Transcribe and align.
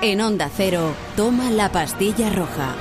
En 0.00 0.20
Onda 0.20 0.48
Cero, 0.48 0.94
toma 1.16 1.50
la 1.50 1.72
pastilla 1.72 2.30
roja. 2.30 2.72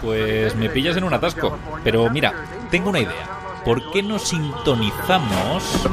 Pues 0.00 0.56
me 0.56 0.70
pillas 0.70 0.96
en 0.96 1.04
un 1.04 1.12
atasco. 1.12 1.58
Pero 1.84 2.08
mira, 2.08 2.32
tengo 2.70 2.88
una 2.88 3.00
idea. 3.00 3.28
¿Por 3.62 3.90
qué 3.90 4.02
no 4.02 4.18
sintonizamos 4.18 5.86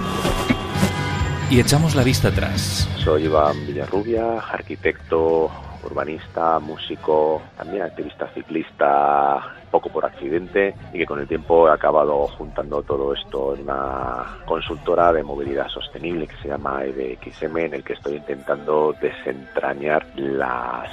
y 1.50 1.60
echamos 1.60 1.96
la 1.96 2.04
vista 2.04 2.30
atrás? 2.30 2.88
Soy 3.04 3.26
Iván 3.26 3.68
Villarrubia, 3.68 4.40
arquitecto, 4.40 5.52
urbanista, 5.84 6.60
músico, 6.60 7.42
también 7.58 7.84
activista 7.84 8.30
ciclista, 8.34 9.54
poco 9.76 9.90
por 9.90 10.06
accidente 10.06 10.74
y 10.94 11.00
que 11.00 11.06
con 11.06 11.20
el 11.20 11.28
tiempo 11.28 11.68
he 11.68 11.72
acabado 11.74 12.28
juntando 12.38 12.82
todo 12.84 13.14
esto 13.14 13.56
en 13.56 13.64
una 13.64 14.38
consultora 14.46 15.12
de 15.12 15.22
movilidad 15.22 15.68
sostenible 15.68 16.28
que 16.28 16.38
se 16.38 16.48
llama 16.48 16.86
EBXM, 16.86 17.58
en 17.58 17.74
el 17.74 17.84
que 17.84 17.92
estoy 17.92 18.16
intentando 18.16 18.96
desentrañar 19.02 20.08
las 20.16 20.90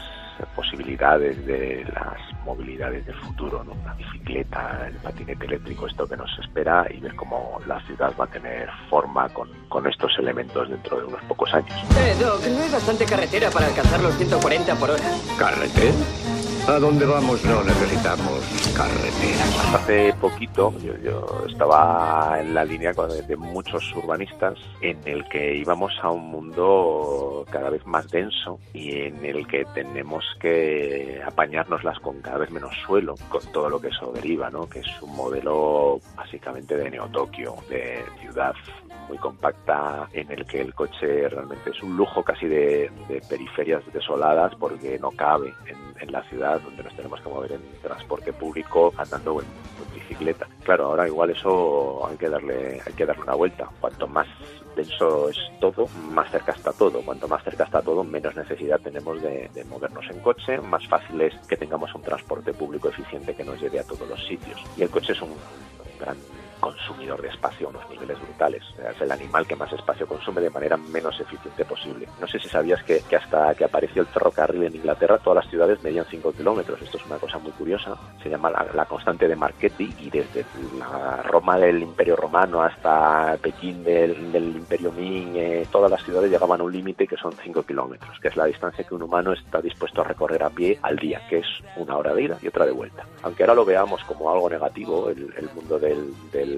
posibilidades 0.56 1.46
de 1.46 1.84
las 1.94 2.18
movilidades 2.44 3.06
del 3.06 3.14
futuro, 3.14 3.62
¿no? 3.62 3.72
la 3.84 3.94
bicicleta, 3.94 4.88
el 4.88 4.94
patinete 4.96 5.46
eléctrico, 5.46 5.86
esto 5.86 6.04
que 6.08 6.16
nos 6.16 6.36
espera 6.40 6.84
y 6.90 6.98
ver 6.98 7.14
cómo 7.14 7.60
la 7.68 7.80
ciudad 7.82 8.12
va 8.20 8.24
a 8.24 8.28
tener 8.28 8.68
forma 8.90 9.28
con, 9.28 9.48
con 9.68 9.86
estos 9.86 10.10
elementos 10.18 10.68
dentro 10.68 10.98
de 10.98 11.04
unos 11.04 11.22
pocos 11.28 11.54
años. 11.54 11.72
Eh, 11.98 12.16
Doc, 12.20 12.44
¿no 12.48 12.62
hay 12.64 12.72
bastante 12.72 13.04
carretera 13.04 13.48
para 13.50 13.66
alcanzar 13.66 14.00
los 14.02 14.16
140 14.16 14.74
por 14.74 14.90
hora? 14.90 15.04
¿Carretera? 15.38 16.41
A 16.68 16.78
dónde 16.78 17.04
vamos 17.04 17.44
no 17.44 17.64
necesitamos 17.64 18.72
carreteras. 18.76 19.74
Hace 19.74 20.14
poquito 20.20 20.72
yo, 20.78 20.96
yo 20.98 21.44
estaba 21.48 22.38
en 22.40 22.54
la 22.54 22.64
línea 22.64 22.92
de 22.92 23.36
muchos 23.36 23.92
urbanistas 23.96 24.54
en 24.80 24.96
el 25.04 25.28
que 25.28 25.56
íbamos 25.56 25.92
a 26.00 26.10
un 26.10 26.30
mundo 26.30 27.44
cada 27.50 27.70
vez 27.70 27.84
más 27.84 28.08
denso 28.08 28.60
y 28.72 28.96
en 28.96 29.24
el 29.24 29.44
que 29.48 29.64
tenemos 29.74 30.24
que 30.40 31.20
apañárnoslas 31.26 31.98
con 31.98 32.20
cada 32.20 32.38
vez 32.38 32.50
menos 32.52 32.72
suelo, 32.86 33.16
con 33.28 33.42
todo 33.52 33.68
lo 33.68 33.80
que 33.80 33.88
eso 33.88 34.12
deriva, 34.12 34.48
¿no? 34.48 34.68
que 34.68 34.80
es 34.80 35.02
un 35.02 35.16
modelo 35.16 36.00
básicamente 36.16 36.76
de 36.76 36.90
Neo-Tokio, 36.90 37.56
de 37.68 38.04
ciudad 38.20 38.54
muy 39.08 39.18
compacta 39.18 40.08
en 40.12 40.30
el 40.30 40.46
que 40.46 40.60
el 40.60 40.74
coche 40.74 41.28
realmente 41.28 41.70
es 41.70 41.82
un 41.82 41.96
lujo 41.96 42.22
casi 42.22 42.46
de, 42.46 42.90
periferias 43.28 43.82
desoladas 43.92 44.54
porque 44.56 44.98
no 44.98 45.10
cabe 45.10 45.52
en 46.00 46.12
la 46.12 46.22
ciudad 46.24 46.51
donde 46.58 46.82
nos 46.82 46.94
tenemos 46.94 47.20
que 47.20 47.28
mover 47.28 47.52
en 47.52 47.62
transporte 47.80 48.32
público 48.32 48.92
andando 48.96 49.40
en, 49.40 49.46
en 49.46 49.94
bicicleta. 49.94 50.46
Claro, 50.64 50.86
ahora 50.86 51.06
igual 51.06 51.30
eso 51.30 52.06
hay 52.06 52.16
que 52.16 52.28
darle 52.28 52.80
hay 52.84 52.92
que 52.92 53.06
darle 53.06 53.22
una 53.22 53.34
vuelta. 53.34 53.68
Cuanto 53.80 54.06
más 54.06 54.26
denso 54.76 55.28
es 55.28 55.38
todo, 55.60 55.86
más 56.10 56.30
cerca 56.30 56.52
está 56.52 56.72
todo. 56.72 57.02
Cuanto 57.02 57.28
más 57.28 57.42
cerca 57.44 57.64
está 57.64 57.82
todo, 57.82 58.04
menos 58.04 58.34
necesidad 58.36 58.80
tenemos 58.80 59.20
de, 59.22 59.50
de 59.54 59.64
movernos 59.64 60.04
en 60.10 60.20
coche, 60.20 60.58
más 60.60 60.86
fácil 60.88 61.20
es 61.20 61.34
que 61.46 61.56
tengamos 61.56 61.94
un 61.94 62.02
transporte 62.02 62.52
público 62.52 62.88
eficiente 62.88 63.34
que 63.34 63.44
nos 63.44 63.60
lleve 63.60 63.80
a 63.80 63.84
todos 63.84 64.08
los 64.08 64.26
sitios. 64.26 64.60
Y 64.76 64.82
el 64.82 64.90
coche 64.90 65.12
es 65.12 65.22
un 65.22 65.34
gran 66.00 66.16
consumidor 66.62 67.20
de 67.20 67.28
espacio 67.28 67.66
a 67.66 67.70
unos 67.70 67.90
niveles 67.90 68.18
brutales. 68.20 68.62
Es 68.88 69.00
el 69.02 69.10
animal 69.10 69.46
que 69.46 69.56
más 69.56 69.72
espacio 69.72 70.06
consume 70.06 70.40
de 70.40 70.48
manera 70.48 70.76
menos 70.76 71.18
eficiente 71.20 71.64
posible. 71.64 72.08
No 72.20 72.28
sé 72.28 72.38
si 72.38 72.48
sabías 72.48 72.82
que, 72.84 73.00
que 73.10 73.16
hasta 73.16 73.54
que 73.56 73.64
apareció 73.64 74.02
el 74.02 74.08
ferrocarril 74.08 74.62
en 74.62 74.76
Inglaterra, 74.76 75.18
todas 75.18 75.44
las 75.44 75.50
ciudades 75.50 75.82
medían 75.82 76.06
5 76.08 76.32
kilómetros. 76.32 76.80
Esto 76.80 76.98
es 76.98 77.06
una 77.06 77.16
cosa 77.16 77.38
muy 77.38 77.50
curiosa. 77.50 77.96
Se 78.22 78.30
llama 78.30 78.48
la, 78.50 78.64
la 78.74 78.84
constante 78.86 79.26
de 79.26 79.34
Marchetti 79.34 79.92
y 79.98 80.08
desde 80.08 80.46
la 80.78 81.22
Roma 81.24 81.58
del 81.58 81.82
Imperio 81.82 82.14
Romano 82.14 82.62
hasta 82.62 83.36
Pekín 83.42 83.82
del, 83.82 84.30
del 84.30 84.56
Imperio 84.56 84.92
Ming, 84.92 85.34
eh, 85.34 85.66
todas 85.70 85.90
las 85.90 86.04
ciudades 86.04 86.30
llegaban 86.30 86.60
a 86.60 86.64
un 86.64 86.72
límite 86.72 87.08
que 87.08 87.16
son 87.16 87.32
5 87.32 87.64
kilómetros, 87.64 88.20
que 88.20 88.28
es 88.28 88.36
la 88.36 88.44
distancia 88.44 88.84
que 88.84 88.94
un 88.94 89.02
humano 89.02 89.32
está 89.32 89.60
dispuesto 89.60 90.02
a 90.02 90.04
recorrer 90.04 90.44
a 90.44 90.50
pie 90.50 90.78
al 90.82 90.96
día, 90.96 91.20
que 91.28 91.38
es 91.38 91.46
una 91.76 91.96
hora 91.96 92.14
de 92.14 92.22
ida 92.22 92.38
y 92.40 92.46
otra 92.46 92.66
de 92.66 92.72
vuelta. 92.72 93.04
Aunque 93.22 93.42
ahora 93.42 93.54
lo 93.54 93.64
veamos 93.64 94.04
como 94.04 94.30
algo 94.30 94.48
negativo, 94.48 95.10
el, 95.10 95.34
el 95.36 95.50
mundo 95.54 95.78
del, 95.80 96.14
del 96.30 96.51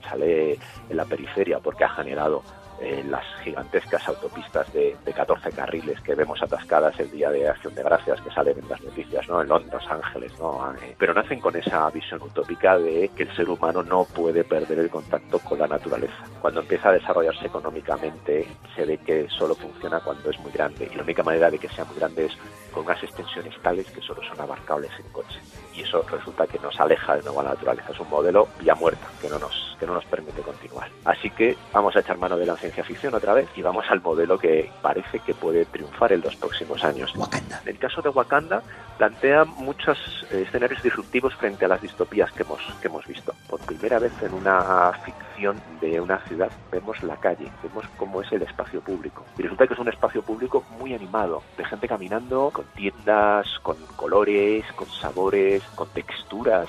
chalet 0.00 0.58
en 0.88 0.96
la 0.96 1.04
periferia, 1.04 1.58
porque 1.58 1.84
ha 1.84 1.88
generado 1.88 2.42
eh, 2.80 3.04
las 3.08 3.24
gigantescas 3.42 4.06
autopistas 4.08 4.72
de, 4.72 4.96
de 5.04 5.12
14 5.12 5.50
carriles 5.50 6.00
que 6.00 6.14
vemos 6.14 6.42
atascadas 6.42 6.98
el 7.00 7.10
día 7.10 7.30
de 7.30 7.48
Acción 7.48 7.74
de 7.74 7.82
Gracias 7.82 8.20
que 8.20 8.30
salen 8.30 8.58
en 8.58 8.68
las 8.68 8.80
noticias, 8.82 9.28
¿no? 9.28 9.42
En 9.42 9.48
Londres, 9.48 9.82
Ángeles, 9.88 10.32
¿no? 10.38 10.74
Eh, 10.82 10.94
pero 10.98 11.14
nacen 11.14 11.40
con 11.40 11.56
esa 11.56 11.90
visión 11.90 12.22
utópica 12.22 12.78
de 12.78 13.10
que 13.16 13.24
el 13.24 13.36
ser 13.36 13.48
humano 13.48 13.82
no 13.82 14.04
puede 14.04 14.44
perder 14.44 14.78
el 14.78 14.90
contacto 14.90 15.38
con 15.40 15.58
la 15.58 15.66
naturaleza. 15.66 16.24
Cuando 16.40 16.60
empieza 16.60 16.90
a 16.90 16.92
desarrollarse 16.92 17.46
económicamente, 17.46 18.46
se 18.74 18.84
ve 18.84 18.98
que 18.98 19.28
solo 19.28 19.54
funciona 19.54 20.00
cuando 20.00 20.30
es 20.30 20.38
muy 20.40 20.52
grande 20.52 20.88
y 20.90 20.94
la 20.94 21.02
única 21.02 21.22
manera 21.22 21.50
de 21.50 21.58
que 21.58 21.68
sea 21.68 21.84
muy 21.84 21.96
grande 21.96 22.26
es 22.26 22.32
con 22.72 22.84
unas 22.84 23.02
extensiones 23.02 23.60
tales 23.62 23.90
que 23.90 24.00
solo 24.00 24.22
son 24.22 24.40
abarcables 24.40 24.90
en 24.98 25.10
coche. 25.12 25.40
Y 25.74 25.82
eso 25.82 26.02
resulta 26.10 26.46
que 26.46 26.58
nos 26.58 26.78
aleja 26.80 27.16
de 27.16 27.22
nuevo 27.22 27.40
a 27.40 27.44
la 27.44 27.50
naturaleza. 27.50 27.92
Es 27.92 28.00
un 28.00 28.10
modelo 28.10 28.48
ya 28.62 28.74
muerta 28.74 29.06
que 29.20 29.28
no 29.28 29.38
nos, 29.38 29.76
que 29.78 29.86
no 29.86 29.94
nos 29.94 30.04
permite 30.06 30.42
continuar. 30.42 30.88
Así 31.04 31.30
que 31.30 31.56
vamos 31.72 31.94
a 31.96 32.00
echar 32.00 32.18
mano 32.18 32.36
de 32.36 32.46
la 32.46 32.54
ciencia 32.68 32.84
ficción 32.84 33.14
otra 33.14 33.32
vez 33.32 33.48
y 33.56 33.62
vamos 33.62 33.86
al 33.88 34.02
modelo 34.02 34.38
que 34.38 34.70
parece 34.82 35.20
que 35.20 35.34
puede 35.34 35.64
triunfar 35.64 36.12
en 36.12 36.20
los 36.20 36.36
próximos 36.36 36.84
años. 36.84 37.14
Wakanda. 37.16 37.60
En 37.62 37.68
el 37.68 37.78
caso 37.78 38.02
de 38.02 38.10
Wakanda, 38.10 38.62
plantea 38.98 39.44
muchos 39.44 39.98
eh, 40.30 40.44
escenarios 40.46 40.82
disruptivos 40.82 41.34
frente 41.34 41.64
a 41.64 41.68
las 41.68 41.80
distopías 41.80 42.30
que 42.32 42.42
hemos, 42.42 42.60
que 42.80 42.88
hemos 42.88 43.06
visto. 43.06 43.32
Por 43.48 43.60
primera 43.60 43.98
vez 43.98 44.12
en 44.22 44.34
una 44.34 44.92
ficción 45.04 45.60
de 45.80 46.00
una 46.00 46.18
ciudad 46.26 46.50
vemos 46.70 47.02
la 47.02 47.16
calle, 47.16 47.50
vemos 47.62 47.86
cómo 47.96 48.20
es 48.20 48.30
el 48.32 48.42
espacio 48.42 48.80
público. 48.82 49.24
Y 49.38 49.42
resulta 49.42 49.66
que 49.66 49.74
es 49.74 49.80
un 49.80 49.88
espacio 49.88 50.22
público 50.22 50.64
muy 50.78 50.94
animado, 50.94 51.42
de 51.56 51.64
gente 51.64 51.88
caminando, 51.88 52.50
con 52.52 52.66
tiendas, 52.74 53.46
con 53.62 53.76
colores, 53.96 54.64
con 54.74 54.88
sabores, 54.88 55.62
con 55.74 55.88
texturas. 55.88 56.68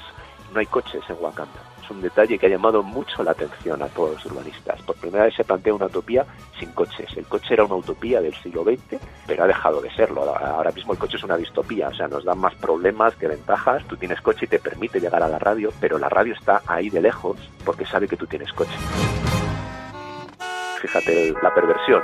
No 0.53 0.59
hay 0.59 0.65
coches 0.65 1.03
en 1.09 1.17
Wakanda. 1.19 1.59
Un 1.89 2.01
detalle 2.01 2.37
que 2.37 2.45
ha 2.45 2.49
llamado 2.49 2.83
mucho 2.83 3.23
la 3.23 3.31
atención 3.31 3.81
a 3.81 3.87
todos 3.87 4.13
los 4.13 4.25
urbanistas. 4.27 4.81
Por 4.83 4.95
primera 4.97 5.25
vez 5.25 5.35
se 5.35 5.43
plantea 5.43 5.73
una 5.73 5.87
utopía 5.87 6.25
sin 6.59 6.71
coches. 6.71 7.09
El 7.17 7.25
coche 7.25 7.53
era 7.53 7.63
una 7.63 7.75
utopía 7.75 8.21
del 8.21 8.33
siglo 8.35 8.63
XX, 8.63 9.01
pero 9.25 9.43
ha 9.43 9.47
dejado 9.47 9.81
de 9.81 9.91
serlo. 9.95 10.23
Ahora 10.35 10.71
mismo 10.71 10.93
el 10.93 10.99
coche 10.99 11.17
es 11.17 11.23
una 11.23 11.37
distopía, 11.37 11.87
o 11.87 11.93
sea, 11.93 12.07
nos 12.07 12.23
da 12.23 12.35
más 12.35 12.53
problemas 12.55 13.15
que 13.15 13.27
ventajas. 13.27 13.83
Tú 13.85 13.97
tienes 13.97 14.21
coche 14.21 14.45
y 14.45 14.47
te 14.47 14.59
permite 14.59 14.99
llegar 14.99 15.23
a 15.23 15.27
la 15.27 15.39
radio, 15.39 15.71
pero 15.79 15.97
la 15.97 16.09
radio 16.09 16.33
está 16.33 16.61
ahí 16.67 16.89
de 16.89 17.01
lejos 17.01 17.37
porque 17.65 17.85
sabe 17.85 18.07
que 18.07 18.17
tú 18.17 18.27
tienes 18.27 18.51
coche. 18.53 18.77
Fíjate 20.81 21.33
la 21.41 21.53
perversión. 21.53 22.01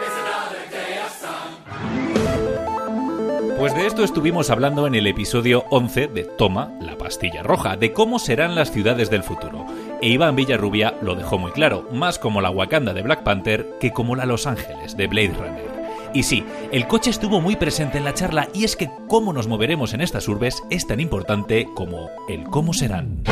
Pues 3.57 3.73
de 3.73 3.87
esto 3.87 4.03
estuvimos 4.03 4.49
hablando 4.49 4.85
en 4.85 4.95
el 4.95 5.07
episodio 5.07 5.63
11 5.69 6.07
de 6.07 6.25
Toma, 6.25 6.73
la 6.81 6.97
pastilla 6.97 7.41
roja, 7.41 7.77
de 7.77 7.93
cómo 7.93 8.19
serán 8.19 8.53
las 8.53 8.69
ciudades 8.69 9.09
del 9.09 9.23
futuro. 9.23 9.65
E 10.01 10.09
Iván 10.09 10.35
Villarrubia 10.35 10.95
lo 11.01 11.15
dejó 11.15 11.37
muy 11.37 11.51
claro, 11.51 11.87
más 11.93 12.19
como 12.19 12.41
la 12.41 12.49
Wakanda 12.49 12.93
de 12.93 13.01
Black 13.01 13.23
Panther 13.23 13.77
que 13.79 13.91
como 13.91 14.17
la 14.17 14.25
Los 14.25 14.45
Ángeles 14.45 14.97
de 14.97 15.07
Blade 15.07 15.33
Runner. 15.37 15.75
Y 16.13 16.23
sí, 16.23 16.43
el 16.73 16.85
coche 16.85 17.09
estuvo 17.09 17.39
muy 17.39 17.55
presente 17.55 17.97
en 17.97 18.03
la 18.03 18.13
charla 18.13 18.49
y 18.53 18.65
es 18.65 18.75
que 18.75 18.89
cómo 19.07 19.31
nos 19.31 19.47
moveremos 19.47 19.93
en 19.93 20.01
estas 20.01 20.27
urbes 20.27 20.61
es 20.69 20.85
tan 20.85 20.99
importante 20.99 21.67
como 21.75 22.09
el 22.27 22.43
cómo 22.43 22.73
serán. 22.73 23.23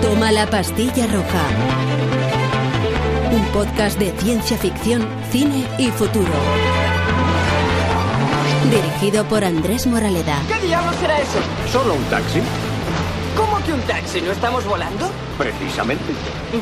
Toma 0.00 0.32
la 0.32 0.48
pastilla 0.48 1.06
roja. 1.06 1.48
Un 3.30 3.44
podcast 3.52 3.98
de 3.98 4.10
ciencia 4.18 4.56
ficción, 4.56 5.06
cine 5.30 5.66
y 5.78 5.88
futuro. 5.88 6.32
Dirigido 8.70 9.24
por 9.24 9.44
Andrés 9.44 9.86
Moraleda. 9.86 10.40
¿Qué 10.48 10.66
diablos 10.66 10.96
será 10.96 11.18
eso? 11.18 11.38
¿Solo 11.70 11.94
un 11.94 12.04
taxi? 12.04 12.40
¿Cómo 13.36 13.62
que 13.64 13.72
un 13.72 13.80
taxi? 13.82 14.22
¿No 14.22 14.32
estamos 14.32 14.64
volando? 14.64 15.10
Precisamente. 15.36 16.04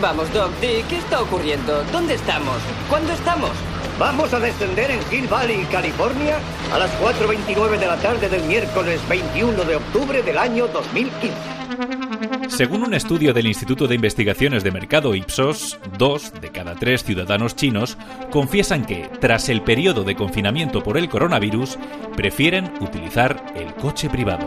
Vamos, 0.01 0.33
Doc, 0.33 0.51
di, 0.61 0.83
¿qué 0.89 0.99
está 0.99 1.23
ocurriendo? 1.23 1.85
¿Dónde 1.93 2.15
estamos? 2.15 2.57
¿Cuándo 2.91 3.13
estamos? 3.13 3.51
Vamos 3.99 4.33
a 4.35 4.41
descender 4.41 4.91
en 4.91 5.01
Hill 5.13 5.29
Valley, 5.29 5.65
California, 5.71 6.39
a 6.75 6.79
las 6.79 6.91
4.29 7.01 7.79
de 7.79 7.87
la 7.87 7.97
tarde 7.99 8.29
del 8.29 8.43
miércoles 8.45 9.01
21 9.09 9.65
de 9.65 9.77
octubre 9.77 10.23
del 10.23 10.39
año 10.39 10.67
2015. 10.69 11.37
Según 12.57 12.83
un 12.83 12.93
estudio 12.93 13.33
del 13.33 13.47
Instituto 13.47 13.89
de 13.89 13.95
Investigaciones 13.95 14.63
de 14.63 14.71
Mercado 14.71 15.15
Ipsos, 15.15 15.79
dos 15.97 16.35
de 16.39 16.51
cada 16.51 16.75
tres 16.75 17.03
ciudadanos 17.03 17.57
chinos 17.57 17.97
confiesan 18.31 18.85
que, 18.85 19.09
tras 19.21 19.49
el 19.49 19.63
periodo 19.63 20.05
de 20.05 20.15
confinamiento 20.15 20.83
por 20.83 20.99
el 20.99 21.09
coronavirus, 21.09 21.79
prefieren 22.15 22.71
utilizar 22.81 23.43
el 23.55 23.73
coche 23.73 24.11
privado. 24.11 24.47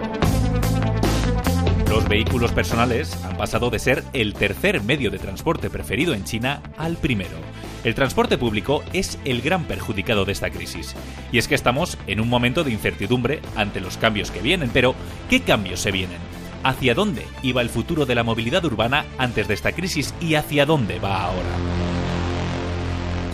Los 1.90 2.08
vehículos 2.08 2.52
personales 2.52 3.18
han 3.24 3.38
pasado 3.38 3.72
de 3.72 3.80
ser 3.80 4.04
el 4.14 4.36
tercer 4.36 4.84
medio 4.84 5.10
de 5.10 5.18
transporte 5.18 5.72
preferido 5.72 6.14
en 6.14 6.26
China 6.26 6.62
al 6.78 6.98
primero. 6.98 7.38
El 7.84 7.96
transporte 7.96 8.38
público 8.38 8.84
es 8.94 9.18
el 9.26 9.42
gran 9.42 9.64
perjudicado 9.66 10.26
de 10.26 10.32
esta 10.32 10.52
crisis. 10.52 10.96
Y 11.32 11.40
es 11.40 11.48
que 11.48 11.56
estamos 11.56 11.98
en 12.06 12.20
un 12.20 12.30
momento 12.30 12.64
de 12.64 12.72
incertidumbre 12.72 13.42
ante 13.56 13.82
los 13.82 13.98
cambios 13.98 14.30
que 14.30 14.42
vienen, 14.42 14.70
pero 14.72 14.94
¿qué 15.28 15.42
cambios 15.42 15.80
se 15.80 15.92
vienen? 15.92 16.35
¿Hacia 16.66 16.94
dónde 16.96 17.26
iba 17.44 17.62
el 17.62 17.70
futuro 17.70 18.06
de 18.06 18.16
la 18.16 18.24
movilidad 18.24 18.66
urbana 18.66 19.06
antes 19.18 19.48
de 19.48 19.54
esta 19.54 19.72
crisis 19.72 20.14
y 20.20 20.36
hacia 20.36 20.66
dónde 20.66 21.00
va 21.00 21.24
ahora? 21.24 21.86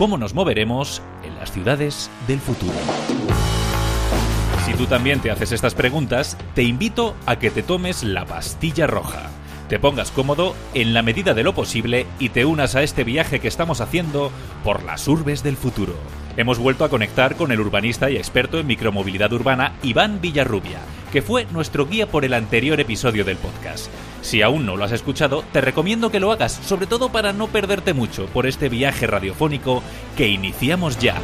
cómo 0.02 0.18
nos 0.18 0.34
moveremos 0.34 1.00
en 1.24 1.36
las 1.36 1.52
ciudades 1.52 2.10
del 2.28 2.40
futuro. 2.40 2.74
Si 4.66 4.74
tú 4.74 4.88
también 4.88 5.20
te 5.20 5.30
haces 5.30 5.52
estas 5.52 5.76
preguntas, 5.76 6.40
te 6.56 6.64
invito 6.64 7.16
a 7.28 7.38
que 7.38 7.52
te 7.52 7.62
tomes 7.62 8.02
la 8.02 8.26
pastilla 8.26 8.88
roja, 8.88 9.30
te 9.70 9.78
pongas 9.78 10.10
cómodo 10.10 10.56
en 10.74 10.96
la 10.96 11.04
medida 11.04 11.36
de 11.36 11.44
lo 11.44 11.54
posible 11.54 12.08
y 12.18 12.30
te 12.30 12.46
unas 12.46 12.74
a 12.74 12.82
este 12.82 13.04
viaje 13.04 13.40
que 13.40 13.48
estamos 13.48 13.80
haciendo 13.80 14.32
por 14.64 14.82
las 14.82 15.08
urbes 15.08 15.44
del 15.44 15.56
futuro. 15.56 15.94
Hemos 16.36 16.58
vuelto 16.58 16.84
a 16.84 16.90
conectar 16.90 17.36
con 17.36 17.52
el 17.52 17.60
urbanista 17.60 18.10
y 18.10 18.18
experto 18.18 18.58
en 18.58 18.66
micromovilidad 18.66 19.32
urbana 19.32 19.74
Iván 19.84 20.20
Villarrubia, 20.20 20.80
que 21.12 21.22
fue 21.22 21.46
nuestro 21.52 21.86
guía 21.86 22.08
por 22.08 22.26
el 22.26 22.34
anterior 22.34 22.80
episodio 22.80 23.26
del 23.26 23.38
podcast. 23.38 23.88
Si 24.22 24.42
aún 24.42 24.66
no 24.66 24.78
lo 24.78 24.86
has 24.86 24.92
escuchado, 24.92 25.44
te 25.52 25.62
recomiendo 25.62 26.12
que 26.12 26.20
lo 26.20 26.32
hagas, 26.32 26.54
sobre 26.54 26.88
todo 26.88 27.12
para 27.12 27.34
no 27.34 27.48
perderte 27.48 27.94
mucho 27.94 28.28
por 28.28 28.48
este 28.48 28.70
viaje 28.70 29.08
radiofónico 29.08 29.84
que 30.16 30.28
iniciamos 30.28 30.98
ya. 31.00 31.16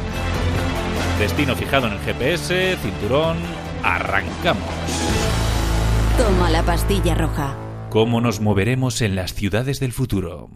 Destino 1.18 1.56
fijado 1.56 1.86
en 1.86 1.94
el 1.94 2.00
GPS, 2.00 2.76
cinturón, 2.82 3.38
arrancamos. 3.82 4.68
Toma 6.16 6.50
la 6.50 6.62
pastilla 6.62 7.14
roja. 7.14 7.56
¿Cómo 7.90 8.20
nos 8.20 8.40
moveremos 8.40 9.00
en 9.00 9.14
las 9.14 9.32
ciudades 9.34 9.80
del 9.80 9.92
futuro? 9.92 10.50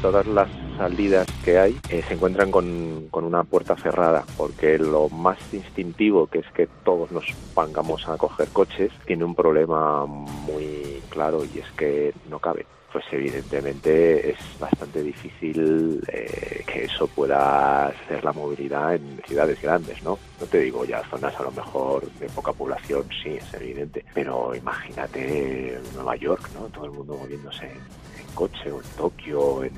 Todas 0.00 0.26
las 0.26 0.48
salidas 0.78 1.26
que 1.44 1.58
hay 1.58 1.78
eh, 1.90 2.02
se 2.06 2.14
encuentran 2.14 2.50
con, 2.50 3.08
con, 3.10 3.24
una 3.24 3.44
puerta 3.44 3.76
cerrada, 3.76 4.24
porque 4.36 4.78
lo 4.78 5.08
más 5.08 5.38
instintivo, 5.52 6.28
que 6.28 6.38
es 6.38 6.46
que 6.54 6.68
todos 6.84 7.10
nos 7.10 7.26
pongamos 7.52 8.08
a 8.08 8.16
coger 8.16 8.48
coches, 8.48 8.92
tiene 9.04 9.24
un 9.24 9.34
problema 9.34 10.06
muy 10.06 11.02
claro 11.10 11.44
y 11.44 11.58
es 11.58 11.70
que 11.72 12.14
no 12.30 12.38
cabe 12.38 12.64
pues 12.92 13.04
evidentemente 13.12 14.30
es 14.30 14.38
bastante 14.58 15.02
difícil 15.02 16.02
eh, 16.08 16.64
que 16.66 16.84
eso 16.84 17.06
pueda 17.06 17.92
ser 18.08 18.24
la 18.24 18.32
movilidad 18.32 18.94
en 18.94 19.20
ciudades 19.26 19.60
grandes, 19.60 20.02
¿no? 20.02 20.18
No 20.40 20.46
te 20.46 20.58
digo 20.60 20.84
ya 20.84 21.02
zonas 21.10 21.38
a 21.38 21.42
lo 21.42 21.50
mejor 21.50 22.10
de 22.12 22.26
poca 22.28 22.52
población, 22.52 23.04
sí, 23.22 23.30
es 23.30 23.54
evidente, 23.54 24.04
pero 24.14 24.54
imagínate 24.54 25.78
Nueva 25.94 26.16
York, 26.16 26.48
¿no? 26.54 26.66
Todo 26.68 26.86
el 26.86 26.92
mundo 26.92 27.18
moviéndose 27.20 27.70
coche, 28.38 28.70
o 28.70 28.80
en 28.80 28.88
Tokio, 28.96 29.40
o 29.40 29.64
en, 29.64 29.74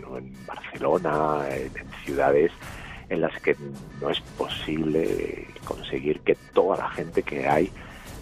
Barcelona, 0.47 1.49
en, 1.49 1.73
en 1.79 1.89
ciudades 2.05 2.53
en 3.09 3.23
las 3.23 3.35
que 3.41 3.57
no 4.01 4.11
es 4.11 4.21
posible 4.37 5.47
conseguir 5.65 6.21
que 6.21 6.37
toda 6.53 6.77
la 6.77 6.91
gente 6.91 7.23
que 7.23 7.49
hay 7.49 7.71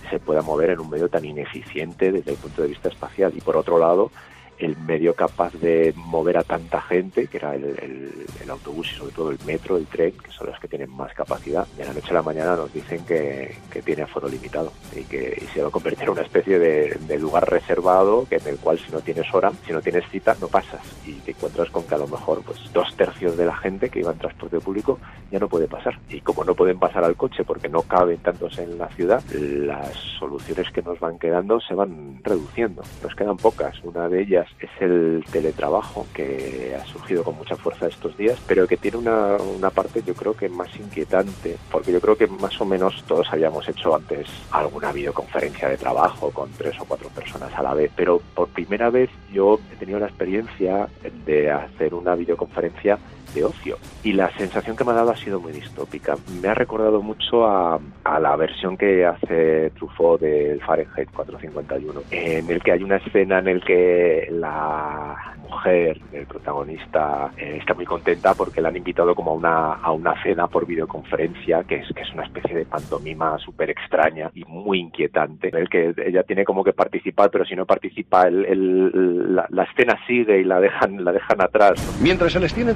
se 0.09 0.21
pueda 0.21 0.41
mover 0.43 0.71
en 0.71 0.81
un 0.81 0.89
medio 0.89 1.09
tan 1.09 1.25
ineficiente 1.25 2.13
desde 2.13 2.31
el 2.31 2.37
punto 2.37 2.63
de 2.63 2.69
vista 2.69 2.89
espacial. 2.89 3.33
Y 3.37 3.41
por 3.41 3.57
otro 3.57 3.79
lado, 3.79 4.13
el 4.59 4.77
medio 4.77 5.15
capaz 5.15 5.53
de 5.55 5.93
mover 5.97 6.39
a 6.39 6.43
tanta 6.43 6.81
gente, 6.83 7.27
que 7.27 7.37
era 7.37 7.55
el, 7.55 8.11
autobús 8.49 8.91
y 8.93 8.97
sobre 8.97 9.13
todo 9.13 9.31
el 9.31 9.39
metro, 9.45 9.77
el 9.77 9.87
tren, 9.87 10.13
que 10.13 10.31
son 10.31 10.47
los 10.47 10.59
que 10.59 10.69
tienen 10.69 10.91
más 10.91 11.13
capacidad, 11.13 11.67
de 11.77 11.85
la 11.85 11.93
noche 11.93 12.09
a 12.11 12.15
la 12.15 12.23
mañana 12.23 12.57
nos 12.57 12.73
dicen 12.73 13.05
que, 13.05 13.57
tiene 13.85 14.03
aforo 14.03 14.29
limitado 14.29 14.73
y 14.97 15.05
que 15.05 15.47
se 15.53 15.63
va 15.63 15.69
a 15.69 15.71
convertir 15.71 16.05
en 16.05 16.11
una 16.11 16.23
especie 16.23 16.59
de, 16.59 17.19
lugar 17.19 17.51
reservado 17.51 18.27
que 18.29 18.37
en 18.37 18.47
el 18.47 18.59
cual 18.59 18.79
si 18.79 18.91
no 18.93 19.01
tienes 19.01 19.27
hora, 19.35 19.53
si 19.67 19.73
no 19.73 19.81
tienes 19.83 20.09
cita, 20.09 20.37
no 20.41 20.49
pasas 20.49 20.81
y 21.07 21.13
te 21.15 21.33
encuentras 21.33 21.69
con 21.71 21.85
que 21.85 21.95
a 21.95 21.99
lo 21.99 22.07
mejor 22.07 22.43
pues 22.43 22.59
dos 22.73 22.95
tercios 22.97 23.37
de 23.37 23.45
la 23.45 23.57
gente 23.57 23.89
que 23.91 24.01
iba 24.01 24.13
en 24.13 24.19
transporte 24.19 24.61
público 24.61 24.99
ya 25.31 25.39
no 25.39 25.49
puede 25.49 25.67
pasar. 25.69 25.99
Y 26.09 26.21
como 26.21 26.45
no 26.45 26.55
pueden 26.55 26.79
pasar 26.79 27.05
al 27.05 27.17
coche 27.17 27.45
porque 27.45 27.69
no 27.69 27.83
caben 27.83 28.19
tantos 28.19 28.59
en 28.59 28.79
la 28.79 28.89
ciudad, 28.89 29.23
las 29.33 29.95
soluciones 30.19 30.71
que 30.73 30.83
nos 30.83 30.99
van 31.01 31.19
quedando 31.19 31.61
se 31.61 31.75
van 31.75 32.21
reduciendo. 32.23 32.83
Nos 33.03 33.15
quedan 33.15 33.37
pocas. 33.37 33.83
Una 33.83 34.09
de 34.09 34.23
ellas 34.23 34.48
es 34.61 34.71
el 34.81 35.25
teletrabajo 35.31 36.07
que 36.13 36.77
ha 36.79 36.85
surgido 36.87 37.25
con 37.25 37.37
mucha 37.37 37.57
fuerza 37.57 37.87
estos 37.87 38.17
días, 38.17 38.39
pero 38.47 38.67
que 38.67 38.77
tiene 38.77 38.97
una, 38.97 39.37
una 39.37 39.71
parte 39.71 40.03
yo 40.05 40.15
creo 40.15 40.35
que 40.35 40.49
más 40.49 40.75
inquietante, 40.77 41.57
porque 41.71 41.93
yo 41.93 42.01
creo 42.01 42.17
que 42.17 42.27
más 42.27 42.61
o 42.61 42.65
menos 42.65 43.03
todos 43.07 43.29
habíamos 43.33 43.69
hecho 43.69 43.95
antes 43.95 44.29
alguna 44.51 44.93
videoconferencia 44.93 45.69
de 45.69 45.77
trabajo 45.77 46.31
con 46.31 46.51
tres 46.53 46.79
o 46.81 46.85
cuatro 46.85 47.09
personas 47.11 47.53
a 47.55 47.63
la 47.63 47.75
vez, 47.75 47.91
pero 47.95 48.21
por 48.35 48.49
primera 48.49 48.91
vez 48.91 49.11
yo 49.33 49.59
he 49.73 49.77
tenido 49.77 49.99
la 49.99 50.07
experiencia 50.07 50.89
de 51.25 51.51
hacer 51.51 51.95
una 51.95 52.15
videoconferencia 52.15 52.99
de 53.35 53.45
ocio. 53.45 53.79
Y 54.03 54.13
la 54.13 54.31
sensación 54.37 54.77
que 54.77 54.85
me 54.85 54.93
ha 54.93 54.95
dado 54.95 55.11
ha 55.11 55.17
sido 55.17 55.41
muy 55.41 55.53
distópica. 55.53 56.17
Me 56.41 56.49
ha 56.49 56.55
recordado 56.55 57.03
mucho 57.03 57.47
a, 57.47 57.79
a 58.05 58.21
la 58.21 58.37
versión 58.37 58.77
que 58.77 59.05
hace 59.05 59.71
Truffaut 59.71 60.21
del 60.21 60.61
Fahrenheit 60.61 61.11
451, 61.11 62.03
en 62.11 62.51
el 62.51 62.63
que 62.63 62.73
hay 62.73 62.83
una 62.83 62.97
escena 62.97 63.39
en 63.39 63.49
el 63.49 63.65
que 63.65 64.29
la 64.31 65.37
mujer, 65.49 66.01
el 66.13 66.27
protagonista, 66.27 67.33
eh, 67.37 67.57
está 67.61 67.75
muy 67.75 67.85
contenta 67.85 68.35
porque 68.35 68.61
la 68.61 68.69
han 68.69 68.77
invitado 68.77 69.15
como 69.15 69.33
a 69.33 69.35
una, 69.35 69.73
a 69.75 69.93
una 69.93 70.23
cena 70.23 70.47
por 70.47 70.67
videoconferencia, 70.67 71.65
que 71.65 71.77
es, 71.77 71.89
que 71.95 72.03
es 72.03 72.13
una 72.13 72.25
especie 72.25 72.55
de 72.55 72.67
pantomima 72.67 73.39
súper 73.39 73.71
extraña 73.71 74.31
y 74.35 74.45
muy 74.45 74.81
inquietante, 74.81 75.49
en 75.49 75.57
el 75.57 75.69
que 75.69 75.95
ella 76.05 76.23
tiene 76.23 76.45
como 76.45 76.63
que 76.63 76.73
participar, 76.73 77.31
pero 77.31 77.45
si 77.45 77.57
no 77.57 77.67
participa, 77.67 78.29
el, 78.29 78.45
el, 78.45 79.35
la, 79.35 79.47
la, 79.51 79.65
escena 79.65 79.99
sigue 80.07 80.41
y 80.41 80.45
la 80.45 80.61
dejan, 80.61 81.05
la 81.05 81.13
dejan 81.13 81.41
atrás. 81.41 81.99
Mientras 82.03 82.33
se 82.33 82.41
les 82.41 82.55
tiene 82.55 82.75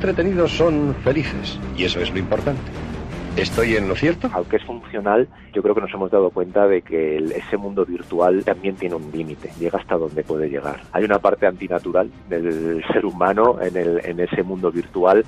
son 0.48 0.94
felices, 1.04 1.58
y 1.76 1.84
eso 1.84 2.00
es 2.00 2.10
lo 2.10 2.18
importante. 2.18 2.60
¿Estoy 3.36 3.76
en 3.76 3.88
lo 3.88 3.96
cierto? 3.96 4.28
Aunque 4.34 4.56
es 4.56 4.64
funcional, 4.64 5.26
yo 5.54 5.62
creo 5.62 5.74
que 5.74 5.80
nos 5.80 5.94
hemos 5.94 6.10
dado 6.10 6.28
cuenta 6.28 6.68
de 6.68 6.82
que 6.82 7.16
ese 7.16 7.56
mundo 7.56 7.86
virtual 7.86 8.44
también 8.44 8.76
tiene 8.76 8.94
un 8.94 9.10
límite, 9.10 9.50
llega 9.58 9.78
hasta 9.78 9.96
donde 9.96 10.22
puede 10.22 10.50
llegar. 10.50 10.82
Hay 10.92 11.04
una 11.04 11.18
parte 11.18 11.46
antinatural 11.46 12.10
del 12.28 12.84
ser 12.92 13.06
humano 13.06 13.56
en, 13.62 13.74
el, 13.76 14.04
en 14.04 14.20
ese 14.20 14.42
mundo 14.42 14.70
virtual 14.70 15.24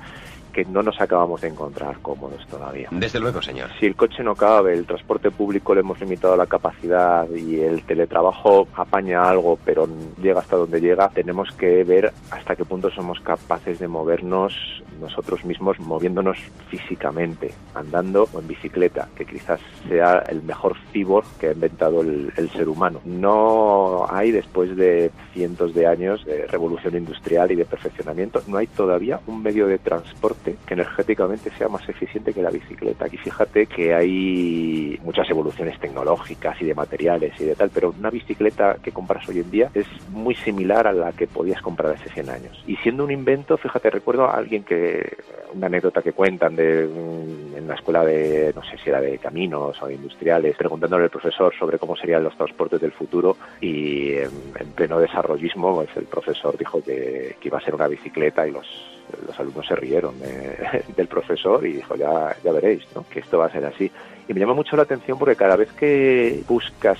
que 0.55 0.63
no 0.63 0.81
nos 0.81 1.01
acabamos 1.01 1.41
de 1.41 1.49
encontrar 1.49 1.99
cómodos 2.01 2.47
todavía. 2.47 2.87
Desde 2.89 3.19
luego, 3.19 3.41
señor. 3.41 3.69
Si 3.77 3.85
el 3.85 3.97
coche 3.97 4.23
no 4.23 4.35
cabe, 4.35 4.71
el 4.73 4.85
transporte 4.85 5.29
público 5.29 5.73
le 5.73 5.81
hemos 5.81 5.99
limitado 5.99 6.37
la 6.37 6.45
capacidad 6.45 7.29
y 7.29 7.59
el 7.59 7.83
teletrabajo 7.83 8.65
apaña 8.73 9.29
algo, 9.29 9.59
pero 9.65 9.85
llega 10.21 10.39
hasta 10.39 10.55
donde 10.55 10.79
llega, 10.79 11.09
tenemos 11.09 11.51
que 11.51 11.83
ver 11.83 12.13
hasta 12.31 12.55
qué 12.55 12.63
punto 12.63 12.89
somos 12.89 13.19
capaces 13.19 13.79
de 13.79 13.89
movernos 13.89 14.53
nosotros 15.01 15.43
mismos 15.43 15.77
moviéndonos 15.79 16.37
físicamente, 16.69 17.51
andando 17.73 18.29
o 18.31 18.39
en 18.39 18.47
bicicleta, 18.47 19.09
que 19.13 19.25
quizás 19.25 19.59
sea 19.89 20.23
el 20.29 20.41
mejor 20.43 20.77
cyborg 20.93 21.25
que 21.37 21.49
ha 21.49 21.51
inventado 21.51 21.99
el, 21.99 22.31
el, 22.37 22.49
ser 22.51 22.69
humano. 22.69 23.01
No 23.03 24.05
hay, 24.09 24.31
después 24.31 24.75
de 24.77 25.11
cientos 25.33 25.73
de 25.73 25.85
años 25.87 26.23
de 26.25 26.47
revolución 26.47 26.95
industrial 26.95 27.51
y 27.51 27.55
de 27.55 27.65
perfeccionamiento, 27.65 28.41
no 28.47 28.57
hay 28.57 28.67
todavía 28.67 29.19
un 29.27 29.43
medio 29.43 29.67
de 29.67 29.79
transporte 29.79 30.44
que 30.53 30.73
energéticamente 30.73 31.49
sea 31.57 31.67
más 31.67 31.87
eficiente 31.89 32.33
que 32.33 32.41
la 32.41 32.49
bicicleta. 32.49 33.05
Aquí 33.05 33.17
fíjate 33.17 33.65
que 33.65 33.93
hay 33.93 34.99
muchas 35.03 35.29
evoluciones 35.29 35.79
tecnológicas 35.79 36.61
y 36.61 36.65
de 36.65 36.75
materiales 36.75 37.39
y 37.39 37.45
de 37.45 37.55
tal, 37.55 37.69
pero 37.73 37.93
una 37.97 38.09
bicicleta 38.09 38.77
que 38.81 38.91
compras 38.91 39.27
hoy 39.27 39.39
en 39.39 39.51
día 39.51 39.71
es 39.73 39.87
muy 40.09 40.35
similar 40.35 40.87
a 40.87 40.93
la 40.93 41.11
que 41.11 41.27
podías 41.27 41.61
comprar 41.61 41.93
hace 41.93 42.09
100 42.09 42.29
años. 42.29 42.63
Y 42.67 42.75
siendo 42.77 43.03
un 43.03 43.11
invento, 43.11 43.57
fíjate, 43.57 43.89
recuerdo 43.89 44.25
a 44.25 44.35
alguien 44.35 44.63
que 44.63 45.17
una 45.53 45.67
anécdota 45.67 46.01
que 46.01 46.13
cuentan 46.13 46.55
de 46.55 46.83
en 46.83 47.67
la 47.67 47.75
escuela 47.75 48.03
de 48.03 48.51
no 48.55 48.63
sé 48.63 48.77
si 48.77 48.89
era 48.89 48.99
de 49.01 49.17
caminos 49.17 49.81
o 49.81 49.87
de 49.87 49.95
industriales 49.95 50.55
preguntándole 50.57 51.05
al 51.05 51.09
profesor 51.09 51.53
sobre 51.57 51.79
cómo 51.79 51.95
serían 51.95 52.23
los 52.23 52.35
transportes 52.35 52.81
del 52.81 52.91
futuro 52.91 53.37
y 53.61 54.13
en, 54.13 54.29
en 54.59 54.71
pleno 54.75 54.99
desarrollismo 54.99 55.75
pues 55.75 55.89
el 55.95 56.05
profesor 56.05 56.57
dijo 56.57 56.83
que, 56.83 57.37
que, 57.39 57.47
iba 57.47 57.57
a 57.57 57.61
ser 57.61 57.75
una 57.75 57.87
bicicleta 57.87 58.47
y 58.47 58.51
los 58.51 58.94
los 59.27 59.39
alumnos 59.39 59.67
se 59.67 59.75
rieron 59.75 60.19
de, 60.19 60.83
del 60.95 61.07
profesor 61.07 61.65
y 61.65 61.73
dijo 61.73 61.95
ya 61.95 62.35
ya 62.43 62.51
veréis 62.51 62.83
¿no? 62.95 63.05
que 63.09 63.19
esto 63.19 63.37
va 63.37 63.45
a 63.45 63.51
ser 63.51 63.65
así 63.65 63.91
y 64.27 64.33
me 64.33 64.39
llama 64.39 64.53
mucho 64.53 64.75
la 64.75 64.83
atención 64.83 65.17
porque 65.17 65.35
cada 65.35 65.55
vez 65.55 65.71
que 65.73 66.43
buscas 66.47 66.97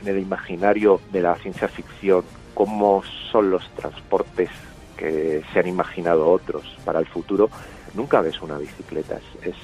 en 0.00 0.08
el 0.08 0.18
imaginario 0.18 1.00
de 1.12 1.22
la 1.22 1.34
ciencia 1.36 1.68
ficción 1.68 2.24
cómo 2.54 3.02
son 3.30 3.50
los 3.50 3.68
transportes 3.74 4.50
que 4.96 5.42
se 5.52 5.58
han 5.58 5.66
imaginado 5.66 6.30
otros 6.30 6.62
para 6.84 7.00
el 7.00 7.06
futuro, 7.06 7.50
nunca 7.94 8.20
ves 8.20 8.40
una 8.42 8.58
bicicleta. 8.58 9.18
Es, 9.42 9.54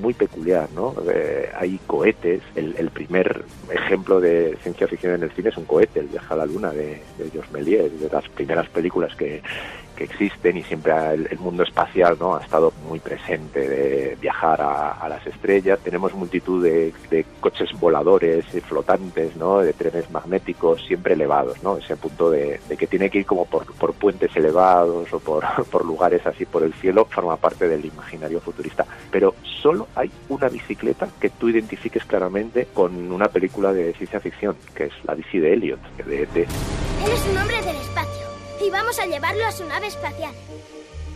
muy 0.00 0.12
peculiar, 0.12 0.68
¿no? 0.74 0.94
Eh, 1.10 1.50
hay 1.58 1.80
cohetes. 1.86 2.42
El, 2.54 2.74
el, 2.76 2.90
primer 2.90 3.44
ejemplo 3.70 4.20
de 4.20 4.56
ciencia 4.62 4.86
ficción 4.86 5.14
en 5.14 5.22
el 5.22 5.30
cine 5.32 5.48
es 5.48 5.56
un 5.56 5.64
cohete, 5.64 6.00
el 6.00 6.08
viaje 6.08 6.34
a 6.34 6.36
la 6.36 6.46
luna 6.46 6.70
de, 6.70 7.02
de 7.18 7.30
Georges 7.32 7.50
Méliès, 7.50 7.98
de 7.98 8.08
las 8.10 8.28
primeras 8.28 8.68
películas 8.68 9.14
que, 9.16 9.42
existen 10.04 10.56
y 10.56 10.62
siempre 10.62 10.92
el, 11.12 11.38
mundo 11.38 11.62
espacial 11.62 12.16
no 12.18 12.36
ha 12.36 12.42
estado 12.42 12.72
muy 12.88 13.00
presente 13.00 13.68
de 13.68 14.16
viajar 14.20 14.60
a, 14.60 15.08
las 15.08 15.26
estrellas. 15.26 15.78
Tenemos 15.82 16.14
multitud 16.14 16.62
de, 16.62 16.92
coches 17.40 17.70
voladores 17.78 18.44
y 18.54 18.60
flotantes 18.60 19.36
no 19.36 19.58
de 19.58 19.72
trenes 19.72 20.10
magnéticos 20.10 20.84
siempre 20.86 21.14
elevados 21.14 21.62
no 21.62 21.76
ese 21.76 21.96
punto 21.96 22.30
de, 22.30 22.60
que 22.78 22.86
tiene 22.86 23.10
que 23.10 23.18
ir 23.18 23.26
como 23.26 23.46
por, 23.46 23.64
por, 23.74 23.92
puentes 23.94 24.34
elevados 24.36 25.12
o 25.12 25.18
por, 25.18 25.44
por 25.70 25.84
lugares 25.84 26.26
así 26.26 26.44
por 26.44 26.62
el 26.62 26.72
cielo 26.74 27.06
forma 27.06 27.36
parte 27.36 27.68
del 27.68 27.84
imaginario 27.84 28.40
futurista. 28.40 28.86
Pero 29.10 29.34
solo 29.62 29.88
hay 29.94 30.10
una 30.28 30.48
bicicleta 30.48 31.08
que 31.20 31.30
tú 31.30 31.48
identifiques 31.48 32.04
claramente 32.04 32.68
con 32.72 33.10
una 33.10 33.28
película 33.28 33.72
de 33.72 33.92
ciencia 33.94 34.20
ficción 34.20 34.56
que 34.74 34.84
es 34.84 34.92
la 35.04 35.14
bici 35.14 35.38
de 35.38 35.54
Elliot 35.54 35.80
de 36.04 36.22
ET 36.22 36.48
él 37.04 37.12
es 37.12 37.26
un 37.28 37.38
hombre 37.38 37.56
del 37.62 37.76
espacio 37.76 38.09
y 38.62 38.70
vamos 38.70 38.98
a 38.98 39.06
llevarlo 39.06 39.44
a 39.46 39.52
su 39.52 39.64
nave 39.64 39.86
espacial. 39.86 40.34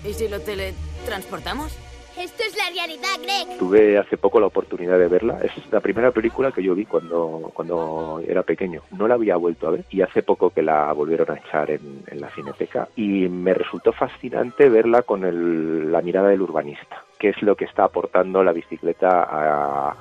¿Y 0.05 0.13
si 0.15 0.29
lo 0.29 0.41
tele 0.41 0.75
¿Transportamos? 1.05 1.77
Esto 2.17 2.45
es 2.47 2.57
la 2.57 2.71
realidad, 2.71 3.21
Greg. 3.21 3.59
Tuve 3.59 3.99
hace 3.99 4.17
poco 4.17 4.39
la 4.39 4.47
oportunidad 4.47 4.99
de 4.99 5.09
verla. 5.09 5.41
Es 5.43 5.51
la 5.73 5.81
primera 5.81 6.13
película 6.13 6.53
que 6.53 6.63
yo 6.63 6.75
vi 6.75 6.87
cuando, 6.87 7.51
cuando 7.53 8.23
era 8.27 8.43
pequeño. 8.43 8.83
No 8.93 9.09
la 9.09 9.15
había 9.15 9.37
vuelto 9.37 9.67
a 9.67 9.73
ver 9.73 9.85
y 9.91 10.01
hace 10.01 10.23
poco 10.23 10.51
que 10.51 10.63
la 10.63 10.93
volvieron 10.93 11.31
a 11.31 11.39
echar 11.39 11.71
en, 11.71 12.05
en 12.07 12.21
la 12.21 12.31
cineteca 12.31 12.89
y 12.97 13.29
me 13.29 13.53
resultó 13.53 13.93
fascinante 13.93 14.69
verla 14.69 15.03
con 15.03 15.25
el, 15.25 15.91
la 15.91 16.03
mirada 16.03 16.29
del 16.29 16.43
urbanista 16.43 17.04
qué 17.25 17.31
es 17.31 17.43
lo 17.43 17.57
que 17.57 17.65
está 17.65 17.85
aportando 17.85 18.45
la 18.45 18.53
bicicleta 18.53 19.27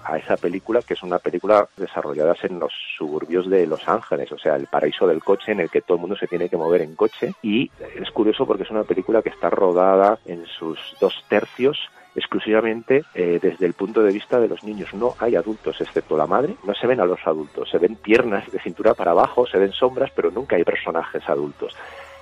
a, 0.04 0.18
esa 0.18 0.36
película, 0.36 0.82
que 0.82 0.94
es 0.94 1.04
una 1.04 1.20
película 1.20 1.70
desarrollada 1.78 2.36
en 2.44 2.60
los 2.60 2.74
suburbios 2.98 3.50
de 3.50 3.66
Los 3.66 3.88
Ángeles, 3.88 4.30
o 4.34 4.38
sea, 4.38 4.58
el 4.58 4.68
paraíso 4.68 5.08
del 5.08 5.24
coche 5.24 5.54
en 5.54 5.62
el 5.62 5.70
que 5.70 5.80
todo 5.80 5.96
el 5.96 6.02
mundo 6.02 6.18
se 6.18 6.28
tiene 6.28 6.50
que 6.50 6.58
mover 6.58 6.82
en 6.82 6.96
coche. 6.96 7.32
Y 7.42 7.72
es 7.96 8.12
curioso 8.12 8.46
porque 8.46 8.64
es 8.64 8.72
una 8.72 8.84
película 8.84 9.22
que 9.22 9.30
está 9.30 9.50
rodada 9.50 10.20
en 10.26 10.46
sus 10.48 10.78
dos 11.00 11.24
tercios 11.30 11.90
exclusivamente 12.14 13.06
eh, 13.16 13.40
desde 13.42 13.66
el 13.68 13.74
punto 13.74 14.04
de 14.04 14.12
vista 14.12 14.42
de 14.42 14.50
los 14.50 14.62
niños. 14.66 14.94
No 14.94 15.16
hay 15.18 15.38
adultos 15.38 15.80
excepto 15.80 16.18
la 16.18 16.28
madre, 16.28 16.56
no 16.66 16.74
se 16.74 16.88
ven 16.88 17.00
a 17.00 17.06
los 17.06 17.26
adultos, 17.26 17.70
se 17.70 17.78
ven 17.78 17.96
piernas 17.96 18.52
de 18.52 18.60
cintura 18.60 18.96
para 18.96 19.12
abajo, 19.12 19.48
se 19.48 19.60
ven 19.60 19.72
sombras, 19.72 20.12
pero 20.14 20.30
nunca 20.30 20.58
hay 20.58 20.66
personajes 20.66 21.24
adultos. 21.30 21.74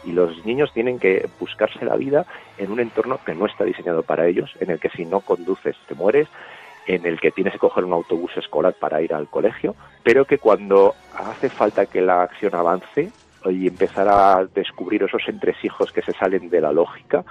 Y 0.03 0.11
los 0.13 0.45
niños 0.45 0.71
tienen 0.73 0.99
que 0.99 1.27
buscarse 1.39 1.85
la 1.85 1.95
vida 1.95 2.25
en 2.57 2.71
un 2.71 2.79
entorno 2.79 3.19
que 3.25 3.35
no 3.35 3.45
está 3.45 3.63
diseñado 3.63 4.03
para 4.03 4.27
ellos, 4.27 4.51
en 4.59 4.71
el 4.71 4.79
que 4.79 4.89
si 4.89 5.05
no 5.05 5.21
conduces 5.21 5.75
te 5.87 5.95
mueres, 5.95 6.27
en 6.87 7.05
el 7.05 7.19
que 7.19 7.31
tienes 7.31 7.53
que 7.53 7.59
coger 7.59 7.85
un 7.85 7.93
autobús 7.93 8.31
escolar 8.37 8.73
para 8.79 9.01
ir 9.01 9.13
al 9.13 9.27
colegio, 9.27 9.75
pero 10.03 10.25
que 10.25 10.39
cuando 10.39 10.95
hace 11.15 11.49
falta 11.49 11.85
que 11.85 12.01
la 12.01 12.23
acción 12.23 12.55
avance 12.55 13.11
y 13.49 13.67
empezar 13.67 14.07
a 14.07 14.45
descubrir 14.45 15.03
esos 15.03 15.27
entresijos 15.27 15.91
que 15.91 16.01
se 16.01 16.13
salen 16.13 16.49
de 16.49 16.61
la 16.61 16.71
lógica, 16.71 17.23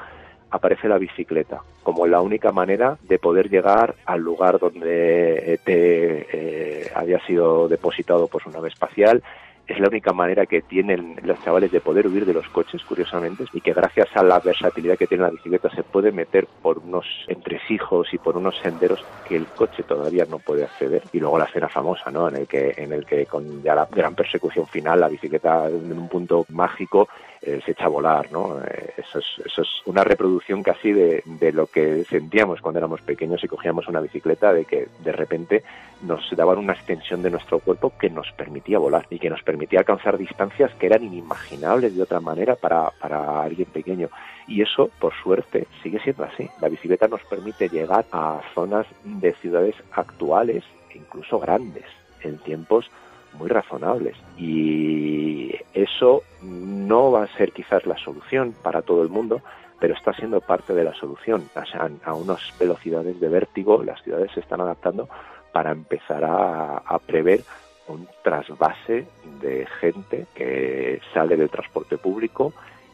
aparece 0.50 0.88
la 0.88 0.98
bicicleta 0.98 1.62
como 1.82 2.06
la 2.06 2.20
única 2.20 2.52
manera 2.52 2.98
de 3.02 3.18
poder 3.18 3.48
llegar 3.48 3.94
al 4.04 4.20
lugar 4.20 4.58
donde 4.58 5.60
te 5.64 6.26
eh, 6.32 6.90
había 6.94 7.24
sido 7.26 7.68
depositado 7.68 8.26
pues 8.26 8.46
una 8.46 8.56
nave 8.56 8.68
espacial 8.68 9.22
es 9.70 9.78
la 9.78 9.88
única 9.88 10.12
manera 10.12 10.46
que 10.46 10.62
tienen 10.62 11.16
los 11.22 11.40
chavales 11.42 11.70
de 11.70 11.80
poder 11.80 12.06
huir 12.08 12.26
de 12.26 12.34
los 12.34 12.48
coches, 12.48 12.82
curiosamente, 12.84 13.44
y 13.52 13.60
que 13.60 13.72
gracias 13.72 14.08
a 14.14 14.24
la 14.24 14.40
versatilidad 14.40 14.98
que 14.98 15.06
tiene 15.06 15.22
la 15.24 15.30
bicicleta 15.30 15.70
se 15.70 15.84
puede 15.84 16.10
meter 16.10 16.48
por 16.60 16.78
unos 16.78 17.06
entresijos 17.28 18.12
y 18.12 18.18
por 18.18 18.36
unos 18.36 18.58
senderos 18.60 19.00
que 19.24 19.36
el 19.36 19.46
coche 19.48 19.84
todavía 19.84 20.24
no 20.28 20.38
puede 20.38 20.64
acceder. 20.64 21.02
Y 21.12 21.20
luego 21.20 21.38
la 21.38 21.44
escena 21.44 21.68
famosa, 21.68 22.10
¿no? 22.10 22.28
En 22.28 22.36
el 22.36 22.48
que, 22.48 22.74
en 22.76 22.92
el 22.92 23.06
que 23.06 23.26
con 23.26 23.62
ya 23.62 23.76
la 23.76 23.86
gran 23.90 24.14
persecución 24.14 24.66
final, 24.66 25.00
la 25.00 25.08
bicicleta 25.08 25.68
en 25.68 25.92
un 25.92 26.08
punto 26.08 26.44
mágico 26.48 27.08
eh, 27.42 27.60
se 27.64 27.72
echa 27.72 27.86
a 27.86 27.88
volar, 27.88 28.30
¿no? 28.30 28.60
Eh, 28.62 28.94
eso, 28.98 29.18
es, 29.18 29.46
eso 29.46 29.62
es 29.62 29.68
una 29.86 30.04
reproducción 30.04 30.62
casi 30.62 30.92
de, 30.92 31.22
de 31.24 31.52
lo 31.52 31.66
que 31.66 32.04
sentíamos 32.04 32.60
cuando 32.60 32.78
éramos 32.78 33.00
pequeños 33.00 33.42
y 33.42 33.48
cogíamos 33.48 33.88
una 33.88 34.00
bicicleta, 34.00 34.52
de 34.52 34.66
que 34.66 34.88
de 35.02 35.12
repente 35.12 35.62
nos 36.02 36.28
daban 36.36 36.58
una 36.58 36.74
extensión 36.74 37.22
de 37.22 37.30
nuestro 37.30 37.58
cuerpo 37.58 37.92
que 37.98 38.10
nos 38.10 38.30
permitía 38.32 38.78
volar 38.78 39.06
y 39.08 39.18
que 39.18 39.30
nos 39.30 39.42
permitía 39.42 39.80
alcanzar 39.80 40.18
distancias 40.18 40.70
que 40.74 40.86
eran 40.86 41.02
inimaginables 41.02 41.96
de 41.96 42.02
otra 42.02 42.20
manera 42.20 42.56
para, 42.56 42.90
para 42.90 43.42
alguien 43.42 43.68
pequeño. 43.68 44.08
Y 44.46 44.60
eso, 44.62 44.90
por 44.98 45.14
suerte, 45.14 45.66
sigue 45.82 46.00
siendo 46.00 46.24
así. 46.24 46.48
La 46.60 46.68
bicicleta 46.68 47.08
nos 47.08 47.22
permite 47.22 47.68
llegar 47.68 48.04
a 48.12 48.40
zonas 48.54 48.86
de 49.04 49.32
ciudades 49.34 49.76
actuales, 49.92 50.64
incluso 50.94 51.38
grandes, 51.38 51.84
en 52.22 52.36
tiempos 52.38 52.90
muy 53.34 53.48
razonables. 53.48 54.16
Y 54.36 55.54
eso 55.74 56.22
no 56.42 57.10
va 57.12 57.24
a 57.24 57.36
ser 57.36 57.52
quizás 57.52 57.86
la 57.86 57.96
solución 57.98 58.54
para 58.62 58.82
todo 58.82 59.02
el 59.02 59.08
mundo, 59.08 59.40
pero 59.78 59.94
está 59.94 60.12
siendo 60.12 60.40
parte 60.40 60.74
de 60.74 60.84
la 60.84 60.94
solución. 60.94 61.48
O 61.54 61.66
sea, 61.66 61.90
a 62.04 62.14
unas 62.14 62.40
velocidades 62.58 63.20
de 63.20 63.28
vértigo 63.28 63.82
las 63.82 64.02
ciudades 64.02 64.30
se 64.32 64.40
están 64.40 64.60
adaptando 64.60 65.08
para 65.52 65.72
empezar 65.72 66.24
a, 66.24 66.78
a 66.78 66.98
prever 66.98 67.42
un 67.88 68.06
trasvase 68.22 69.06
de 69.40 69.66
gente 69.80 70.26
que 70.34 71.00
sale 71.12 71.36
del 71.36 71.50
transporte 71.50 71.98
público 71.98 72.52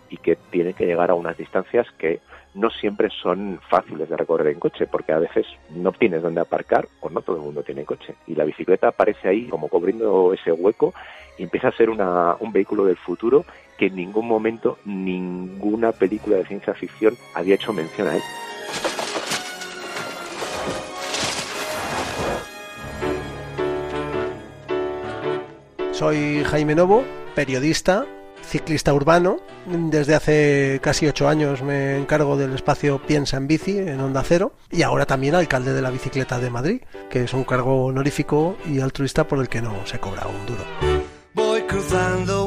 y 0.08 0.16
que 0.16 0.36
tiene 0.50 0.72
que 0.72 0.86
llegar 0.86 1.10
a 1.10 1.14
unas 1.14 1.36
distancias 1.36 1.86
que 1.98 2.20
no 2.56 2.70
siempre 2.70 3.10
son 3.22 3.60
fáciles 3.68 4.08
de 4.08 4.16
recorrer 4.16 4.48
en 4.48 4.58
coche, 4.58 4.86
porque 4.86 5.12
a 5.12 5.18
veces 5.18 5.46
no 5.70 5.92
tienes 5.92 6.22
dónde 6.22 6.40
aparcar 6.40 6.88
o 7.00 7.10
no 7.10 7.20
todo 7.20 7.36
el 7.36 7.42
mundo 7.42 7.62
tiene 7.62 7.84
coche. 7.84 8.14
Y 8.26 8.34
la 8.34 8.44
bicicleta 8.44 8.88
aparece 8.88 9.28
ahí 9.28 9.46
como 9.46 9.68
cubriendo 9.68 10.32
ese 10.32 10.50
hueco 10.50 10.94
y 11.38 11.42
empieza 11.42 11.68
a 11.68 11.76
ser 11.76 11.90
una, 11.90 12.34
un 12.40 12.52
vehículo 12.52 12.84
del 12.86 12.96
futuro 12.96 13.44
que 13.76 13.86
en 13.86 13.96
ningún 13.96 14.26
momento 14.26 14.78
ninguna 14.86 15.92
película 15.92 16.38
de 16.38 16.46
ciencia 16.46 16.72
ficción 16.72 17.14
había 17.34 17.56
hecho 17.56 17.74
mención 17.74 18.08
a 18.08 18.16
él. 18.16 18.22
Soy 25.92 26.42
Jaime 26.44 26.74
Novo, 26.74 27.04
periodista, 27.34 28.06
ciclista 28.46 28.94
urbano. 28.94 29.38
Desde 29.66 30.14
hace 30.14 30.80
casi 30.82 31.06
ocho 31.06 31.28
años 31.28 31.62
me 31.62 31.98
encargo 31.98 32.36
del 32.36 32.54
espacio 32.54 33.02
Piensa 33.02 33.36
en 33.36 33.48
Bici 33.48 33.78
en 33.78 34.00
Onda 34.00 34.22
Cero 34.22 34.52
y 34.70 34.82
ahora 34.82 35.06
también 35.06 35.34
alcalde 35.34 35.72
de 35.72 35.82
la 35.82 35.90
bicicleta 35.90 36.38
de 36.38 36.50
Madrid, 36.50 36.82
que 37.10 37.24
es 37.24 37.34
un 37.34 37.44
cargo 37.44 37.86
honorífico 37.86 38.56
y 38.66 38.80
altruista 38.80 39.26
por 39.26 39.40
el 39.40 39.48
que 39.48 39.60
no 39.60 39.86
se 39.86 39.98
cobra 39.98 40.26
un 40.26 40.46
duro. 40.46 40.64
Voy 41.34 41.62
cruzando 41.62 42.45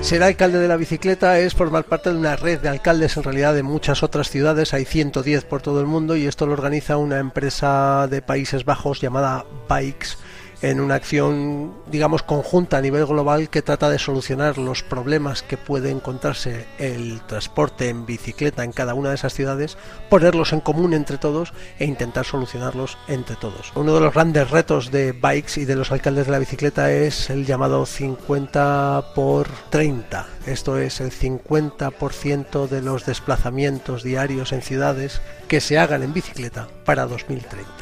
Ser 0.00 0.22
alcalde 0.22 0.58
de 0.58 0.66
la 0.66 0.78
bicicleta 0.78 1.38
es 1.38 1.54
formar 1.54 1.84
parte 1.84 2.10
de 2.10 2.16
una 2.16 2.36
red 2.36 2.58
de 2.58 2.70
alcaldes 2.70 3.18
en 3.18 3.22
realidad 3.22 3.52
de 3.52 3.62
muchas 3.62 4.02
otras 4.02 4.30
ciudades, 4.30 4.72
hay 4.72 4.86
110 4.86 5.44
por 5.44 5.60
todo 5.60 5.80
el 5.80 5.86
mundo 5.86 6.16
y 6.16 6.26
esto 6.26 6.46
lo 6.46 6.54
organiza 6.54 6.96
una 6.96 7.18
empresa 7.18 8.08
de 8.08 8.22
Países 8.22 8.64
Bajos 8.64 9.02
llamada 9.02 9.44
Bikes 9.68 10.16
en 10.62 10.80
una 10.80 10.94
acción, 10.94 11.72
digamos, 11.90 12.22
conjunta 12.22 12.78
a 12.78 12.80
nivel 12.80 13.04
global 13.04 13.50
que 13.50 13.62
trata 13.62 13.90
de 13.90 13.98
solucionar 13.98 14.58
los 14.58 14.82
problemas 14.82 15.42
que 15.42 15.56
puede 15.56 15.90
encontrarse 15.90 16.66
el 16.78 17.20
transporte 17.22 17.88
en 17.88 18.06
bicicleta 18.06 18.62
en 18.62 18.72
cada 18.72 18.94
una 18.94 19.08
de 19.08 19.16
esas 19.16 19.34
ciudades, 19.34 19.76
ponerlos 20.08 20.52
en 20.52 20.60
común 20.60 20.94
entre 20.94 21.18
todos 21.18 21.52
e 21.78 21.84
intentar 21.84 22.24
solucionarlos 22.24 22.96
entre 23.08 23.36
todos. 23.36 23.72
Uno 23.74 23.94
de 23.94 24.00
los 24.00 24.14
grandes 24.14 24.50
retos 24.50 24.92
de 24.92 25.12
Bikes 25.12 25.60
y 25.60 25.64
de 25.64 25.76
los 25.76 25.90
alcaldes 25.90 26.26
de 26.26 26.32
la 26.32 26.38
bicicleta 26.38 26.92
es 26.92 27.28
el 27.28 27.44
llamado 27.44 27.84
50 27.84 29.12
por 29.14 29.48
30. 29.70 30.26
Esto 30.46 30.78
es 30.78 31.00
el 31.00 31.10
50% 31.10 32.68
de 32.68 32.82
los 32.82 33.04
desplazamientos 33.04 34.04
diarios 34.04 34.52
en 34.52 34.62
ciudades 34.62 35.20
que 35.48 35.60
se 35.60 35.78
hagan 35.78 36.02
en 36.02 36.12
bicicleta 36.12 36.68
para 36.84 37.06
2030 37.06 37.81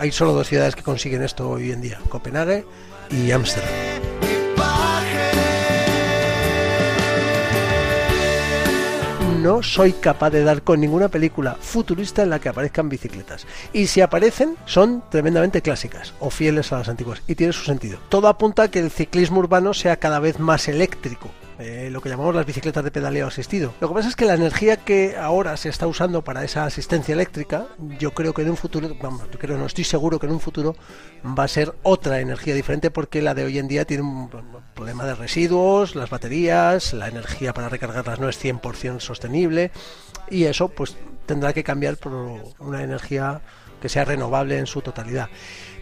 hay 0.00 0.12
solo 0.12 0.32
dos 0.32 0.48
ciudades 0.48 0.74
que 0.74 0.82
consiguen 0.82 1.22
esto 1.22 1.50
hoy 1.50 1.72
en 1.72 1.82
día, 1.82 2.00
Copenhague 2.08 2.64
y 3.10 3.30
Ámsterdam. 3.32 3.70
No 9.42 9.62
soy 9.62 9.92
capaz 9.92 10.30
de 10.30 10.42
dar 10.42 10.62
con 10.62 10.80
ninguna 10.80 11.08
película 11.08 11.56
futurista 11.60 12.22
en 12.22 12.30
la 12.30 12.38
que 12.38 12.48
aparezcan 12.48 12.88
bicicletas. 12.88 13.46
Y 13.74 13.88
si 13.88 14.00
aparecen, 14.00 14.56
son 14.64 15.02
tremendamente 15.10 15.62
clásicas 15.62 16.14
o 16.18 16.30
fieles 16.30 16.72
a 16.72 16.78
las 16.78 16.88
antiguas. 16.88 17.22
Y 17.26 17.34
tiene 17.34 17.52
su 17.52 17.64
sentido. 17.64 17.98
Todo 18.08 18.28
apunta 18.28 18.64
a 18.64 18.70
que 18.70 18.80
el 18.80 18.90
ciclismo 18.90 19.38
urbano 19.38 19.72
sea 19.74 19.96
cada 19.96 20.18
vez 20.18 20.38
más 20.38 20.68
eléctrico 20.68 21.30
eh, 21.60 21.88
lo 21.90 22.00
que 22.00 22.08
llamamos 22.08 22.34
las 22.34 22.46
bicicletas 22.46 22.82
de 22.82 22.90
pedaleo 22.90 23.26
asistido. 23.26 23.74
Lo 23.80 23.88
que 23.88 23.94
pasa 23.94 24.08
es 24.08 24.16
que 24.16 24.24
la 24.24 24.34
energía 24.34 24.78
que 24.78 25.16
ahora 25.16 25.56
se 25.56 25.68
está 25.68 25.86
usando 25.86 26.22
para 26.22 26.42
esa 26.44 26.64
asistencia 26.64 27.12
eléctrica, 27.12 27.66
yo 27.98 28.12
creo 28.12 28.32
que 28.32 28.42
en 28.42 28.50
un 28.50 28.56
futuro, 28.56 28.96
vamos, 29.00 29.22
yo 29.30 29.38
creo, 29.38 29.58
no 29.58 29.66
estoy 29.66 29.84
seguro 29.84 30.18
que 30.18 30.26
en 30.26 30.32
un 30.32 30.40
futuro 30.40 30.74
va 31.24 31.44
a 31.44 31.48
ser 31.48 31.74
otra 31.82 32.20
energía 32.20 32.54
diferente 32.54 32.90
porque 32.90 33.22
la 33.22 33.34
de 33.34 33.44
hoy 33.44 33.58
en 33.58 33.68
día 33.68 33.84
tiene 33.84 34.02
un 34.02 34.30
problema 34.74 35.04
de 35.04 35.14
residuos, 35.14 35.94
las 35.94 36.10
baterías, 36.10 36.94
la 36.94 37.08
energía 37.08 37.52
para 37.52 37.68
recargarlas 37.68 38.18
no 38.18 38.28
es 38.28 38.42
100% 38.42 39.00
sostenible 39.00 39.70
y 40.30 40.44
eso 40.44 40.68
pues 40.68 40.96
tendrá 41.26 41.52
que 41.52 41.62
cambiar 41.62 41.96
por 41.96 42.12
una 42.58 42.82
energía 42.82 43.42
que 43.80 43.88
sea 43.88 44.04
renovable 44.04 44.58
en 44.58 44.66
su 44.66 44.82
totalidad. 44.82 45.28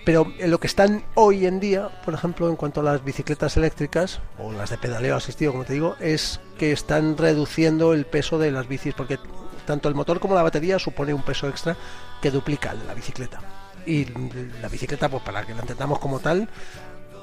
Pero 0.09 0.33
lo 0.47 0.59
que 0.59 0.69
están 0.69 1.05
hoy 1.17 1.45
en 1.45 1.61
día, 1.61 1.91
por 2.03 2.15
ejemplo, 2.15 2.49
en 2.49 2.57
cuanto 2.57 2.81
a 2.81 2.83
las 2.83 3.05
bicicletas 3.05 3.59
eléctricas 3.59 4.21
o 4.39 4.51
las 4.53 4.71
de 4.71 4.79
pedaleo 4.79 5.15
asistido, 5.15 5.53
como 5.53 5.67
te 5.67 5.75
digo, 5.75 5.97
es 6.01 6.41
que 6.57 6.73
están 6.73 7.19
reduciendo 7.19 7.93
el 7.93 8.07
peso 8.07 8.39
de 8.39 8.51
las 8.51 8.67
bicis 8.69 8.95
porque 8.95 9.19
tanto 9.67 9.87
el 9.87 9.95
motor 9.95 10.19
como 10.19 10.35
la 10.35 10.43
batería 10.43 10.79
supone 10.79 11.13
un 11.13 11.21
peso 11.21 11.47
extra 11.47 11.77
que 12.23 12.31
duplica 12.31 12.73
la 12.73 12.95
bicicleta. 12.95 13.41
Y 13.85 14.07
la 14.63 14.69
bicicleta, 14.71 15.11
pues 15.11 15.23
para 15.23 15.45
que 15.45 15.53
la 15.53 15.61
entendamos 15.61 15.99
como 15.99 16.21
tal, 16.21 16.49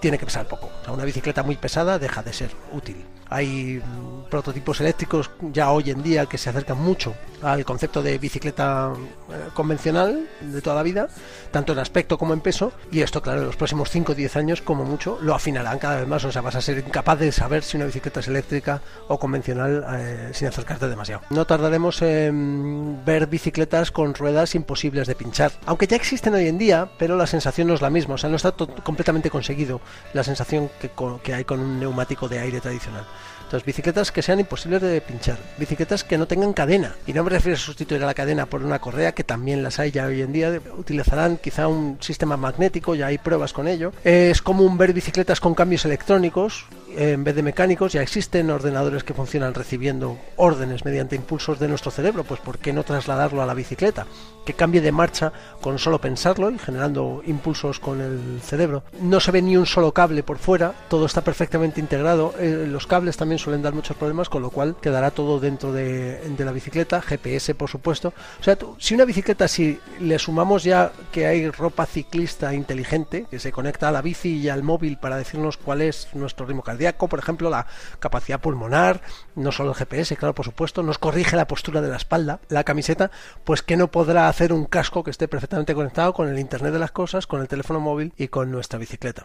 tiene 0.05 0.19
que 0.19 0.25
pesar 0.27 0.47
poco. 0.47 0.69
O 0.81 0.83
sea, 0.83 0.93
una 0.93 1.03
bicicleta 1.03 1.41
muy 1.41 1.55
pesada 1.55 1.97
deja 1.97 2.21
de 2.21 2.31
ser 2.31 2.51
útil. 2.71 3.03
Hay 3.27 3.81
mm, 3.83 4.29
prototipos 4.29 4.79
eléctricos 4.79 5.31
ya 5.51 5.71
hoy 5.71 5.89
en 5.89 6.03
día 6.03 6.27
que 6.27 6.37
se 6.37 6.51
acercan 6.51 6.79
mucho 6.79 7.15
al 7.41 7.65
concepto 7.65 8.03
de 8.03 8.17
bicicleta 8.19 8.93
eh, 9.31 9.49
convencional 9.55 10.27
de 10.41 10.61
toda 10.61 10.75
la 10.75 10.83
vida, 10.83 11.07
tanto 11.49 11.73
en 11.73 11.79
aspecto 11.79 12.19
como 12.19 12.33
en 12.33 12.41
peso, 12.41 12.71
y 12.91 13.01
esto, 13.01 13.21
claro, 13.21 13.41
en 13.41 13.47
los 13.47 13.55
próximos 13.55 13.89
5 13.89 14.11
o 14.11 14.15
10 14.15 14.35
años, 14.35 14.61
como 14.61 14.83
mucho, 14.83 15.17
lo 15.21 15.33
afinarán 15.33 15.79
cada 15.79 15.97
vez 15.97 16.07
más, 16.07 16.23
o 16.23 16.31
sea, 16.31 16.41
vas 16.41 16.55
a 16.55 16.61
ser 16.61 16.79
incapaz 16.79 17.19
de 17.19 17.31
saber 17.31 17.63
si 17.63 17.77
una 17.77 17.87
bicicleta 17.87 18.19
es 18.19 18.27
eléctrica 18.27 18.81
o 19.07 19.17
convencional 19.19 19.85
eh, 19.91 20.29
sin 20.33 20.47
acercarte 20.47 20.87
demasiado. 20.87 21.23
No 21.31 21.45
tardaremos 21.45 22.01
en 22.03 23.03
ver 23.05 23.27
bicicletas 23.27 23.91
con 23.91 24.13
ruedas 24.13 24.53
imposibles 24.55 25.07
de 25.07 25.15
pinchar, 25.15 25.51
aunque 25.65 25.87
ya 25.87 25.95
existen 25.95 26.35
hoy 26.35 26.47
en 26.47 26.57
día, 26.57 26.89
pero 26.99 27.17
la 27.17 27.27
sensación 27.27 27.67
no 27.67 27.73
es 27.73 27.81
la 27.81 27.89
misma, 27.89 28.15
o 28.15 28.17
sea, 28.17 28.29
no 28.29 28.35
está 28.35 28.51
completamente 28.51 29.29
conseguido 29.29 29.81
la 30.13 30.23
sensación 30.23 30.69
que, 30.79 30.91
que 31.23 31.33
hay 31.33 31.43
con 31.43 31.59
un 31.59 31.79
neumático 31.79 32.27
de 32.27 32.39
aire 32.39 32.61
tradicional. 32.61 33.05
Entonces, 33.45 33.65
bicicletas 33.65 34.11
que 34.11 34.23
sean 34.23 34.39
imposibles 34.39 34.81
de 34.81 34.99
pinchar, 35.01 35.37
bicicletas 35.57 36.03
que 36.03 36.17
no 36.17 36.27
tengan 36.27 36.51
cadena. 36.53 36.95
Y 37.05 37.13
no 37.13 37.23
me 37.23 37.29
refiero 37.29 37.55
a 37.55 37.59
sustituir 37.59 38.03
a 38.03 38.07
la 38.07 38.15
cadena 38.15 38.47
por 38.47 38.63
una 38.63 38.79
correa, 38.79 39.13
que 39.13 39.23
también 39.23 39.61
las 39.61 39.79
hay 39.79 39.91
ya 39.91 40.07
hoy 40.07 40.23
en 40.23 40.33
día. 40.33 40.59
Utilizarán 40.77 41.37
quizá 41.37 41.67
un 41.67 41.97
sistema 42.01 42.37
magnético, 42.37 42.95
ya 42.95 43.05
hay 43.07 43.19
pruebas 43.19 43.53
con 43.53 43.67
ello. 43.67 43.93
Es 44.03 44.41
común 44.41 44.79
ver 44.79 44.93
bicicletas 44.93 45.39
con 45.39 45.53
cambios 45.53 45.85
electrónicos, 45.85 46.65
en 46.97 47.23
vez 47.23 47.35
de 47.35 47.43
mecánicos, 47.43 47.91
ya 47.93 48.01
existen 48.01 48.49
ordenadores 48.49 49.03
que 49.03 49.13
funcionan 49.13 49.53
recibiendo 49.53 50.17
órdenes 50.37 50.85
mediante 50.85 51.15
impulsos 51.15 51.59
de 51.59 51.67
nuestro 51.67 51.91
cerebro, 51.91 52.23
pues 52.23 52.39
¿por 52.39 52.57
qué 52.57 52.71
no 52.71 52.83
trasladarlo 52.83 53.41
a 53.41 53.45
la 53.45 53.53
bicicleta? 53.53 54.05
Que 54.45 54.53
cambie 54.53 54.81
de 54.81 54.91
marcha 54.91 55.33
con 55.61 55.77
solo 55.77 55.99
pensarlo 55.99 56.49
y 56.51 56.57
generando 56.57 57.21
impulsos 57.25 57.79
con 57.79 57.99
el 58.01 58.41
cerebro. 58.41 58.83
No 59.01 59.19
se 59.19 59.31
ve 59.31 59.41
ni 59.41 59.57
un 59.57 59.65
solo 59.65 59.91
cable 59.91 60.23
por 60.23 60.37
fuera, 60.37 60.73
todo 60.87 61.05
está 61.05 61.21
perfectamente 61.21 61.81
integrado. 61.81 62.33
Eh, 62.39 62.65
los 62.69 62.87
cables 62.87 63.17
también 63.17 63.34
suelen 63.37 63.61
dar 63.61 63.73
muchos 63.73 63.97
problemas, 63.97 64.29
con 64.29 64.41
lo 64.41 64.49
cual 64.49 64.75
quedará 64.81 65.11
todo 65.11 65.39
dentro 65.39 65.71
de, 65.73 66.19
la 66.37 66.51
bicicleta, 66.51 67.01
GPS 67.01 67.55
por 67.55 67.69
supuesto. 67.69 68.13
O 68.39 68.43
sea, 68.43 68.57
si 68.77 68.95
una 68.95 69.05
bicicleta, 69.05 69.47
si 69.47 69.79
le 69.99 70.19
sumamos 70.19 70.63
ya 70.63 70.91
que 71.11 71.25
hay 71.25 71.49
ropa 71.49 71.85
ciclista 71.85 72.53
inteligente, 72.53 73.25
que 73.29 73.39
se 73.39 73.51
conecta 73.51 73.89
a 73.89 73.91
la 73.91 74.01
bici 74.01 74.37
y 74.37 74.49
al 74.49 74.63
móvil 74.63 74.97
para 74.97 75.17
decirnos 75.17 75.57
cuál 75.57 75.81
es 75.81 76.07
nuestro 76.13 76.45
ritmo 76.45 76.63
cardíaco, 76.63 77.07
por 77.07 77.19
ejemplo, 77.19 77.49
la 77.49 77.67
capacidad 77.99 78.39
pulmonar, 78.39 79.01
no 79.35 79.51
solo 79.51 79.71
el 79.71 79.75
GPS, 79.75 80.15
claro, 80.17 80.35
por 80.35 80.45
supuesto, 80.45 80.83
nos 80.83 80.97
corrige 80.97 81.35
la 81.35 81.47
postura 81.47 81.81
de 81.81 81.89
la 81.89 81.97
espalda, 81.97 82.39
la 82.49 82.63
camiseta, 82.63 83.11
pues 83.43 83.61
que 83.61 83.77
no 83.77 83.89
podrá 83.89 84.27
hacer 84.27 84.53
un 84.53 84.65
casco 84.65 85.03
que 85.03 85.11
esté 85.11 85.27
perfectamente 85.27 85.73
conectado 85.73 86.13
con 86.13 86.29
el 86.29 86.39
Internet 86.39 86.73
de 86.73 86.79
las 86.79 86.91
cosas, 86.91 87.27
con 87.27 87.41
el 87.41 87.47
teléfono 87.47 87.79
móvil 87.79 88.13
y 88.17 88.27
con 88.27 88.51
nuestra 88.51 88.79
bicicleta. 88.79 89.23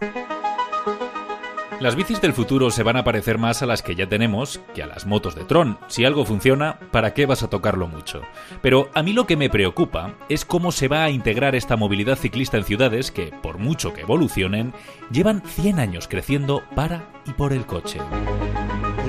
Las 1.80 1.96
bicis 1.96 2.20
del 2.20 2.34
futuro 2.34 2.70
se 2.70 2.82
van 2.82 2.98
a 2.98 3.04
parecer 3.04 3.38
más 3.38 3.62
a 3.62 3.66
las 3.66 3.82
que 3.82 3.94
ya 3.94 4.06
tenemos 4.06 4.60
que 4.74 4.82
a 4.82 4.86
las 4.86 5.06
motos 5.06 5.34
de 5.34 5.44
Tron. 5.44 5.78
Si 5.88 6.04
algo 6.04 6.26
funciona, 6.26 6.78
¿para 6.90 7.14
qué 7.14 7.24
vas 7.24 7.42
a 7.42 7.48
tocarlo 7.48 7.88
mucho? 7.88 8.20
Pero 8.60 8.90
a 8.92 9.02
mí 9.02 9.14
lo 9.14 9.26
que 9.26 9.38
me 9.38 9.48
preocupa 9.48 10.14
es 10.28 10.44
cómo 10.44 10.72
se 10.72 10.88
va 10.88 11.04
a 11.04 11.10
integrar 11.10 11.54
esta 11.54 11.76
movilidad 11.76 12.18
ciclista 12.18 12.58
en 12.58 12.64
ciudades 12.64 13.10
que, 13.10 13.32
por 13.42 13.56
mucho 13.56 13.94
que 13.94 14.02
evolucionen, 14.02 14.74
llevan 15.10 15.40
100 15.40 15.80
años 15.80 16.06
creciendo 16.06 16.62
para 16.76 17.08
y 17.24 17.32
por 17.32 17.54
el 17.54 17.64
coche. 17.64 17.98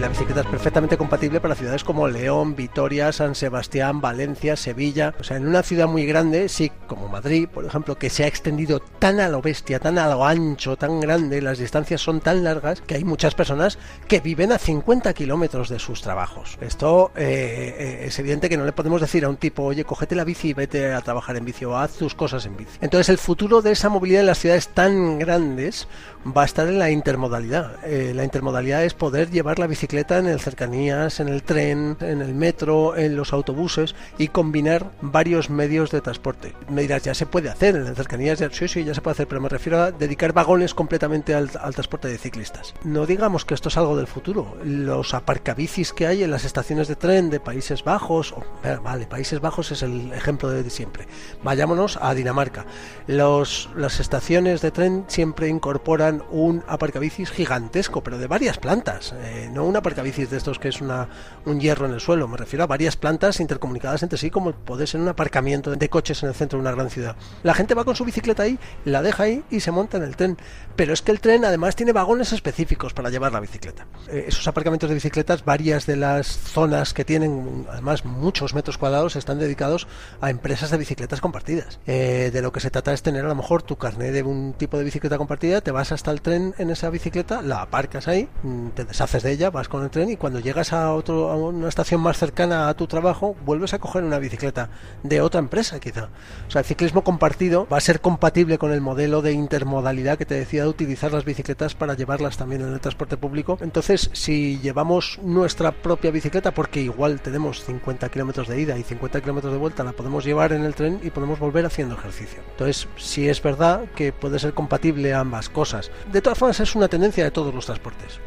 La 0.01 0.07
bicicleta 0.07 0.41
es 0.41 0.47
perfectamente 0.47 0.97
compatible 0.97 1.39
para 1.39 1.53
ciudades 1.53 1.83
como 1.83 2.07
León, 2.07 2.55
Vitoria, 2.55 3.11
San 3.11 3.35
Sebastián, 3.35 4.01
Valencia, 4.01 4.55
Sevilla. 4.55 5.13
O 5.19 5.23
sea, 5.23 5.37
en 5.37 5.47
una 5.47 5.61
ciudad 5.61 5.87
muy 5.87 6.07
grande, 6.07 6.49
sí, 6.49 6.71
como 6.87 7.07
Madrid, 7.07 7.47
por 7.47 7.65
ejemplo, 7.65 7.99
que 7.99 8.09
se 8.09 8.23
ha 8.23 8.27
extendido 8.27 8.79
tan 8.79 9.19
a 9.19 9.29
lo 9.29 9.43
bestia, 9.43 9.77
tan 9.77 9.99
a 9.99 10.09
lo 10.09 10.25
ancho, 10.25 10.75
tan 10.75 10.99
grande, 11.01 11.39
las 11.39 11.59
distancias 11.59 12.01
son 12.01 12.19
tan 12.19 12.43
largas 12.43 12.81
que 12.81 12.95
hay 12.95 13.03
muchas 13.03 13.35
personas 13.35 13.77
que 14.07 14.21
viven 14.21 14.51
a 14.51 14.57
50 14.57 15.13
kilómetros 15.13 15.69
de 15.69 15.77
sus 15.77 16.01
trabajos. 16.01 16.57
Esto 16.61 17.11
eh, 17.15 17.75
eh, 17.77 18.05
es 18.07 18.17
evidente 18.17 18.49
que 18.49 18.57
no 18.57 18.65
le 18.65 18.71
podemos 18.71 19.01
decir 19.01 19.23
a 19.23 19.29
un 19.29 19.37
tipo, 19.37 19.61
oye, 19.61 19.85
cógete 19.85 20.15
la 20.15 20.23
bici 20.23 20.49
y 20.49 20.53
vete 20.53 20.93
a 20.93 21.01
trabajar 21.01 21.37
en 21.37 21.45
bici 21.45 21.65
o 21.65 21.77
haz 21.77 21.93
tus 21.93 22.15
cosas 22.15 22.47
en 22.47 22.57
bici. 22.57 22.79
Entonces, 22.81 23.09
el 23.09 23.19
futuro 23.19 23.61
de 23.61 23.73
esa 23.73 23.89
movilidad 23.89 24.21
en 24.21 24.27
las 24.27 24.39
ciudades 24.39 24.69
tan 24.69 25.19
grandes 25.19 25.87
va 26.25 26.43
a 26.43 26.45
estar 26.45 26.67
en 26.67 26.79
la 26.79 26.91
intermodalidad. 26.91 27.83
Eh, 27.83 28.13
la 28.13 28.23
intermodalidad 28.23 28.83
es 28.83 28.93
poder 28.93 29.29
llevar 29.31 29.59
la 29.59 29.67
bicicleta 29.67 30.17
en 30.17 30.27
el 30.27 30.39
cercanías, 30.39 31.19
en 31.19 31.29
el 31.29 31.43
tren, 31.43 31.97
en 32.01 32.21
el 32.21 32.33
metro, 32.33 32.95
en 32.95 33.15
los 33.15 33.33
autobuses 33.33 33.95
y 34.17 34.27
combinar 34.27 34.91
varios 35.01 35.49
medios 35.49 35.91
de 35.91 36.01
transporte. 36.01 36.53
Me 36.69 36.81
dirás, 36.81 37.03
ya 37.03 37.13
se 37.13 37.25
puede 37.25 37.49
hacer 37.49 37.75
en 37.75 37.87
el 37.87 37.95
cercanías, 37.95 38.39
ya, 38.39 38.49
sí, 38.51 38.67
sí, 38.67 38.83
ya 38.83 38.93
se 38.93 39.01
puede 39.01 39.13
hacer, 39.13 39.27
pero 39.27 39.41
me 39.41 39.49
refiero 39.49 39.81
a 39.81 39.91
dedicar 39.91 40.33
vagones 40.33 40.73
completamente 40.73 41.33
al, 41.33 41.49
transporte 41.49 42.07
de 42.07 42.17
ciclistas. 42.17 42.73
No 42.83 43.05
digamos 43.05 43.45
que 43.45 43.53
esto 43.53 43.69
es 43.69 43.77
algo 43.77 43.97
del 43.97 44.07
futuro. 44.07 44.57
Los 44.63 45.13
aparcabicis 45.13 45.93
que 45.93 46.07
hay 46.07 46.23
en 46.23 46.31
las 46.31 46.45
estaciones 46.45 46.87
de 46.87 46.95
tren 46.95 47.29
de 47.29 47.39
Países 47.39 47.83
Bajos, 47.83 48.33
eh, 48.63 48.77
vale, 48.83 49.07
Países 49.07 49.39
Bajos 49.39 49.71
es 49.71 49.83
el 49.83 50.13
ejemplo 50.13 50.49
de 50.49 50.69
siempre. 50.69 51.07
Vayámonos 51.43 51.97
a 52.01 52.13
Dinamarca. 52.13 52.65
Los, 53.07 53.69
las 53.75 53.99
estaciones 53.99 54.61
de 54.61 54.71
tren 54.71 55.05
siempre 55.07 55.47
incorporan 55.47 56.10
un 56.31 56.63
aparcabicis 56.67 57.31
gigantesco, 57.31 58.03
pero 58.03 58.17
de 58.17 58.27
varias 58.27 58.57
plantas, 58.57 59.13
eh, 59.17 59.49
no 59.53 59.65
un 59.65 59.75
aparcabicis 59.75 60.29
de 60.29 60.37
estos 60.37 60.59
que 60.59 60.69
es 60.69 60.81
un 60.81 61.59
hierro 61.59 61.85
en 61.85 61.93
el 61.93 61.99
suelo, 61.99 62.27
me 62.27 62.37
refiero 62.37 62.63
a 62.63 62.67
varias 62.67 62.97
plantas 62.97 63.39
intercomunicadas 63.39 64.03
entre 64.03 64.17
sí, 64.17 64.29
como 64.29 64.51
puede 64.51 64.87
ser 64.87 65.01
un 65.01 65.07
aparcamiento 65.07 65.75
de 65.75 65.89
coches 65.89 66.23
en 66.23 66.29
el 66.29 66.35
centro 66.35 66.57
de 66.57 66.61
una 66.61 66.71
gran 66.71 66.89
ciudad. 66.89 67.15
La 67.43 67.53
gente 67.53 67.73
va 67.73 67.85
con 67.85 67.95
su 67.95 68.03
bicicleta 68.03 68.43
ahí, 68.43 68.59
la 68.85 69.01
deja 69.01 69.23
ahí 69.23 69.43
y 69.49 69.59
se 69.59 69.71
monta 69.71 69.97
en 69.97 70.03
el 70.03 70.15
tren, 70.15 70.37
pero 70.75 70.93
es 70.93 71.01
que 71.01 71.11
el 71.11 71.21
tren 71.21 71.45
además 71.45 71.75
tiene 71.75 71.93
vagones 71.93 72.33
específicos 72.33 72.93
para 72.93 73.09
llevar 73.09 73.31
la 73.31 73.39
bicicleta. 73.39 73.87
Eh, 74.09 74.25
esos 74.27 74.47
aparcamientos 74.47 74.89
de 74.89 74.95
bicicletas, 74.95 75.45
varias 75.45 75.85
de 75.85 75.95
las 75.95 76.27
zonas 76.27 76.93
que 76.93 77.05
tienen, 77.05 77.65
además 77.69 78.05
muchos 78.05 78.53
metros 78.53 78.77
cuadrados, 78.77 79.15
están 79.15 79.39
dedicados 79.39 79.87
a 80.19 80.29
empresas 80.29 80.71
de 80.71 80.77
bicicletas 80.77 81.21
compartidas. 81.21 81.79
Eh, 81.87 82.29
de 82.33 82.41
lo 82.41 82.51
que 82.51 82.59
se 82.59 82.71
trata 82.71 82.93
es 82.93 83.01
tener 83.01 83.25
a 83.25 83.27
lo 83.27 83.35
mejor 83.35 83.63
tu 83.63 83.77
carnet 83.77 84.13
de 84.13 84.23
un 84.23 84.53
tipo 84.53 84.77
de 84.77 84.83
bicicleta 84.83 85.17
compartida, 85.17 85.61
te 85.61 85.71
vas 85.71 85.91
a 85.91 85.95
hasta 86.01 86.09
el 86.09 86.21
tren 86.21 86.55
en 86.57 86.71
esa 86.71 86.89
bicicleta, 86.89 87.43
la 87.43 87.61
aparcas 87.61 88.07
ahí, 88.07 88.27
mm, 88.41 88.69
te 88.69 88.85
deshaces 88.85 89.21
de 89.21 89.33
ella, 89.33 89.51
vas 89.51 89.67
con 89.67 89.83
el 89.83 89.91
tren 89.91 90.09
y 90.09 90.17
cuando 90.17 90.39
llegas 90.39 90.73
a, 90.73 90.95
otro, 90.95 91.29
a 91.29 91.35
una 91.35 91.69
estación 91.69 92.01
más 92.01 92.17
cercana 92.17 92.69
a 92.69 92.73
tu 92.73 92.87
trabajo, 92.87 93.35
vuelves 93.45 93.75
a 93.75 93.77
coger 93.77 94.03
una 94.03 94.17
bicicleta 94.17 94.69
de 95.03 95.21
otra 95.21 95.37
empresa 95.37 95.79
quizá. 95.79 96.09
O 96.47 96.49
sea, 96.49 96.61
el 96.61 96.65
ciclismo 96.65 97.03
compartido 97.03 97.67
va 97.71 97.77
a 97.77 97.81
ser 97.81 98.01
compatible 98.01 98.57
con 98.57 98.71
el 98.71 98.81
modelo 98.81 99.21
de 99.21 99.33
intermodalidad 99.33 100.17
que 100.17 100.25
te 100.25 100.33
decía 100.33 100.63
de 100.63 100.69
utilizar 100.69 101.13
las 101.13 101.23
bicicletas 101.23 101.75
para 101.75 101.93
llevarlas 101.93 102.35
también 102.35 102.61
en 102.63 102.73
el 102.73 102.79
transporte 102.79 103.15
público. 103.15 103.59
Entonces, 103.61 104.09
si 104.13 104.57
llevamos 104.57 105.19
nuestra 105.21 105.71
propia 105.71 106.09
bicicleta, 106.09 106.51
porque 106.51 106.81
igual 106.81 107.21
tenemos 107.21 107.63
50 107.63 108.09
kilómetros 108.09 108.47
de 108.47 108.59
ida 108.59 108.75
y 108.75 108.81
50 108.81 109.21
kilómetros 109.21 109.53
de 109.53 109.59
vuelta, 109.59 109.83
la 109.83 109.91
podemos 109.91 110.25
llevar 110.25 110.51
en 110.51 110.63
el 110.63 110.73
tren 110.73 110.99
y 111.03 111.11
podemos 111.11 111.37
volver 111.37 111.67
haciendo 111.67 111.93
ejercicio. 111.93 112.39
Entonces, 112.49 112.87
si 112.97 113.29
es 113.29 113.39
verdad 113.43 113.85
que 113.95 114.11
puede 114.11 114.39
ser 114.39 114.55
compatible 114.55 115.13
ambas 115.13 115.47
cosas, 115.47 115.90
de 116.11 116.21
todas 116.21 116.37
formas, 116.37 116.59
es 116.59 116.75
una 116.75 116.87
tendencia 116.87 117.23
de 117.23 117.31
todos 117.31 117.53
los 117.53 117.65
transportes 117.65 118.19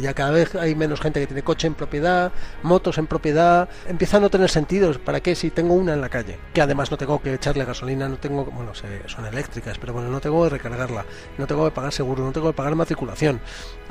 ya 0.00 0.14
cada 0.14 0.30
vez 0.30 0.54
hay 0.54 0.74
menos 0.74 1.00
gente 1.00 1.20
que 1.20 1.26
tiene 1.26 1.42
coche 1.42 1.66
en 1.66 1.74
propiedad, 1.74 2.32
motos 2.62 2.98
en 2.98 3.06
propiedad, 3.06 3.68
empieza 3.86 4.16
a 4.16 4.20
no 4.20 4.30
tener 4.30 4.50
sentido. 4.50 4.92
¿Para 5.00 5.20
qué 5.20 5.34
si 5.34 5.50
tengo 5.50 5.74
una 5.74 5.94
en 5.94 6.00
la 6.00 6.08
calle? 6.08 6.38
Que 6.52 6.60
además 6.60 6.90
no 6.90 6.96
tengo 6.96 7.20
que 7.20 7.34
echarle 7.34 7.64
gasolina, 7.64 8.08
no 8.08 8.16
tengo, 8.16 8.44
bueno, 8.44 8.72
son 8.74 9.26
eléctricas, 9.26 9.78
pero 9.78 9.92
bueno, 9.92 10.08
no 10.08 10.20
tengo 10.20 10.42
que 10.44 10.50
recargarla, 10.50 11.04
no 11.38 11.46
tengo 11.46 11.64
que 11.64 11.70
pagar 11.70 11.92
seguro, 11.92 12.24
no 12.24 12.32
tengo 12.32 12.48
que 12.48 12.56
pagar 12.56 12.74
matriculación. 12.74 13.40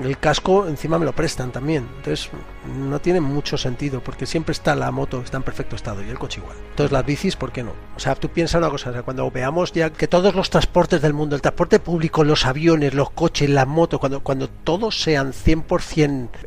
El 0.02 0.18
casco 0.18 0.68
encima 0.68 1.00
me 1.00 1.06
lo 1.06 1.14
prestan 1.14 1.52
también. 1.52 1.88
Entonces 1.98 2.30
no 2.66 3.00
tiene 3.00 3.22
mucho 3.22 3.58
sentido 3.58 4.02
porque 4.02 4.26
siempre 4.26 4.54
está 4.54 4.76
la 4.76 4.92
moto, 4.92 5.22
está 5.22 5.38
en 5.38 5.44
perfecto 5.44 5.76
estado 5.76 6.04
y 6.04 6.10
el 6.10 6.20
coche 6.20 6.40
igual. 6.40 6.58
Entonces 6.70 6.92
las 6.92 7.06
bicis, 7.06 7.36
¿por 7.36 7.52
qué 7.52 7.64
no? 7.64 7.74
O 7.96 8.00
sea, 8.00 8.16
tú 8.16 8.30
piensas 8.30 8.60
una 8.60 8.70
cosa, 8.70 8.92
cuando 9.04 9.30
veamos 9.30 9.72
ya 9.72 9.92
que 9.92 10.08
todos 10.08 10.36
los 10.36 10.50
transportes 10.50 11.02
del 11.02 11.14
mundo, 11.14 11.36
el 11.36 11.42
transporte 11.42 11.80
público, 11.80 12.24
los 12.24 12.46
aviones, 12.46 12.94
los 12.94 13.12
coches, 13.12 13.50
las 13.50 13.68
motos, 13.68 14.00
cuando, 14.00 14.22
cuando 14.22 14.50
todos 14.50 15.02
sean 15.02 15.34
100% 15.34 15.93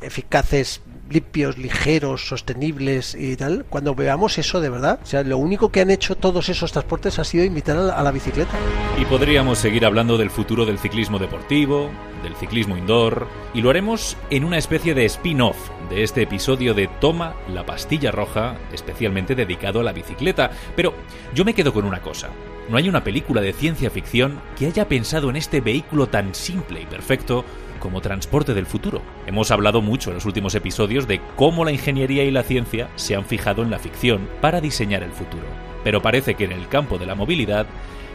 eficaces 0.03 0.81
limpios, 1.09 1.57
ligeros, 1.57 2.27
sostenibles 2.27 3.15
y 3.15 3.37
tal, 3.37 3.65
cuando 3.69 3.95
veamos 3.95 4.39
eso 4.39 4.61
de 4.61 4.71
verdad, 4.71 4.99
o 5.03 5.07
sea, 5.07 5.23
lo 5.23 5.39
único 5.39 5.71
que 5.71 5.81
han 5.81 5.91
hecho 5.91 6.17
todos 6.17 6.49
esos 6.49 6.73
transportes 6.73 7.19
ha 7.19 7.25
sido 7.25 7.45
invitar 7.45 7.77
a 7.77 8.03
la, 8.03 8.11
bicicleta. 8.11 8.53
Y 9.01 9.05
podríamos 9.05 9.59
seguir 9.59 9.85
hablando 9.85 10.17
del 10.19 10.31
futuro 10.31 10.65
del 10.65 10.79
ciclismo 10.79 11.19
deportivo, 11.19 11.91
del 12.23 12.35
ciclismo 12.35 12.77
indoor, 12.77 13.29
y 13.55 13.61
lo 13.61 13.71
haremos 13.71 14.17
en 14.31 14.45
una 14.45 14.59
especie 14.59 14.95
de 14.95 15.05
spin-off 15.05 15.57
de 15.91 16.03
este 16.03 16.23
episodio 16.23 16.75
de 16.75 16.89
Toma 17.01 17.37
la 17.53 17.65
pastilla 17.65 18.11
roja, 18.11 18.57
especialmente 18.73 19.35
dedicado 19.35 19.81
a 19.81 19.85
la 19.85 19.93
bicicleta. 19.93 20.51
Pero 20.75 20.95
yo 21.35 21.45
me 21.45 21.55
quedo 21.55 21.73
con 21.73 21.85
una 21.85 22.01
cosa. 22.01 22.31
No 22.69 22.79
hay 22.79 22.89
una 22.89 23.05
película 23.05 23.41
de 23.41 23.53
ciencia 23.53 23.91
ficción 23.91 24.41
que 24.59 24.67
haya 24.67 24.89
pensado 24.89 25.31
en 25.31 25.37
este 25.37 25.61
vehículo 25.61 26.09
tan 26.09 26.35
simple 26.35 26.81
y 26.81 26.87
perfecto 26.87 27.45
como 27.79 28.01
transporte 28.01 28.55
del 28.55 28.67
futuro. 28.67 29.03
Hemos 29.27 29.51
hablado 29.51 29.83
mucho 29.83 30.11
en 30.11 30.15
los 30.15 30.27
últimos 30.27 30.55
episodios 30.55 31.07
de 31.07 31.21
cómo 31.37 31.65
la 31.65 31.73
ingeniería 31.73 32.25
y 32.25 32.31
la 32.31 32.43
ciencia 32.43 32.89
se 32.97 33.15
han 33.15 33.25
fijado 33.25 33.63
en 33.63 33.71
la 33.71 33.79
ficción 33.79 34.29
para 34.41 34.61
diseñar 34.61 35.03
el 35.03 35.13
futuro. 35.13 35.45
Pero 35.85 36.03
parece 36.03 36.35
que 36.35 36.45
en 36.45 36.53
el 36.53 36.69
campo 36.69 36.99
de 36.99 37.07
la 37.07 37.15
movilidad, 37.15 37.67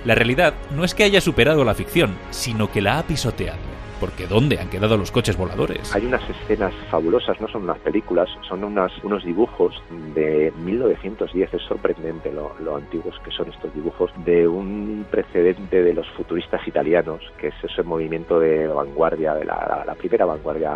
la 0.03 0.15
realidad 0.15 0.53
no 0.75 0.83
es 0.83 0.93
que 0.93 1.03
haya 1.03 1.21
superado 1.21 1.63
la 1.63 1.75
ficción, 1.75 2.15
sino 2.31 2.71
que 2.71 2.81
la 2.81 2.99
ha 2.99 3.03
pisoteado. 3.03 3.70
Porque 4.01 4.25
¿dónde 4.25 4.57
han 4.59 4.67
quedado 4.67 4.97
los 4.97 5.11
coches 5.11 5.37
voladores? 5.37 5.95
Hay 5.95 6.07
unas 6.07 6.27
escenas 6.27 6.73
fabulosas, 6.89 7.39
no 7.39 7.47
son 7.47 7.63
unas 7.63 7.77
películas, 7.79 8.27
son 8.49 8.63
unas, 8.63 8.91
unos 9.03 9.23
dibujos 9.23 9.75
de 10.15 10.51
1910. 10.57 11.53
Es 11.53 11.61
sorprendente 11.61 12.31
lo, 12.31 12.51
lo 12.59 12.77
antiguos 12.77 13.15
que 13.23 13.29
son 13.29 13.49
estos 13.49 13.71
dibujos 13.75 14.11
de 14.25 14.47
un 14.47 15.05
precedente 15.11 15.83
de 15.83 15.93
los 15.93 16.09
futuristas 16.17 16.67
italianos, 16.67 17.21
que 17.37 17.49
es 17.49 17.53
ese 17.63 17.83
movimiento 17.83 18.39
de 18.39 18.65
vanguardia, 18.67 19.35
de 19.35 19.45
la, 19.45 19.83
la 19.85 19.93
primera 19.93 20.25
vanguardia 20.25 20.71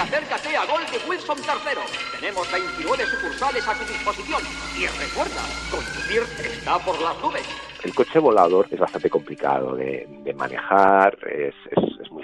Acércate 0.00 0.56
a 0.56 0.64
Goldie 0.64 0.98
Wilson 1.06 1.36
III. 1.38 2.18
Tenemos 2.18 2.50
29 2.50 3.06
sucursales 3.06 3.68
a 3.68 3.74
tu 3.74 3.84
disposición. 3.84 4.42
Y 4.76 4.86
recuerda, 4.86 5.42
conducir 5.70 6.22
está 6.42 6.78
por 6.78 6.98
las 7.02 7.18
nubes. 7.18 7.46
El 7.84 7.94
coche 7.94 8.18
volador 8.18 8.66
es 8.70 8.78
bastante 8.78 9.10
complicado 9.10 9.76
de, 9.76 10.06
de 10.08 10.32
manejar, 10.32 11.18
es, 11.28 11.54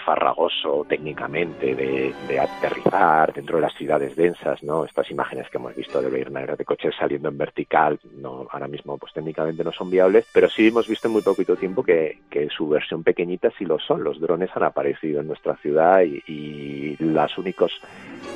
farragoso 0.07 0.87
técnicamente 0.88 1.75
de, 1.75 2.14
de, 2.29 2.38
aterrizar 2.38 3.33
dentro 3.35 3.57
de 3.57 3.62
las 3.62 3.75
ciudades 3.75 4.14
densas, 4.14 4.62
¿no? 4.62 4.85
Estas 4.85 5.11
imágenes 5.11 5.51
que 5.51 5.59
hemos 5.59 5.75
visto 5.75 6.01
de 6.01 6.25
Runner 6.25 6.57
de 6.57 6.64
coches 6.64 6.95
saliendo 6.97 7.29
en 7.29 7.37
vertical, 7.37 7.99
no, 8.14 8.47
ahora 8.53 8.69
mismo 8.69 8.97
pues 8.99 9.12
técnicamente 9.12 9.64
no 9.64 9.73
son 9.73 9.90
viables, 9.90 10.25
pero 10.33 10.49
sí 10.49 10.69
hemos 10.69 10.87
visto 10.87 11.09
en 11.09 11.12
muy 11.12 11.23
poquito 11.23 11.57
tiempo 11.57 11.83
que, 11.83 12.21
que 12.31 12.49
su 12.49 12.69
versión 12.69 13.03
pequeñita 13.03 13.51
sí 13.59 13.64
lo 13.64 13.81
son. 13.81 14.05
Los 14.05 14.21
drones 14.21 14.51
han 14.55 14.62
aparecido 14.62 15.21
en 15.21 15.27
nuestra 15.27 15.57
ciudad 15.57 16.03
y, 16.03 16.23
y 16.29 16.97
los 17.01 17.37
únicos 17.37 17.73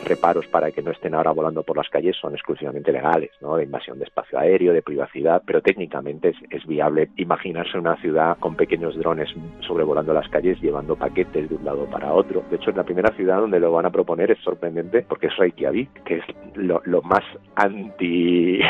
reparos 0.04 0.46
para 0.48 0.72
que 0.72 0.82
no 0.82 0.90
estén 0.90 1.14
ahora 1.14 1.30
volando 1.30 1.62
por 1.62 1.76
las 1.76 1.88
calles 1.88 2.16
son 2.16 2.34
exclusivamente 2.34 2.90
legales, 2.90 3.30
¿no? 3.40 3.56
De 3.56 3.64
invasión 3.64 3.98
de 3.98 4.04
espacio 4.04 4.38
aéreo, 4.38 4.72
de 4.72 4.82
privacidad, 4.82 5.42
pero 5.46 5.62
técnicamente 5.62 6.30
es, 6.30 6.36
es 6.50 6.66
viable 6.66 7.10
imaginarse 7.16 7.78
una 7.78 7.96
ciudad 7.96 8.36
con 8.38 8.56
pequeños 8.56 8.96
drones 8.96 9.28
sobrevolando 9.60 10.12
las 10.12 10.28
calles 10.28 10.60
llevando 10.60 10.96
paquetes 10.96 11.48
de 11.48 11.54
un 11.60 11.64
lado 11.64 11.86
para 11.86 12.12
otro. 12.12 12.42
De 12.50 12.56
hecho, 12.56 12.70
en 12.70 12.76
la 12.76 12.84
primera 12.84 13.10
ciudad 13.12 13.40
donde 13.40 13.60
lo 13.60 13.72
van 13.72 13.86
a 13.86 13.90
proponer 13.90 14.30
es 14.30 14.38
sorprendente 14.40 15.04
porque 15.08 15.26
es 15.26 15.36
Reykjavik, 15.36 16.02
que 16.04 16.16
es 16.16 16.24
lo, 16.54 16.80
más 17.02 17.24
anti 17.54 18.60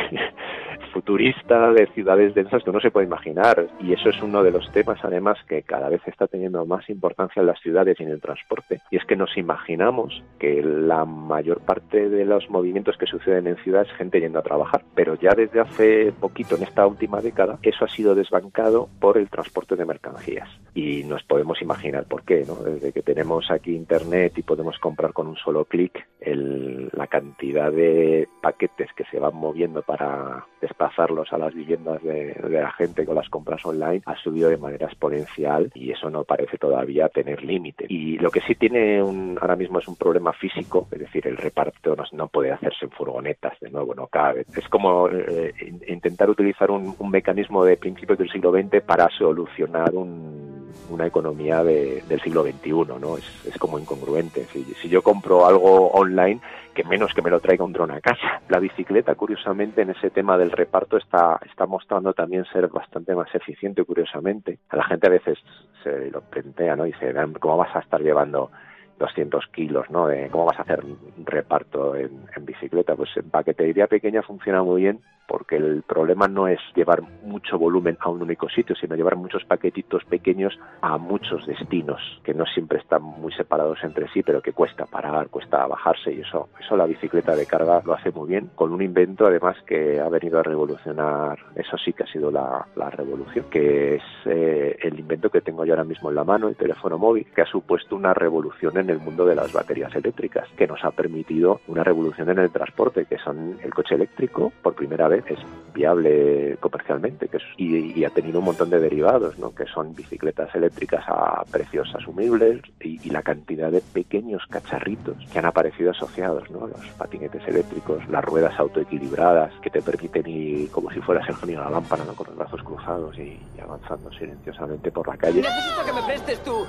futurista 0.92 1.72
de 1.72 1.86
ciudades 1.88 2.34
densas 2.34 2.62
que 2.62 2.70
uno 2.70 2.80
se 2.80 2.90
puede 2.90 3.06
imaginar. 3.06 3.68
Y 3.80 3.92
eso 3.92 4.10
es 4.10 4.22
uno 4.22 4.42
de 4.42 4.50
los 4.50 4.70
temas, 4.72 4.98
además, 5.02 5.38
que 5.48 5.62
cada 5.62 5.88
vez 5.88 6.00
está 6.06 6.26
teniendo 6.26 6.64
más 6.66 6.88
importancia 6.90 7.40
en 7.40 7.46
las 7.46 7.60
ciudades 7.60 7.98
y 8.00 8.04
en 8.04 8.10
el 8.10 8.20
transporte. 8.20 8.80
Y 8.90 8.96
es 8.96 9.04
que 9.04 9.16
nos 9.16 9.36
imaginamos 9.36 10.22
que 10.38 10.62
la 10.62 11.04
mayor 11.04 11.60
parte 11.60 12.08
de 12.08 12.24
los 12.24 12.48
movimientos 12.50 12.96
que 12.96 13.06
suceden 13.06 13.46
en 13.46 13.56
ciudades 13.56 13.88
es 13.90 13.96
gente 13.96 14.20
yendo 14.20 14.38
a 14.38 14.42
trabajar. 14.42 14.82
Pero 14.94 15.14
ya 15.14 15.34
desde 15.34 15.60
hace 15.60 16.12
poquito, 16.18 16.56
en 16.56 16.64
esta 16.64 16.86
última 16.86 17.20
década, 17.20 17.58
eso 17.62 17.84
ha 17.84 17.88
sido 17.88 18.14
desbancado 18.14 18.88
por 19.00 19.16
el 19.18 19.28
transporte 19.28 19.76
de 19.76 19.84
mercancías. 19.84 20.48
Y 20.74 21.04
nos 21.04 21.22
podemos 21.24 21.60
imaginar 21.62 22.04
por 22.04 22.22
qué, 22.22 22.44
¿no? 22.46 22.56
Desde 22.56 22.92
que 22.92 23.02
tenemos 23.02 23.50
aquí 23.50 23.74
internet 23.74 24.34
y 24.36 24.42
podemos 24.42 24.78
comprar 24.78 25.12
con 25.12 25.26
un 25.26 25.36
solo 25.36 25.64
clic, 25.64 26.06
la 26.22 27.06
cantidad 27.06 27.72
de 27.72 28.28
paquetes 28.42 28.90
que 28.94 29.04
se 29.04 29.18
van 29.18 29.34
moviendo 29.34 29.82
para 29.82 30.44
desplazarlos 30.60 31.32
a 31.32 31.38
las 31.38 31.54
viviendas 31.54 32.02
de, 32.02 32.36
la 32.48 32.72
gente 32.72 33.06
con 33.06 33.14
las 33.14 33.28
compras 33.28 33.64
online 33.64 34.02
ha 34.06 34.16
subido 34.16 34.50
de 34.50 34.58
manera 34.58 34.86
exponencial 34.86 35.70
y 35.74 35.90
eso 35.90 36.10
no 36.10 36.24
parece 36.24 36.58
todavía 36.58 37.08
tener 37.08 37.42
límite. 37.42 37.86
Y 37.88 38.18
lo 38.18 38.30
que 38.30 38.40
sí 38.42 38.54
tiene 38.54 39.02
un, 39.02 39.38
ahora 39.40 39.56
mismo 39.56 39.78
es 39.78 39.88
un 39.88 39.96
problema 39.96 40.32
físico, 40.32 40.88
es 40.92 40.98
decir, 40.98 41.26
el 41.26 41.36
reparto 41.36 41.96
no, 41.96 42.04
no 42.12 42.28
puede 42.28 42.52
hacerse 42.52 42.84
en 42.84 42.90
furgonetas, 42.90 43.58
de 43.60 43.70
nuevo, 43.70 43.94
no 43.94 44.06
cabe. 44.06 44.44
Es 44.56 44.68
como 44.68 45.08
eh, 45.08 45.52
intentar 45.88 46.28
utilizar 46.28 46.70
un, 46.70 46.94
un, 46.98 47.10
mecanismo 47.10 47.64
de 47.64 47.76
principios 47.76 48.18
del 48.18 48.30
siglo 48.30 48.52
XX 48.52 48.82
para 48.82 49.08
solucionar 49.10 49.94
un, 49.94 50.69
una 50.88 51.06
economía 51.06 51.62
de, 51.62 52.02
del 52.08 52.20
siglo 52.20 52.42
XXI, 52.42 52.98
¿no? 53.00 53.16
Es, 53.16 53.46
es 53.46 53.56
como 53.58 53.78
incongruente. 53.78 54.44
Si, 54.46 54.88
yo 54.88 55.02
compro 55.02 55.46
algo 55.46 55.88
online, 55.90 56.40
que 56.74 56.84
menos 56.84 57.14
que 57.14 57.22
me 57.22 57.30
lo 57.30 57.40
traiga 57.40 57.64
un 57.64 57.72
dron 57.72 57.90
a 57.90 58.00
casa. 58.00 58.40
La 58.48 58.58
bicicleta, 58.58 59.14
curiosamente, 59.14 59.82
en 59.82 59.90
ese 59.90 60.10
tema 60.10 60.36
del 60.38 60.50
reparto 60.50 60.96
está, 60.96 61.38
está 61.48 61.66
mostrando 61.66 62.12
también 62.12 62.44
ser 62.46 62.68
bastante 62.68 63.14
más 63.14 63.34
eficiente, 63.34 63.84
curiosamente. 63.84 64.58
A 64.68 64.76
la 64.76 64.84
gente 64.84 65.06
a 65.06 65.10
veces 65.10 65.38
se 65.82 66.10
lo 66.10 66.20
plantea, 66.20 66.76
¿no? 66.76 66.84
Dice, 66.84 67.14
¿cómo 67.38 67.56
vas 67.56 67.74
a 67.74 67.80
estar 67.80 68.00
llevando 68.00 68.50
200 68.98 69.46
kilos, 69.48 69.90
¿no? 69.90 70.06
De 70.06 70.28
cómo 70.30 70.44
vas 70.44 70.58
a 70.58 70.62
hacer 70.62 70.84
un 70.84 71.24
reparto 71.24 71.96
en, 71.96 72.26
en 72.36 72.44
bicicleta. 72.44 72.94
Pues 72.94 73.10
en 73.16 73.30
paquetería 73.30 73.86
pequeña 73.86 74.22
funciona 74.22 74.62
muy 74.62 74.82
bien 74.82 75.00
porque 75.30 75.54
el 75.54 75.84
problema 75.84 76.26
no 76.26 76.48
es 76.48 76.58
llevar 76.74 77.02
mucho 77.22 77.56
volumen 77.56 77.96
a 78.00 78.08
un 78.08 78.20
único 78.20 78.48
sitio, 78.48 78.74
sino 78.74 78.96
llevar 78.96 79.14
muchos 79.14 79.44
paquetitos 79.44 80.04
pequeños 80.06 80.58
a 80.80 80.98
muchos 80.98 81.46
destinos, 81.46 82.00
que 82.24 82.34
no 82.34 82.44
siempre 82.46 82.80
están 82.80 83.04
muy 83.04 83.32
separados 83.34 83.78
entre 83.84 84.08
sí, 84.08 84.24
pero 84.24 84.42
que 84.42 84.52
cuesta 84.52 84.86
parar, 84.86 85.28
cuesta 85.28 85.64
bajarse 85.68 86.12
y 86.12 86.22
eso, 86.22 86.48
eso 86.58 86.76
la 86.76 86.86
bicicleta 86.86 87.36
de 87.36 87.46
carga 87.46 87.80
lo 87.84 87.94
hace 87.94 88.10
muy 88.10 88.28
bien, 88.28 88.50
con 88.56 88.72
un 88.72 88.82
invento 88.82 89.28
además 89.28 89.56
que 89.64 90.00
ha 90.00 90.08
venido 90.08 90.40
a 90.40 90.42
revolucionar, 90.42 91.38
eso 91.54 91.78
sí 91.78 91.92
que 91.92 92.02
ha 92.02 92.08
sido 92.08 92.32
la, 92.32 92.66
revolución, 92.90 93.46
que 93.50 93.94
es 93.94 94.02
eh, 94.24 94.76
el 94.82 94.98
invento 94.98 95.30
que 95.30 95.42
tengo 95.42 95.64
yo 95.64 95.74
ahora 95.74 95.84
mismo 95.84 96.08
en 96.08 96.16
la 96.16 96.24
mano, 96.24 96.48
el 96.48 96.56
teléfono 96.56 96.98
móvil, 96.98 97.28
que 97.32 97.42
ha 97.42 97.46
supuesto 97.46 97.94
una 97.94 98.14
revolución 98.14 98.76
en 98.78 98.90
el 98.90 98.98
mundo 98.98 99.24
de 99.24 99.36
las 99.36 99.52
baterías 99.52 99.94
eléctricas, 99.94 100.48
que 100.56 100.66
nos 100.66 100.84
ha 100.84 100.90
permitido 100.90 101.60
una 101.68 101.84
revolución 101.84 102.30
en 102.30 102.40
el 102.40 102.50
transporte, 102.50 103.04
que 103.04 103.18
son 103.18 103.58
el 103.62 103.72
coche 103.72 103.94
eléctrico, 103.94 104.52
por 104.60 104.74
primera 104.74 105.06
vez 105.06 105.19
es 105.28 105.40
viable 105.72 106.56
comercialmente 106.60 107.28
que 107.28 107.36
es, 107.36 107.42
y, 107.56 107.98
y, 107.98 108.04
ha 108.04 108.10
tenido 108.10 108.40
un 108.40 108.46
montón 108.46 108.70
de 108.70 108.80
derivados, 108.80 109.38
¿no? 109.38 109.54
que 109.54 109.66
son 109.66 109.94
bicicletas 109.94 110.54
eléctricas 110.54 111.04
a 111.08 111.44
precios 111.50 111.92
asumibles 111.94 112.60
y, 112.80 113.00
y, 113.06 113.10
la 113.10 113.22
cantidad 113.22 113.70
de 113.70 113.80
pequeños 113.80 114.42
cacharritos 114.50 115.16
que 115.32 115.38
han 115.38 115.46
aparecido 115.46 115.92
asociados, 115.92 116.50
¿no? 116.50 116.66
los 116.66 116.86
patinetes 116.98 117.46
eléctricos, 117.46 118.06
las 118.08 118.24
ruedas 118.24 118.58
autoequilibradas 118.58 119.52
que 119.60 119.70
te 119.70 119.82
permiten 119.82 120.26
ir 120.26 120.70
como 120.70 120.90
si 120.90 121.00
fueras 121.00 121.28
el 121.28 121.36
genio 121.36 121.58
de 121.58 121.64
la 121.64 121.70
lámpara, 121.70 122.04
¿no? 122.04 122.14
con 122.14 122.26
los 122.26 122.36
brazos 122.36 122.62
cruzados 122.62 123.16
y, 123.18 123.38
y 123.56 123.60
avanzando 123.60 124.10
silenciosamente 124.12 124.90
por 124.90 125.06
la 125.06 125.16
calle. 125.16 125.42
Necesito 125.42 125.84
que 125.84 125.92
me 125.92 126.02
prestes 126.02 126.42
tu 126.42 126.66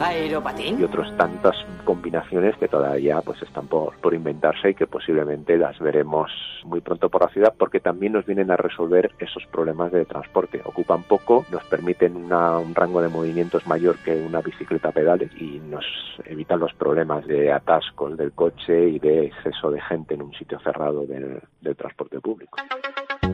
aeropatín 0.00 0.80
y 0.80 0.84
otras 0.84 1.14
tantas 1.16 1.56
combinaciones 1.84 2.56
que 2.56 2.68
todavía 2.68 3.20
pues 3.22 3.42
están 3.42 3.66
por, 3.66 3.96
por 3.98 4.14
inventarse 4.14 4.70
y 4.70 4.74
que 4.74 4.86
posiblemente 4.86 5.56
las 5.56 5.78
veremos 5.78 6.30
muy 6.64 6.80
pronto 6.80 7.08
por 7.08 7.22
la 7.22 7.28
ciudad 7.28 7.54
porque 7.58 7.80
también 7.80 8.12
nos 8.12 8.26
vienen 8.26 8.50
a 8.50 8.56
resolver 8.56 9.12
esos 9.18 9.44
problemas 9.46 9.92
de 9.92 10.04
transporte. 10.04 10.62
Ocupan 10.64 11.02
poco, 11.02 11.44
nos 11.50 11.64
permiten 11.64 12.16
una, 12.16 12.58
un 12.58 12.74
rango 12.74 13.02
de 13.02 13.08
movimientos 13.08 13.66
mayor 13.66 13.96
que 13.98 14.14
una 14.14 14.40
bicicleta 14.40 14.92
pedales 14.92 15.30
y 15.40 15.60
nos 15.60 15.84
evitan 16.24 16.60
los 16.60 16.72
problemas 16.74 17.26
de 17.26 17.52
atascos 17.52 18.16
del 18.16 18.32
coche 18.32 18.88
y 18.88 18.98
de 18.98 19.26
exceso 19.26 19.70
de 19.70 19.80
gente 19.80 20.14
en 20.14 20.22
un 20.22 20.32
sitio 20.34 20.58
cerrado 20.60 21.04
del 21.06 21.76
transporte 21.76 22.20
público. 22.20 22.58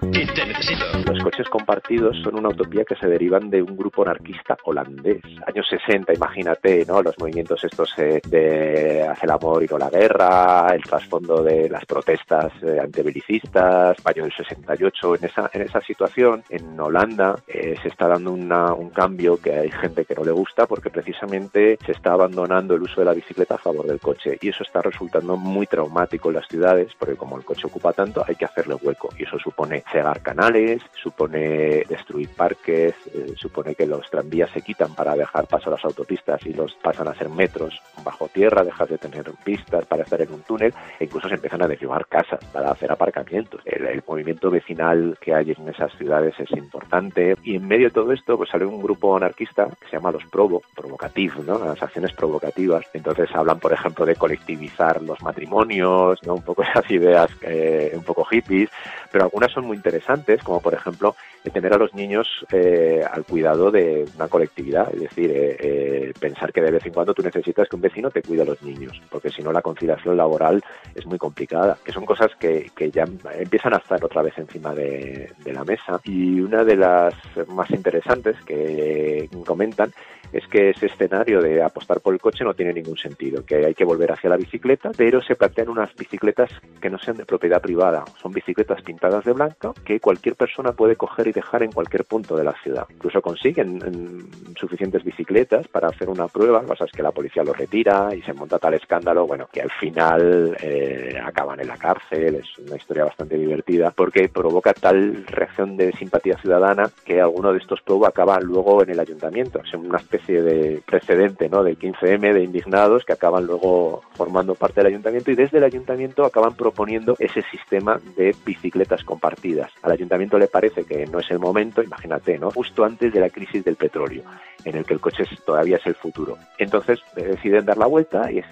Te 0.01 0.47
necesito. 0.47 0.85
Los 1.07 1.23
coches 1.23 1.49
compartidos 1.49 2.17
son 2.23 2.37
una 2.37 2.51
utopía 2.51 2.85
que 2.85 2.95
se 2.97 3.07
derivan 3.07 3.51
de 3.51 3.63
un 3.63 3.77
grupo 3.77 4.03
anarquista 4.03 4.57
holandés. 4.65 5.23
Años 5.47 5.67
60, 5.69 6.15
imagínate, 6.15 6.85
¿no? 6.87 7.03
Los 7.03 7.19
movimientos 7.19 7.63
estos 7.65 7.93
eh, 7.99 8.21
de 8.29 9.07
hace 9.09 9.27
el 9.27 9.33
amor 9.33 9.63
y 9.63 9.67
no 9.67 9.79
la 9.79 9.91
guerra, 9.91 10.69
el 10.75 10.83
trasfondo 10.83 11.43
de 11.43 11.69
las 11.69 11.85
protestas 11.87 12.53
eh, 12.63 12.79
antibelicistas, 12.81 13.97
año 14.05 14.25
del 14.25 14.33
68. 14.33 15.17
En 15.17 15.25
esa, 15.25 15.51
en 15.53 15.63
esa 15.63 15.81
situación, 15.81 16.45
en 16.49 16.79
Holanda, 16.79 17.37
eh, 17.47 17.75
se 17.83 17.89
está 17.89 18.07
dando 18.07 18.33
una, 18.33 18.73
un 18.75 18.91
cambio 18.91 19.41
que 19.41 19.53
hay 19.53 19.71
gente 19.71 20.05
que 20.05 20.15
no 20.15 20.25
le 20.25 20.33
gusta 20.33 20.67
porque 20.67 20.91
precisamente 20.91 21.79
se 21.85 21.93
está 21.93 22.13
abandonando 22.13 22.75
el 22.75 22.83
uso 22.83 23.01
de 23.01 23.07
la 23.07 23.15
bicicleta 23.15 23.55
a 23.57 23.59
favor 23.59 23.87
del 23.87 24.01
coche. 24.01 24.39
Y 24.41 24.51
eso 24.51 24.63
está 24.63 24.83
resultando 24.83 25.37
muy 25.37 25.67
traumático 25.67 26.29
en 26.29 26.37
las 26.37 26.49
ciudades 26.49 26.93
porque 26.99 27.17
como 27.17 27.37
el 27.37 27.45
coche 27.45 27.67
ocupa 27.67 27.93
tanto, 27.93 28.25
hay 28.27 28.37
que 28.37 28.45
hacerle 28.45 28.75
hueco. 28.75 29.09
Y 29.19 29.25
eso 29.25 29.39
supone 29.39 29.83
cegar 29.90 30.20
canales, 30.22 30.83
supone 30.94 31.85
destruir 31.88 32.29
parques, 32.31 32.94
eh, 33.14 33.35
supone 33.37 33.74
que 33.74 33.87
los 33.87 34.09
tranvías 34.11 34.51
se 34.51 34.62
quitan 34.62 34.94
para 34.94 35.14
dejar 35.14 35.46
paso 35.46 35.70
a 35.70 35.74
las 35.74 35.85
autopistas 35.85 36.44
y 36.46 36.53
los 36.53 36.74
pasan 36.74 37.09
a 37.09 37.14
ser 37.14 37.29
metros 37.29 37.81
bajo 38.05 38.29
tierra, 38.29 38.64
dejas 38.64 38.88
de 38.88 38.98
tener 38.98 39.31
pistas 39.44 39.87
para 39.87 40.03
estar 40.03 40.20
en 40.20 40.33
un 40.33 40.42
túnel 40.42 40.72
e 40.98 41.05
incluso 41.05 41.29
se 41.29 41.35
empiezan 41.35 41.62
a 41.62 41.68
derribar 41.68 42.07
casas 42.07 42.40
para 42.53 42.70
hacer 42.70 42.90
aparcamientos. 42.90 43.61
El, 43.64 43.87
el 43.87 44.03
movimiento 44.07 44.51
vecinal 44.51 45.18
que 45.20 45.35
hay 45.35 45.53
en 45.57 45.68
esas 45.68 45.92
ciudades 45.96 46.35
es 46.38 46.51
importante 46.53 47.37
y 47.42 47.57
en 47.57 47.66
medio 47.66 47.87
de 47.87 47.94
todo 47.94 48.12
esto 48.12 48.37
pues 48.37 48.51
sale 48.51 48.64
un 48.64 48.83
grupo 48.83 49.16
anarquista 49.16 49.68
que 49.81 49.87
se 49.88 49.96
llama 49.96 50.12
los 50.12 50.24
Provo, 50.27 50.62
provocativos, 50.74 51.44
¿no? 51.44 51.59
las 51.59 51.83
acciones 51.83 52.12
provocativas. 52.12 52.85
Entonces 52.92 53.29
hablan, 53.35 53.59
por 53.59 53.72
ejemplo, 53.72 54.05
de 54.05 54.16
colectivizar 54.16 55.03
los 55.03 55.20
matrimonios, 55.22 56.22
¿no? 56.24 56.35
un 56.35 56.42
poco 56.42 56.62
esas 56.70 56.90
ideas 56.90 57.31
eh, 57.42 57.92
un 57.94 58.05
poco 58.05 58.24
hippies, 58.24 58.70
pero 59.11 59.25
algunas 59.25 59.53
son 59.53 59.66
muy 59.66 59.77
interesantes, 59.77 60.42
como 60.42 60.61
por 60.61 60.75
ejemplo 60.75 61.14
de 61.44 61.51
tener 61.51 61.73
a 61.73 61.79
los 61.79 61.94
niños 61.94 62.27
eh, 62.53 63.03
al 63.11 63.25
cuidado 63.25 63.71
de 63.71 64.05
una 64.16 64.29
colectividad, 64.29 64.92
es 64.92 65.01
decir, 65.01 65.31
eh, 65.31 65.57
eh, 65.59 66.12
pensar 66.18 66.53
que 66.53 66.61
de 66.61 66.71
vez 66.71 66.85
en 66.85 66.92
cuando 66.92 67.14
tú 67.14 67.23
necesitas 67.23 67.68
que 67.68 67.77
un 67.77 67.83
vecino 67.83 68.11
te 68.11 68.23
cuide 68.23 68.42
a 68.42 68.47
los 68.47 68.62
niños, 68.62 69.01
porque 69.11 69.31
si 69.31 69.42
no 69.42 69.53
la 69.53 69.62
conciliación 69.62 70.16
laboral 70.16 70.62
es 70.94 71.07
muy 71.07 71.18
complicada, 71.18 71.79
que 71.85 71.92
son 71.92 72.05
cosas 72.05 72.35
que, 72.38 72.71
que 72.75 72.90
ya 72.90 73.05
empiezan 73.35 73.75
a 73.75 73.79
estar 73.79 74.05
otra 74.05 74.23
vez 74.23 74.37
encima 74.38 74.75
de 74.75 75.33
la 75.47 75.64
mesa. 75.64 76.01
Y 76.05 76.40
una 76.40 76.64
de 76.64 76.77
las 76.77 77.14
más 77.49 77.71
interesantes 77.71 78.37
que 78.44 79.29
comentan 79.47 79.92
es 80.33 80.47
que 80.49 80.71
ese 80.71 80.87
escenario 80.87 81.41
de 81.41 81.62
apostar 81.62 82.01
por 82.01 82.14
el 82.14 82.21
coche 82.21 82.45
no 82.45 82.55
tiene 82.55 82.73
ningún 82.73 82.97
sentido, 82.97 83.45
que 83.45 83.67
hay 83.67 83.75
que 83.75 83.85
volver 83.85 84.12
hacia 84.12 84.31
la 84.31 84.37
bicicleta, 84.37 84.91
pero 84.97 85.23
se 85.23 85.37
plantean 85.37 85.69
unas 85.69 85.95
bicicletas 85.95 86.51
que 86.81 86.91
no 86.91 86.99
sean 86.99 87.17
de 87.17 87.25
propiedad 87.25 87.61
privada, 87.61 88.05
son 88.21 88.33
bicicletas 88.33 88.83
pintadas 88.83 89.25
de 89.25 89.33
blanco 89.33 89.75
que 89.85 90.01
cualquier 90.01 90.35
persona 90.35 90.73
puede 90.73 90.97
coger 90.97 91.29
y 91.29 91.33
dejar 91.33 91.62
en 91.62 91.73
cualquier 91.73 92.05
punto 92.05 92.37
de 92.37 92.45
la 92.45 92.55
ciudad. 92.62 92.87
Incluso 92.91 93.23
consiguen 93.23 94.29
suficientes 94.57 95.05
bicicletas 95.05 95.67
para 95.69 95.88
hacer 95.88 96.09
una 96.09 96.29
prueba, 96.29 96.61
que 96.61 96.67
pasa 96.67 96.85
es 96.85 96.93
que 96.93 97.03
la 97.03 97.12
policía 97.12 97.43
lo 97.43 97.53
retira 97.53 98.14
y 98.14 98.23
se 98.23 98.33
monta 98.33 98.59
tal 98.59 98.75
escándalo, 98.75 99.27
bueno, 99.27 99.49
que 99.53 99.62
al 99.62 99.71
final 99.71 100.57
eh, 100.61 101.19
acaban 101.23 101.61
en 101.61 101.69
la 101.69 101.77
cárcel, 101.77 102.37
es 102.37 102.59
una 102.59 102.77
historia 102.77 103.05
bastante 103.05 103.37
divertida, 103.37 103.91
porque 103.91 104.29
provoca 104.29 104.73
tal 104.73 105.25
reacción 105.27 105.77
de 105.77 105.93
simpatía 105.93 106.37
ciudadana 106.38 106.91
que 107.05 107.21
alguno 107.21 107.53
de 107.53 107.59
estos 107.59 107.81
pruebas 107.83 108.11
acaba 108.11 108.41
luego 108.41 108.83
en 108.83 108.91
el 108.91 109.01
ayuntamiento, 109.01 109.61
es 109.64 109.73
una 109.75 109.99
especie 109.99 110.18
de 110.27 110.83
precedente 110.85 111.49
¿no? 111.49 111.63
del 111.63 111.79
15M 111.79 112.33
de 112.33 112.43
indignados 112.43 113.05
que 113.05 113.13
acaban 113.13 113.47
luego 113.47 114.03
formando 114.15 114.55
parte 114.55 114.81
del 114.81 114.89
ayuntamiento 114.89 115.31
y 115.31 115.37
desde 115.37 115.59
el 115.59 115.65
ayuntamiento 115.65 116.25
acaban 116.25 116.55
proponiendo 116.55 117.17
ese 117.19 117.43
sistema 117.51 117.99
de 118.17 118.35
bicicletas 118.45 119.05
compartidas. 119.05 119.71
Al 119.83 119.93
ayuntamiento 119.93 120.39
le 120.39 120.49
parece 120.49 120.85
que 120.85 121.07
no 121.07 121.21
es 121.21 121.31
el 121.31 121.39
momento, 121.39 121.83
imagínate, 121.83 122.39
¿no? 122.39 122.51
justo 122.51 122.85
antes 122.85 123.13
de 123.13 123.21
la 123.21 123.31
crisis 123.31 123.65
del 123.65 123.77
petróleo, 123.77 124.23
en 124.65 124.77
el 124.77 124.85
que 124.85 124.95
el 124.95 125.01
coche 125.01 125.25
todavía 125.45 125.77
es 125.77 125.87
el 125.87 125.95
futuro. 125.95 126.37
Entonces 126.59 127.01
eh, 127.17 127.23
deciden 127.23 127.65
dar 127.65 127.79
la 127.79 127.87
vuelta 127.87 128.31
y, 128.31 128.43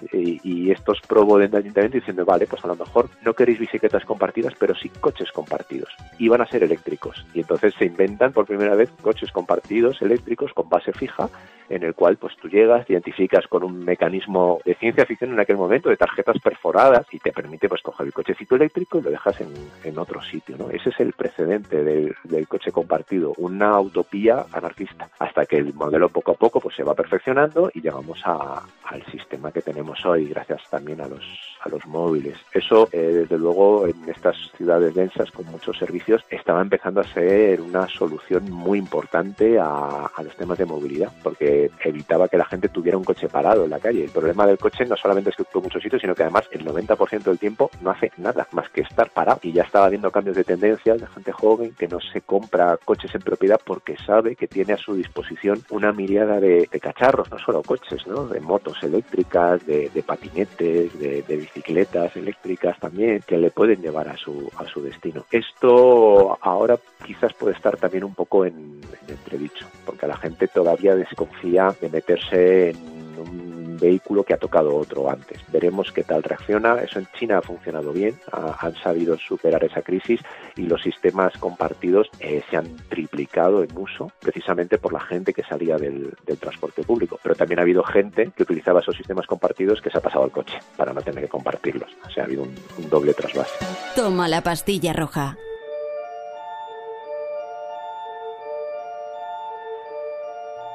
y, 0.43 0.71
estos 0.71 0.99
probo 1.01 1.37
del 1.37 1.55
ayuntamiento 1.55 1.97
diciendo, 1.97 2.25
vale, 2.25 2.45
pues 2.47 2.63
a 2.63 2.67
lo 2.67 2.75
mejor 2.75 3.09
no 3.23 3.33
queréis 3.33 3.59
bicicletas 3.59 4.05
compartidas, 4.05 4.53
pero 4.59 4.75
sí 4.75 4.89
coches 4.89 5.31
compartidos. 5.31 5.89
Y 6.17 6.27
van 6.27 6.41
a 6.41 6.47
ser 6.47 6.63
eléctricos. 6.63 7.25
Y 7.33 7.39
entonces 7.39 7.73
se 7.77 7.85
inventan 7.85 8.33
por 8.33 8.45
primera 8.45 8.75
vez 8.75 8.89
coches 9.01 9.31
compartidos 9.31 10.01
eléctricos 10.01 10.53
con 10.53 10.69
base 10.69 10.91
fija 10.93 11.29
en 11.69 11.83
el 11.83 11.93
cual 11.93 12.17
pues 12.17 12.35
tú 12.37 12.47
llegas, 12.47 12.85
te 12.85 12.93
identificas 12.93 13.47
con 13.47 13.63
un 13.63 13.83
mecanismo 13.83 14.59
de 14.65 14.75
ciencia 14.75 15.05
ficción 15.05 15.33
en 15.33 15.39
aquel 15.39 15.57
momento, 15.57 15.89
de 15.89 15.97
tarjetas 15.97 16.37
perforadas, 16.41 17.05
y 17.11 17.19
te 17.19 17.31
permite 17.31 17.67
pues 17.69 17.81
coger 17.81 18.07
el 18.07 18.13
cochecito 18.13 18.55
eléctrico 18.55 18.99
y 18.99 19.01
lo 19.01 19.09
dejas 19.09 19.41
en, 19.41 19.53
en 19.83 19.97
otro 19.97 20.21
sitio, 20.21 20.57
¿no? 20.57 20.69
Ese 20.69 20.89
es 20.89 20.99
el 20.99 21.13
precedente 21.13 21.83
del, 21.83 22.15
coche 22.47 22.71
compartido, 22.71 23.33
una 23.37 23.79
utopía 23.79 24.45
anarquista, 24.53 25.09
hasta 25.19 25.45
que 25.45 25.57
el 25.57 25.73
modelo 25.73 26.09
poco 26.09 26.31
a 26.31 26.35
poco 26.35 26.61
pues 26.61 26.75
se 26.75 26.83
va 26.83 26.93
perfeccionando 26.93 27.69
y 27.73 27.81
llegamos 27.81 28.21
a, 28.25 28.63
al 28.85 29.03
sistema 29.11 29.51
que 29.51 29.61
tenemos 29.61 30.05
hoy, 30.05 30.29
gracias 30.29 30.61
también 30.69 31.01
a 31.01 31.07
los, 31.07 31.23
a 31.61 31.69
los 31.69 31.85
móviles. 31.87 32.37
Eso, 32.53 32.87
eh, 32.91 32.99
desde 32.99 33.37
luego, 33.37 33.87
en 33.87 34.07
estas 34.07 34.37
ciudades 34.55 34.95
densas 34.95 35.31
con 35.31 35.45
muchos 35.47 35.77
servicios, 35.77 36.23
estaba 36.29 36.61
empezando 36.61 37.01
a 37.01 37.03
ser 37.03 37.59
una 37.59 37.87
solución 37.87 38.49
muy 38.49 38.79
importante 38.79 39.59
a 39.59 40.09
los 40.23 40.35
temas 40.37 40.57
de 40.57 40.65
movilidad, 40.65 41.11
porque 41.23 41.56
evitaba 41.83 42.27
que 42.27 42.37
la 42.37 42.45
gente 42.45 42.69
tuviera 42.69 42.97
un 42.97 43.03
coche 43.03 43.27
parado 43.27 43.65
en 43.65 43.71
la 43.71 43.79
calle. 43.79 44.03
El 44.03 44.11
problema 44.11 44.45
del 44.45 44.57
coche 44.57 44.85
no 44.85 44.95
solamente 44.95 45.29
es 45.29 45.35
que 45.35 45.43
ocupa 45.43 45.61
muchos 45.61 45.81
sitios, 45.81 46.01
sino 46.01 46.15
que 46.15 46.23
además 46.23 46.45
el 46.51 46.65
90% 46.65 47.23
del 47.23 47.39
tiempo 47.39 47.69
no 47.81 47.91
hace 47.91 48.11
nada 48.17 48.47
más 48.51 48.69
que 48.69 48.81
estar 48.81 49.09
parado. 49.09 49.39
Y 49.43 49.51
ya 49.51 49.63
estaba 49.63 49.85
habiendo 49.85 50.11
cambios 50.11 50.37
de 50.37 50.43
tendencias 50.43 50.99
de 50.99 51.07
gente 51.07 51.31
joven 51.31 51.73
que 51.77 51.87
no 51.87 51.99
se 51.99 52.21
compra 52.21 52.77
coches 52.83 53.13
en 53.15 53.21
propiedad 53.21 53.59
porque 53.63 53.97
sabe 54.05 54.35
que 54.35 54.47
tiene 54.47 54.73
a 54.73 54.77
su 54.77 54.95
disposición 54.95 55.63
una 55.69 55.91
miriada 55.91 56.39
de, 56.39 56.67
cacharros, 56.81 57.29
no 57.31 57.39
solo 57.39 57.63
coches, 57.63 58.05
¿no? 58.07 58.27
de 58.27 58.39
motos 58.39 58.77
eléctricas, 58.83 59.65
de, 59.65 59.89
patinetes, 60.05 60.97
de, 60.99 61.23
de, 61.23 61.37
bicicletas 61.37 62.15
eléctricas 62.15 62.79
también, 62.79 63.21
que 63.25 63.37
le 63.37 63.51
pueden 63.51 63.81
llevar 63.81 64.07
a 64.07 64.17
su, 64.17 64.49
a 64.57 64.65
su 64.65 64.81
destino. 64.81 65.25
Esto 65.31 66.37
ahora 66.41 66.77
quizás 67.05 67.33
puede 67.33 67.55
estar 67.55 67.77
también 67.77 68.03
un 68.03 68.13
poco 68.13 68.45
en, 68.45 68.81
en 69.03 69.09
entredicho, 69.09 69.67
porque 69.85 70.07
la 70.07 70.17
gente 70.17 70.47
todavía 70.47 70.95
desconfía 70.95 71.46
de 71.47 71.89
meterse 71.89 72.69
en 72.69 72.77
un 73.19 73.77
vehículo 73.79 74.23
que 74.23 74.33
ha 74.33 74.37
tocado 74.37 74.75
otro 74.75 75.09
antes. 75.09 75.39
Veremos 75.51 75.91
qué 75.91 76.03
tal 76.03 76.23
reacciona. 76.23 76.81
Eso 76.81 76.99
en 76.99 77.07
China 77.17 77.37
ha 77.37 77.41
funcionado 77.41 77.93
bien, 77.93 78.19
ha, 78.31 78.57
han 78.65 78.75
sabido 78.75 79.17
superar 79.17 79.63
esa 79.63 79.81
crisis 79.81 80.19
y 80.55 80.63
los 80.63 80.81
sistemas 80.81 81.33
compartidos 81.37 82.09
eh, 82.19 82.43
se 82.49 82.57
han 82.57 82.75
triplicado 82.89 83.63
en 83.63 83.69
uso 83.77 84.11
precisamente 84.19 84.77
por 84.77 84.91
la 84.91 84.99
gente 84.99 85.33
que 85.33 85.43
salía 85.43 85.77
del, 85.77 86.13
del, 86.25 86.37
transporte 86.37 86.83
público. 86.83 87.19
Pero 87.23 87.35
también 87.35 87.59
ha 87.59 87.63
habido 87.63 87.83
gente 87.83 88.31
que 88.35 88.43
utilizaba 88.43 88.81
esos 88.81 88.97
sistemas 88.97 89.25
compartidos 89.25 89.81
que 89.81 89.89
se 89.89 89.97
ha 89.97 90.01
pasado 90.01 90.25
al 90.25 90.31
coche 90.31 90.59
para 90.75 90.93
no 90.93 91.01
tener 91.01 91.23
que 91.23 91.29
compartirlos. 91.29 91.89
O 92.05 92.09
sea, 92.09 92.23
ha 92.23 92.25
habido 92.25 92.43
un, 92.43 92.55
un 92.77 92.89
doble 92.89 93.13
trasvase. 93.13 93.65
Toma 93.95 94.27
la 94.27 94.41
pastilla 94.41 94.93
roja. 94.93 95.37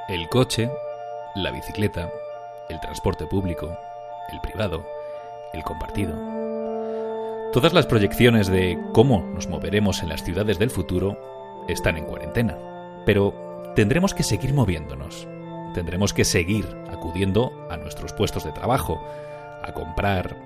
El 0.08 0.28
coche, 0.28 0.68
la 1.36 1.52
bicicleta, 1.52 2.10
el 2.68 2.80
transporte 2.80 3.24
público, 3.24 3.78
el 4.32 4.40
privado, 4.40 4.84
el 5.52 5.62
compartido. 5.62 6.16
Todas 7.52 7.72
las 7.72 7.86
proyecciones 7.86 8.48
de 8.48 8.78
cómo 8.92 9.20
nos 9.32 9.46
moveremos 9.46 10.02
en 10.02 10.08
las 10.08 10.24
ciudades 10.24 10.58
del 10.58 10.70
futuro 10.70 11.16
están 11.68 11.96
en 11.96 12.06
cuarentena. 12.06 12.58
Pero 13.06 13.72
tendremos 13.76 14.12
que 14.12 14.24
seguir 14.24 14.52
moviéndonos. 14.52 15.28
Tendremos 15.72 16.12
que 16.12 16.24
seguir 16.24 16.66
acudiendo 16.90 17.52
a 17.70 17.76
nuestros 17.76 18.12
puestos 18.12 18.42
de 18.42 18.50
trabajo, 18.50 19.00
a 19.62 19.72
comprar, 19.72 20.36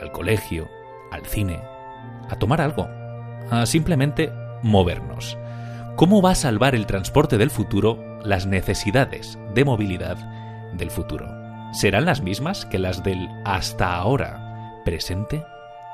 al 0.00 0.12
colegio, 0.12 0.66
al 1.12 1.26
cine, 1.26 1.60
a 2.30 2.36
tomar 2.38 2.62
algo, 2.62 2.88
a 3.50 3.66
simplemente 3.66 4.32
movernos. 4.62 5.36
¿Cómo 5.96 6.22
va 6.22 6.30
a 6.30 6.36
salvar 6.36 6.74
el 6.74 6.86
transporte 6.86 7.36
del 7.36 7.50
futuro 7.50 8.13
las 8.24 8.46
necesidades 8.46 9.38
de 9.54 9.64
movilidad 9.64 10.16
del 10.72 10.90
futuro? 10.90 11.26
¿Serán 11.72 12.04
las 12.04 12.22
mismas 12.22 12.66
que 12.66 12.78
las 12.78 13.02
del 13.02 13.28
hasta 13.44 13.94
ahora 13.94 14.80
presente? 14.84 15.44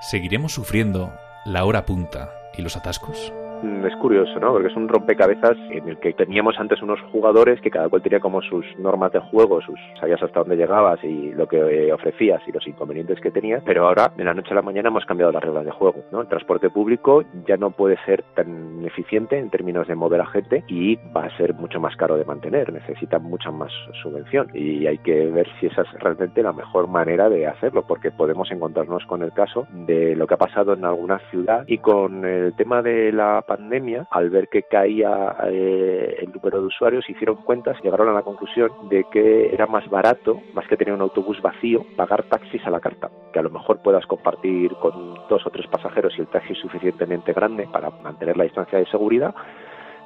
¿Seguiremos 0.01 0.53
sufriendo 0.53 1.12
la 1.45 1.64
hora 1.64 1.87
punta 1.87 2.31
y 2.57 2.62
los 2.62 2.77
atascos? 2.77 3.33
Es 3.62 3.96
curioso, 3.96 4.38
¿no? 4.40 4.53
Porque 4.53 4.68
es 4.68 4.77
un 4.77 4.88
rompecabezas 4.88 5.57
en 5.70 5.88
el 5.88 5.99
que 5.99 6.12
teníamos 6.12 6.59
antes 6.59 6.83
unos 6.83 7.01
jugadores 7.12 7.61
que 7.61 7.70
cada 7.70 7.88
cual 7.88 8.03
tenía 8.03 8.20
como 8.20 8.42
sus 8.42 8.64
normas 8.79 9.12
de 9.12 9.20
juego, 9.20 9.61
sus 9.61 9.79
sabías 9.99 10.23
hasta 10.23 10.40
dónde 10.40 10.57
llegabas 10.57 11.03
y 11.05 11.33
lo 11.33 11.46
que 11.46 11.92
ofrecías 11.92 12.42
y 12.46 12.53
los 12.53 12.66
inconvenientes 12.66 13.20
que 13.20 13.31
tenías, 13.31 13.62
pero 13.64 13.87
ahora 13.87 14.12
de 14.16 14.25
la 14.25 14.35
noche 14.35 14.51
a 14.53 14.55
la 14.55 14.62
mañana 14.62 14.88
hemos 14.88 15.05
cambiado 15.05 15.33
las 15.33 15.42
reglas 15.42 15.64
de 15.64 15.70
juego, 15.70 16.03
¿no? 16.12 16.20
El 16.23 16.29
transporte 16.29 16.70
público 16.70 17.23
ya 17.46 17.57
no 17.57 17.70
puede 17.70 17.96
ser 18.05 18.25
tan 18.35 18.85
eficiente 18.85 19.38
en 19.38 19.51
términos 19.51 19.88
de 19.88 19.94
mover 19.94 20.20
a 20.20 20.27
gente 20.27 20.64
y 20.68 20.96
va 21.16 21.25
a 21.25 21.37
ser 21.37 21.55
mucho 21.55 21.81
más 21.81 21.96
caro 21.96 22.16
de 22.16 22.25
mantener, 22.25 22.73
necesita 22.73 23.18
mucha 23.18 23.51
más 23.51 23.73
subvención 24.03 24.49
y 24.55 24.87
hay 24.87 24.99
que 24.99 25.27
ver 25.27 25.49
si 25.59 25.66
esa 25.66 25.83
es 25.83 25.92
realmente 26.01 26.42
la 26.42 26.53
mejor 26.53 26.88
manera 26.88 27.29
de 27.29 27.46
hacerlo, 27.46 27.85
porque 27.87 28.11
podemos 28.11 28.51
encontrarnos 28.51 29.05
con 29.07 29.23
el 29.23 29.33
caso 29.33 29.66
de 29.73 30.16
lo 30.16 30.27
que 30.27 30.35
ha 30.35 30.38
pasado 30.38 30.73
en 30.75 30.85
alguna 30.85 31.18
ciudad 31.31 31.64
y 31.66 31.79
con 31.79 32.25
el 32.25 32.55
tema 32.55 32.83
de 32.83 33.12
la 33.12 33.42
pandemia, 33.51 34.07
al 34.13 34.31
ver 34.31 34.49
que 34.49 34.63
caía 34.63 35.35
eh, 35.49 36.19
el 36.21 36.31
número 36.31 36.61
de 36.61 36.67
usuarios, 36.69 37.11
hicieron 37.11 37.35
cuentas 37.43 37.77
y 37.81 37.83
llegaron 37.83 38.09
a 38.09 38.13
la 38.13 38.23
conclusión 38.23 38.71
de 38.89 39.05
que 39.11 39.53
era 39.53 39.67
más 39.67 39.91
barato, 39.91 40.41
más 40.55 40.69
que 40.69 40.77
tener 40.77 40.95
un 40.95 41.01
autobús 41.01 41.43
vacío, 41.43 41.85
pagar 41.97 42.23
taxis 42.29 42.65
a 42.65 42.71
la 42.71 42.79
carta, 42.79 43.11
que 43.33 43.41
a 43.41 43.43
lo 43.43 43.51
mejor 43.51 43.83
puedas 43.83 44.07
compartir 44.07 44.73
con 44.77 45.17
dos 45.29 45.45
o 45.45 45.51
tres 45.51 45.67
pasajeros 45.67 46.15
y 46.17 46.21
el 46.21 46.29
taxi 46.29 46.53
es 46.53 46.61
suficientemente 46.61 47.33
grande 47.33 47.69
para 47.73 47.91
mantener 47.91 48.37
la 48.37 48.45
distancia 48.45 48.79
de 48.79 48.87
seguridad 48.87 49.35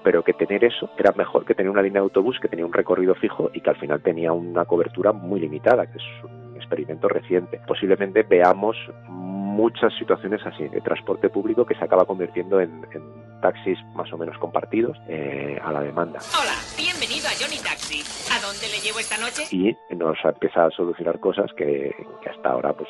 pero 0.03 0.23
que 0.23 0.35
tener 0.35 0.63
eso 0.63 0.91
era 0.99 1.13
mejor 1.17 1.47
que 1.47 1.55
tener 1.55 1.71
una 1.71 1.81
línea 1.81 2.03
de 2.03 2.05
autobús 2.05 2.39
que 2.39 2.49
tenía 2.49 2.67
un 2.67 2.75
recorrido 2.75 3.15
fijo 3.15 3.51
y 3.55 3.63
que 3.63 3.71
al 3.71 3.77
final 3.77 4.03
tenía 4.03 4.33
una 4.35 4.67
cobertura 4.67 5.13
muy 5.13 5.41
limitada, 5.41 5.87
que 5.87 5.97
es 5.97 6.05
un 6.25 6.55
experimento 6.57 7.09
reciente. 7.09 7.59
Posiblemente 7.67 8.23
veamos 8.23 8.77
muchas 9.09 9.95
situaciones 9.95 10.45
así 10.45 10.69
de 10.69 10.83
transporte 10.83 11.31
público 11.31 11.65
que 11.65 11.75
se 11.75 11.85
acaba 11.85 12.05
convirtiendo 12.05 12.61
en, 12.61 12.87
en 12.93 13.24
taxis 13.45 13.79
más 13.95 14.11
o 14.11 14.17
menos 14.17 14.39
compartidos 14.39 14.97
eh, 15.07 15.61
a 15.63 15.71
la 15.71 15.83
demanda. 15.83 16.19
Hola, 16.33 16.57
bienvenido 16.79 17.29
a 17.29 17.37
Johnny 17.37 17.61
Taxi. 17.63 18.01
¿A 18.33 18.41
dónde 18.41 18.73
le 18.73 18.81
llevo 18.81 19.01
esta 19.01 19.19
noche? 19.19 19.45
Y 19.51 19.77
nos 19.95 20.17
empieza 20.25 20.65
a 20.65 20.71
solucionar 20.71 21.21
cosas 21.21 21.53
que, 21.53 21.95
que 22.23 22.31
hasta 22.31 22.49
ahora 22.49 22.73
pues 22.73 22.89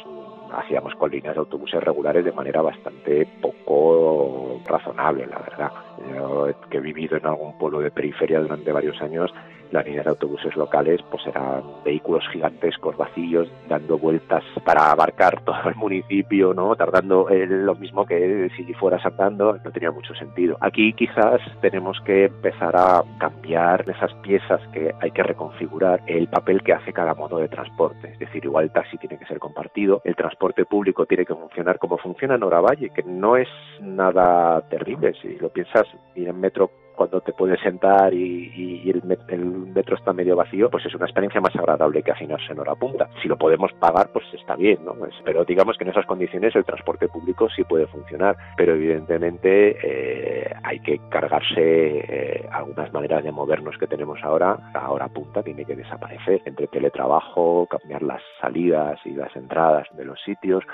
hacíamos 0.53 0.95
con 0.95 1.11
líneas 1.11 1.35
de 1.35 1.41
autobuses 1.41 1.83
regulares 1.83 2.25
de 2.25 2.31
manera 2.31 2.63
bastante 2.63 3.27
poco 3.43 4.61
razonable, 4.65 5.27
la 5.27 5.41
verdad. 5.41 5.73
Yo 6.15 6.49
que 6.71 6.79
he 6.79 6.81
vivido 6.81 7.17
en 7.17 7.27
algún 7.27 7.59
pueblo 7.59 7.81
de 7.81 7.91
periferia 7.91 8.39
durante 8.39 8.71
varios 8.71 9.03
años, 9.03 9.35
las 9.75 9.85
líneas 9.85 10.05
de 10.05 10.11
autobuses 10.11 10.55
locales 10.57 11.01
pues 11.11 11.27
eran 11.27 11.63
vehículos 11.85 12.25
gigantescos 12.33 12.97
vacíos 12.97 13.49
dando 13.69 13.99
vueltas 13.99 14.45
para 14.65 14.91
abarcar 14.91 15.41
todo 15.45 15.69
el 15.69 15.75
municipio 15.75 16.55
no 16.55 16.77
tardando 16.77 17.29
eh, 17.29 17.47
lo 17.47 17.75
mismo 17.75 18.07
que 18.07 18.49
si 18.57 18.73
fueras 18.75 19.05
andando 19.05 19.59
no 19.65 19.71
tenía 19.73 19.91
mucho 19.91 20.15
sentido. 20.15 20.57
Aquí 20.61 20.93
quizás 20.93 21.41
tenemos 21.61 22.01
que 22.05 22.27
empezar 22.27 22.77
a 22.77 23.03
cambiar 23.19 23.85
esas 23.91 24.15
piezas 24.23 24.61
que 24.73 24.95
hay 25.01 25.11
que 25.11 25.23
reconfigurar 25.23 26.01
el 26.07 26.29
papel 26.29 26.63
que 26.63 26.73
hace 26.73 26.93
cada 26.93 27.15
modo 27.15 27.39
de 27.39 27.49
transporte. 27.49 28.13
Es 28.13 28.19
decir 28.21 28.45
igual 28.45 28.65
el 28.65 28.73
taxi 28.73 28.97
tiene 28.99 29.19
que 29.19 29.27
ser 29.27 29.41
compartido 29.41 30.01
el 30.05 30.15
transporte 30.15 30.65
público 30.65 31.07
tiene 31.07 31.27
que 31.27 31.35
funcionar 31.35 31.79
como 31.79 31.99
funciona 31.99 32.37
en 32.37 32.45
Oravalle 32.45 32.91
que 32.91 33.03
no 33.03 33.37
es 33.37 33.49
nada 33.81 34.61
terrible. 34.69 35.15
Si 35.21 35.37
lo 35.39 35.49
piensas 35.49 35.87
ir 36.15 36.29
en 36.29 36.41
metro 36.41 36.71
cuando 36.95 37.21
te 37.21 37.33
puedes 37.33 37.61
sentar 37.61 38.13
y, 38.15 38.91
el, 38.91 39.03
metro 39.03 39.97
está 39.97 40.13
medio 40.13 40.37
vacío, 40.37 40.71
pues 40.71 40.87
es 40.87 40.95
una 40.95 41.07
experiencia 41.07 41.41
más 41.41 41.55
agradable 41.57 42.03
que 42.03 42.13
hacinarse 42.13 42.53
en 42.53 42.61
hora 42.61 42.75
punta. 42.75 43.09
Si 43.23 43.29
lo 43.29 43.37
podemos 43.37 43.73
pagar, 43.75 44.11
pues 44.13 44.25
está 44.33 44.57
bien, 44.57 44.85
¿no? 44.85 44.95
pero 45.25 45.45
digamos 45.45 45.77
que 45.77 45.85
en 45.85 45.91
esas 45.91 46.07
condiciones 46.07 46.55
el 46.55 46.65
transporte 46.65 47.09
público 47.09 47.49
sí 47.51 47.65
puede 47.65 47.87
funcionar, 47.87 48.37
pero 48.57 48.75
evidentemente 48.75 49.77
eh, 49.83 50.55
hay 50.63 50.81
que 50.81 51.01
cargarse 51.11 51.55
eh, 51.59 52.49
algunas 52.51 52.93
maneras 52.93 53.25
de 53.25 53.33
movernos 53.33 53.77
que 53.79 53.87
tenemos 53.87 54.23
ahora, 54.23 54.59
a 54.75 54.91
hora 54.91 55.09
punta 55.09 55.43
tiene 55.43 55.65
que 55.65 55.77
desaparecer, 55.77 56.43
entre 56.45 56.69
teletrabajo, 56.69 57.67
cambiar 57.67 58.03
las 58.03 58.23
salidas 58.41 58.99
y 59.05 59.11
las 59.11 59.35
entradas 59.37 59.87
de 59.97 60.05
los 60.05 60.21
sitios, 60.23 60.65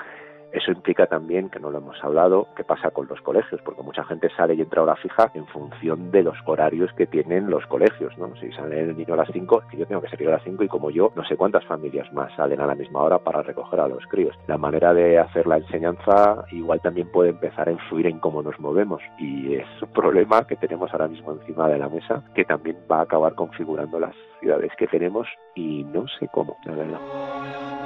eso 0.51 0.71
implica 0.71 1.05
también, 1.07 1.49
que 1.49 1.59
no 1.59 1.71
lo 1.71 1.77
hemos 1.77 2.01
hablado, 2.03 2.47
qué 2.55 2.63
pasa 2.63 2.91
con 2.91 3.07
los 3.07 3.21
colegios, 3.21 3.61
porque 3.63 3.83
mucha 3.83 4.03
gente 4.03 4.29
sale 4.35 4.53
y 4.53 4.61
entra 4.61 4.81
a 4.81 4.83
hora 4.83 4.95
fija 4.95 5.31
en 5.33 5.45
función 5.47 6.11
de 6.11 6.23
los 6.23 6.37
horarios 6.45 6.91
que 6.93 7.07
tienen 7.07 7.49
los 7.49 7.65
colegios, 7.67 8.17
¿no? 8.17 8.35
Si 8.35 8.51
sale 8.51 8.81
el 8.81 8.97
niño 8.97 9.13
a 9.13 9.17
las 9.17 9.29
5, 9.31 9.63
que 9.69 9.77
yo 9.77 9.85
tengo 9.85 10.01
que 10.01 10.09
salir 10.09 10.27
a 10.29 10.33
las 10.33 10.43
5 10.43 10.63
y 10.63 10.67
como 10.67 10.89
yo, 10.89 11.11
no 11.15 11.23
sé 11.25 11.37
cuántas 11.37 11.65
familias 11.65 12.11
más 12.13 12.33
salen 12.35 12.59
a 12.59 12.67
la 12.67 12.75
misma 12.75 13.01
hora 13.01 13.19
para 13.19 13.41
recoger 13.43 13.79
a 13.79 13.87
los 13.87 14.05
críos. 14.07 14.35
La 14.47 14.57
manera 14.57 14.93
de 14.93 15.19
hacer 15.19 15.47
la 15.47 15.57
enseñanza 15.57 16.45
igual 16.51 16.81
también 16.81 17.09
puede 17.11 17.29
empezar 17.29 17.69
a 17.69 17.71
influir 17.71 18.07
en 18.07 18.19
cómo 18.19 18.41
nos 18.41 18.59
movemos 18.59 19.01
y 19.17 19.55
es 19.55 19.67
un 19.81 19.91
problema 19.93 20.45
que 20.45 20.55
tenemos 20.55 20.91
ahora 20.91 21.07
mismo 21.07 21.31
encima 21.33 21.67
de 21.69 21.79
la 21.79 21.89
mesa 21.89 22.23
que 22.35 22.45
también 22.45 22.77
va 22.91 22.99
a 22.99 23.03
acabar 23.03 23.35
configurando 23.35 23.99
las 23.99 24.15
ciudades 24.39 24.71
que 24.77 24.87
tenemos 24.87 25.27
y 25.55 25.83
no 25.85 26.05
sé 26.19 26.27
cómo, 26.31 26.57
la 26.65 26.73
verdad. 26.73 27.80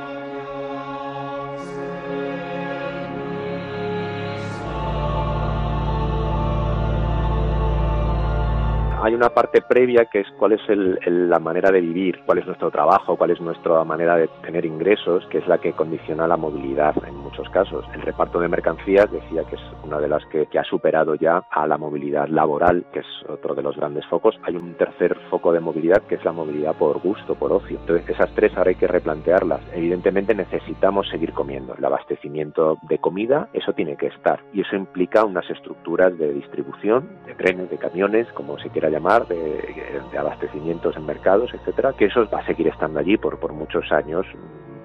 Hay 9.05 9.13
una 9.13 9.29
parte 9.29 9.61
previa 9.61 10.05
que 10.05 10.21
es 10.21 10.27
cuál 10.39 10.53
es 10.53 10.61
la 11.05 11.37
manera 11.37 11.69
de 11.69 11.79
vivir, 11.79 12.21
cuál 12.25 12.39
es 12.39 12.47
nuestro 12.47 12.71
trabajo, 12.71 13.15
cuál 13.15 13.29
es 13.29 13.39
nuestra 13.39 13.83
manera 13.83 14.15
de 14.15 14.27
tener 14.41 14.65
ingresos, 14.65 15.23
que 15.27 15.37
es 15.37 15.47
la 15.47 15.59
que 15.59 15.73
condiciona 15.73 16.27
la 16.27 16.37
movilidad 16.37 16.95
en 17.07 17.15
muchos 17.17 17.47
casos. 17.51 17.85
El 17.93 18.01
reparto 18.01 18.39
de 18.39 18.47
mercancías 18.47 19.11
decía 19.11 19.43
que 19.43 19.57
es 19.57 19.61
una 19.83 19.99
de 19.99 20.07
las 20.07 20.25
que, 20.25 20.47
ha 20.57 20.63
superado 20.63 21.13
ya 21.13 21.43
a 21.51 21.67
la 21.67 21.77
movilidad 21.77 22.27
laboral, 22.29 22.83
que 22.93 23.01
es 23.01 23.05
otro 23.29 23.53
de 23.53 23.61
los 23.61 23.75
grandes 23.75 24.07
focos. 24.07 24.39
Hay 24.41 24.55
un 24.55 24.73
tercer 24.73 25.15
foco 25.29 25.51
de 25.51 25.59
movilidad 25.59 26.01
que 26.03 26.15
es 26.15 26.25
la 26.25 26.31
movilidad 26.31 26.73
por 26.73 26.99
gusto, 26.99 27.35
por 27.35 27.51
ocio. 27.51 27.77
Entonces 27.81 28.09
esas 28.09 28.33
tres 28.33 28.57
ahora 28.57 28.69
hay 28.69 28.75
que 28.75 28.87
replantearlas. 28.87 29.61
Evidentemente 29.73 30.33
necesitamos 30.33 31.07
seguir 31.09 31.33
comiendo. 31.33 31.75
El 31.77 31.85
abastecimiento 31.85 32.79
de 32.83 32.97
comida, 32.97 33.49
eso 33.53 33.73
tiene 33.73 33.97
que 33.97 34.07
estar. 34.07 34.39
Y 34.51 34.61
eso 34.61 34.75
implica 34.75 35.25
unas 35.25 35.47
estructuras 35.51 36.17
de 36.17 36.33
distribución, 36.33 37.07
de 37.27 37.35
trenes, 37.35 37.69
de 37.69 37.77
camiones, 37.77 38.27
como 38.31 38.57
se 38.57 38.69
quiera 38.69 38.89
llamar, 38.95 39.27
de, 39.27 40.17
abastecimientos 40.17 40.95
en 40.95 41.05
mercados, 41.05 41.53
etcétera, 41.53 41.93
que 41.93 42.05
eso 42.05 42.27
va 42.33 42.39
a 42.39 42.45
seguir 42.45 42.67
estando 42.67 42.99
allí 42.99 43.17
por, 43.17 43.39
por 43.39 43.53
muchos 43.53 43.91
años 43.91 44.25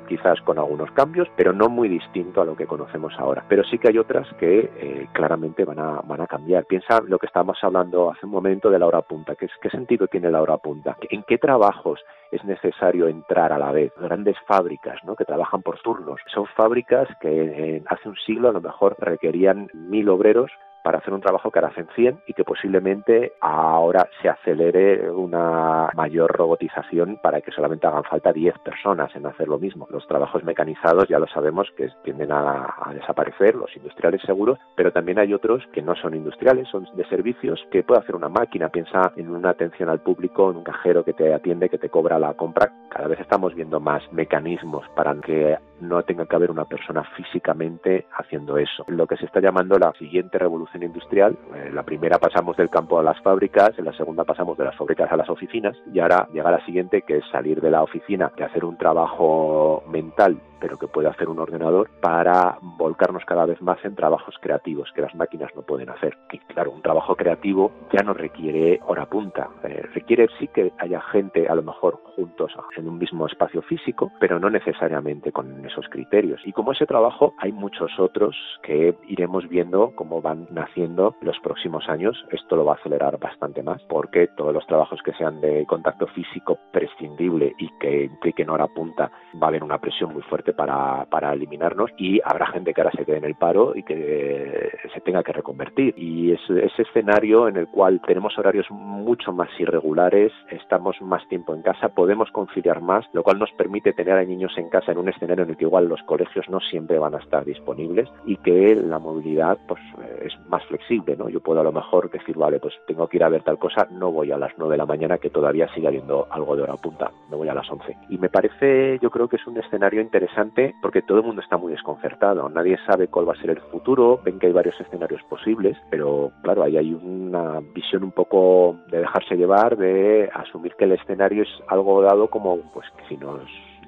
quizás 0.08 0.40
con 0.40 0.58
algunos 0.58 0.90
cambios, 0.90 1.28
pero 1.36 1.52
no 1.52 1.68
muy 1.68 1.88
distinto 1.88 2.42
a 2.42 2.44
lo 2.44 2.56
que 2.56 2.66
conocemos 2.66 3.14
ahora. 3.16 3.44
Pero 3.48 3.62
sí 3.62 3.78
que 3.78 3.90
hay 3.90 3.98
otras 3.98 4.26
que 4.40 4.68
eh, 4.76 5.06
claramente 5.12 5.64
van 5.64 5.78
a, 5.78 6.00
van 6.00 6.20
a 6.20 6.26
cambiar. 6.26 6.64
Piensa 6.64 7.00
lo 7.06 7.16
que 7.16 7.26
estábamos 7.26 7.58
hablando 7.62 8.10
hace 8.10 8.26
un 8.26 8.32
momento 8.32 8.70
de 8.70 8.80
la 8.80 8.86
hora 8.88 9.02
punta. 9.02 9.36
¿Qué, 9.36 9.46
¿Qué 9.62 9.70
sentido 9.70 10.08
tiene 10.08 10.28
la 10.28 10.42
hora 10.42 10.56
punta? 10.56 10.96
¿En 11.10 11.22
qué 11.22 11.38
trabajos 11.38 12.00
es 12.32 12.44
necesario 12.44 13.06
entrar 13.06 13.52
a 13.52 13.58
la 13.58 13.70
vez? 13.70 13.92
Grandes 14.00 14.36
fábricas 14.48 14.98
¿no? 15.04 15.14
que 15.14 15.24
trabajan 15.24 15.62
por 15.62 15.78
turnos. 15.78 16.20
Son 16.34 16.46
fábricas 16.56 17.08
que 17.20 17.80
hace 17.86 18.08
un 18.08 18.16
siglo 18.26 18.48
a 18.48 18.52
lo 18.52 18.60
mejor 18.60 18.96
requerían 18.98 19.68
mil 19.74 20.08
obreros 20.08 20.50
para 20.82 20.98
hacer 20.98 21.12
un 21.12 21.20
trabajo 21.20 21.50
que 21.50 21.58
ahora 21.58 21.68
hacen 21.68 21.88
100 21.94 22.20
y 22.26 22.34
que 22.34 22.44
posiblemente 22.44 23.32
ahora 23.40 24.08
se 24.22 24.28
acelere 24.28 25.10
una 25.10 25.90
mayor 25.94 26.32
robotización 26.32 27.18
para 27.22 27.40
que 27.40 27.52
solamente 27.52 27.86
hagan 27.86 28.04
falta 28.04 28.32
10 28.32 28.58
personas 28.60 29.14
en 29.14 29.26
hacer 29.26 29.48
lo 29.48 29.58
mismo. 29.58 29.86
Los 29.90 30.06
trabajos 30.06 30.44
mecanizados 30.44 31.08
ya 31.08 31.18
lo 31.18 31.26
sabemos 31.28 31.68
que 31.76 31.88
tienden 32.04 32.32
a, 32.32 32.66
desaparecer, 32.94 33.54
los 33.54 33.74
industriales 33.76 34.20
seguros, 34.22 34.58
pero 34.74 34.92
también 34.92 35.18
hay 35.18 35.32
otros 35.32 35.62
que 35.72 35.82
no 35.82 35.94
son 35.96 36.14
industriales, 36.14 36.68
son 36.68 36.86
de 36.94 37.04
servicios 37.06 37.60
que 37.70 37.82
puede 37.82 38.00
hacer 38.00 38.16
una 38.16 38.28
máquina. 38.28 38.68
Piensa 38.68 39.12
en 39.16 39.30
una 39.30 39.50
atención 39.50 39.88
al 39.88 40.00
público, 40.00 40.50
en 40.50 40.58
un 40.58 40.64
cajero 40.64 41.04
que 41.04 41.12
te 41.12 41.32
atiende, 41.32 41.68
que 41.68 41.78
te 41.78 41.88
cobra 41.88 42.18
la 42.18 42.34
compra. 42.34 42.72
Cada 42.88 43.08
vez 43.08 43.20
estamos 43.20 43.54
viendo 43.54 43.80
más 43.80 44.02
mecanismos 44.12 44.84
para 44.94 45.14
que 45.20 45.58
no 45.80 46.02
tenga 46.02 46.26
que 46.26 46.36
haber 46.36 46.50
una 46.50 46.64
persona 46.64 47.02
físicamente 47.16 48.06
haciendo 48.16 48.58
eso. 48.58 48.84
Lo 48.88 49.06
que 49.06 49.16
se 49.16 49.26
está 49.26 49.40
llamando 49.40 49.78
la 49.78 49.92
siguiente 49.98 50.38
revolución 50.38 50.69
industrial, 50.78 51.36
en 51.54 51.68
eh, 51.68 51.72
la 51.72 51.82
primera 51.82 52.18
pasamos 52.18 52.56
del 52.56 52.70
campo 52.70 52.98
a 52.98 53.02
las 53.02 53.20
fábricas, 53.20 53.78
en 53.78 53.84
la 53.84 53.92
segunda 53.92 54.24
pasamos 54.24 54.56
de 54.56 54.64
las 54.64 54.76
fábricas 54.76 55.10
a 55.10 55.16
las 55.16 55.28
oficinas 55.28 55.76
y 55.92 56.00
ahora 56.00 56.28
llega 56.32 56.50
la 56.50 56.64
siguiente 56.64 57.02
que 57.02 57.18
es 57.18 57.24
salir 57.30 57.60
de 57.60 57.70
la 57.70 57.82
oficina 57.82 58.32
y 58.36 58.42
hacer 58.42 58.64
un 58.64 58.76
trabajo 58.76 59.82
mental 59.88 60.40
pero 60.60 60.78
que 60.78 60.88
puede 60.88 61.08
hacer 61.08 61.28
un 61.28 61.38
ordenador 61.38 61.90
para 62.00 62.58
volcarnos 62.62 63.24
cada 63.24 63.46
vez 63.46 63.60
más 63.62 63.78
en 63.84 63.94
trabajos 63.94 64.34
creativos 64.40 64.90
que 64.94 65.02
las 65.02 65.14
máquinas 65.14 65.50
no 65.54 65.62
pueden 65.62 65.90
hacer. 65.90 66.16
Y 66.32 66.38
claro, 66.38 66.72
un 66.72 66.82
trabajo 66.82 67.16
creativo 67.16 67.72
ya 67.92 68.02
no 68.02 68.14
requiere 68.14 68.80
hora 68.86 69.06
punta, 69.06 69.48
eh, 69.64 69.82
requiere 69.94 70.28
sí 70.38 70.48
que 70.48 70.72
haya 70.78 71.00
gente 71.00 71.48
a 71.48 71.54
lo 71.54 71.62
mejor 71.62 72.00
juntos 72.16 72.52
en 72.76 72.88
un 72.88 72.98
mismo 72.98 73.26
espacio 73.26 73.62
físico, 73.62 74.12
pero 74.20 74.38
no 74.38 74.50
necesariamente 74.50 75.32
con 75.32 75.64
esos 75.64 75.88
criterios. 75.88 76.40
Y 76.44 76.52
como 76.52 76.72
ese 76.72 76.86
trabajo 76.86 77.34
hay 77.38 77.52
muchos 77.52 77.90
otros 77.98 78.36
que 78.62 78.94
iremos 79.08 79.48
viendo 79.48 79.92
cómo 79.94 80.20
van 80.20 80.46
naciendo 80.50 81.16
los 81.22 81.38
próximos 81.40 81.88
años. 81.88 82.24
Esto 82.30 82.56
lo 82.56 82.64
va 82.64 82.72
a 82.72 82.76
acelerar 82.76 83.18
bastante 83.18 83.62
más 83.62 83.82
porque 83.88 84.28
todos 84.36 84.52
los 84.52 84.66
trabajos 84.66 85.00
que 85.02 85.12
sean 85.14 85.40
de 85.40 85.64
contacto 85.66 86.06
físico 86.08 86.58
prescindible 86.72 87.54
y 87.58 87.68
que 87.78 88.04
impliquen 88.04 88.50
hora 88.50 88.66
punta 88.68 89.10
va 89.40 89.46
a 89.46 89.48
haber 89.48 89.64
una 89.64 89.78
presión 89.78 90.12
muy 90.12 90.22
fuerte 90.22 90.49
para, 90.52 91.06
para 91.06 91.32
eliminarnos 91.32 91.90
y 91.96 92.20
habrá 92.24 92.46
gente 92.46 92.72
que 92.72 92.80
ahora 92.80 92.92
se 92.96 93.04
quede 93.04 93.18
en 93.18 93.24
el 93.24 93.34
paro 93.34 93.72
y 93.74 93.82
que 93.82 94.70
se 94.92 95.00
tenga 95.00 95.22
que 95.22 95.32
reconvertir. 95.32 95.94
Y 95.96 96.32
es 96.32 96.40
ese 96.48 96.82
escenario 96.82 97.48
en 97.48 97.56
el 97.56 97.68
cual 97.68 98.00
tenemos 98.06 98.38
horarios 98.38 98.70
mucho 98.70 99.32
más 99.32 99.48
irregulares, 99.58 100.32
estamos 100.50 101.00
más 101.00 101.26
tiempo 101.28 101.54
en 101.54 101.62
casa, 101.62 101.88
podemos 101.88 102.30
conciliar 102.30 102.80
más, 102.80 103.06
lo 103.12 103.22
cual 103.22 103.38
nos 103.38 103.50
permite 103.52 103.92
tener 103.92 104.16
a 104.16 104.24
niños 104.24 104.52
en 104.56 104.68
casa 104.68 104.92
en 104.92 104.98
un 104.98 105.08
escenario 105.08 105.44
en 105.44 105.50
el 105.50 105.56
que 105.56 105.64
igual 105.64 105.88
los 105.88 106.02
colegios 106.02 106.48
no 106.48 106.60
siempre 106.60 106.98
van 106.98 107.14
a 107.14 107.18
estar 107.18 107.44
disponibles 107.44 108.08
y 108.24 108.36
que 108.36 108.74
la 108.74 108.98
movilidad 108.98 109.58
pues 109.66 109.80
es 110.22 110.32
más 110.48 110.64
flexible, 110.66 111.16
¿no? 111.16 111.28
Yo 111.28 111.40
puedo 111.40 111.60
a 111.60 111.64
lo 111.64 111.72
mejor 111.72 112.10
decir, 112.10 112.36
vale, 112.36 112.58
pues 112.60 112.74
tengo 112.86 113.06
que 113.08 113.16
ir 113.16 113.24
a 113.24 113.28
ver 113.28 113.42
tal 113.42 113.58
cosa, 113.58 113.86
no 113.90 114.10
voy 114.10 114.32
a 114.32 114.38
las 114.38 114.52
9 114.56 114.72
de 114.72 114.78
la 114.78 114.86
mañana 114.86 115.18
que 115.18 115.30
todavía 115.30 115.68
sigue 115.74 115.88
habiendo 115.88 116.26
algo 116.30 116.56
de 116.56 116.62
hora 116.62 116.76
punta, 116.76 117.10
no 117.30 117.38
voy 117.38 117.48
a 117.48 117.54
las 117.54 117.70
11. 117.70 117.96
Y 118.08 118.18
me 118.18 118.28
parece, 118.28 118.98
yo 119.00 119.10
creo 119.10 119.28
que 119.28 119.36
es 119.36 119.46
un 119.46 119.58
escenario 119.58 120.00
interesante 120.00 120.39
porque 120.80 121.02
todo 121.02 121.18
el 121.18 121.24
mundo 121.24 121.42
está 121.42 121.56
muy 121.56 121.72
desconcertado. 121.72 122.48
Nadie 122.48 122.78
sabe 122.86 123.08
cuál 123.08 123.28
va 123.28 123.32
a 123.32 123.40
ser 123.40 123.50
el 123.50 123.60
futuro, 123.60 124.20
ven 124.24 124.38
que 124.38 124.46
hay 124.46 124.52
varios 124.52 124.80
escenarios 124.80 125.22
posibles, 125.24 125.76
pero 125.90 126.32
claro, 126.42 126.62
ahí 126.62 126.76
hay 126.76 126.92
una 126.94 127.60
visión 127.74 128.04
un 128.04 128.12
poco 128.12 128.76
de 128.90 128.98
dejarse 129.00 129.36
llevar, 129.36 129.76
de 129.76 130.30
asumir 130.32 130.74
que 130.76 130.84
el 130.84 130.92
escenario 130.92 131.42
es 131.42 131.50
algo 131.68 132.02
dado 132.02 132.28
como 132.28 132.58
pues 132.72 132.86
que 132.96 133.06
si 133.08 133.16
nos 133.16 133.40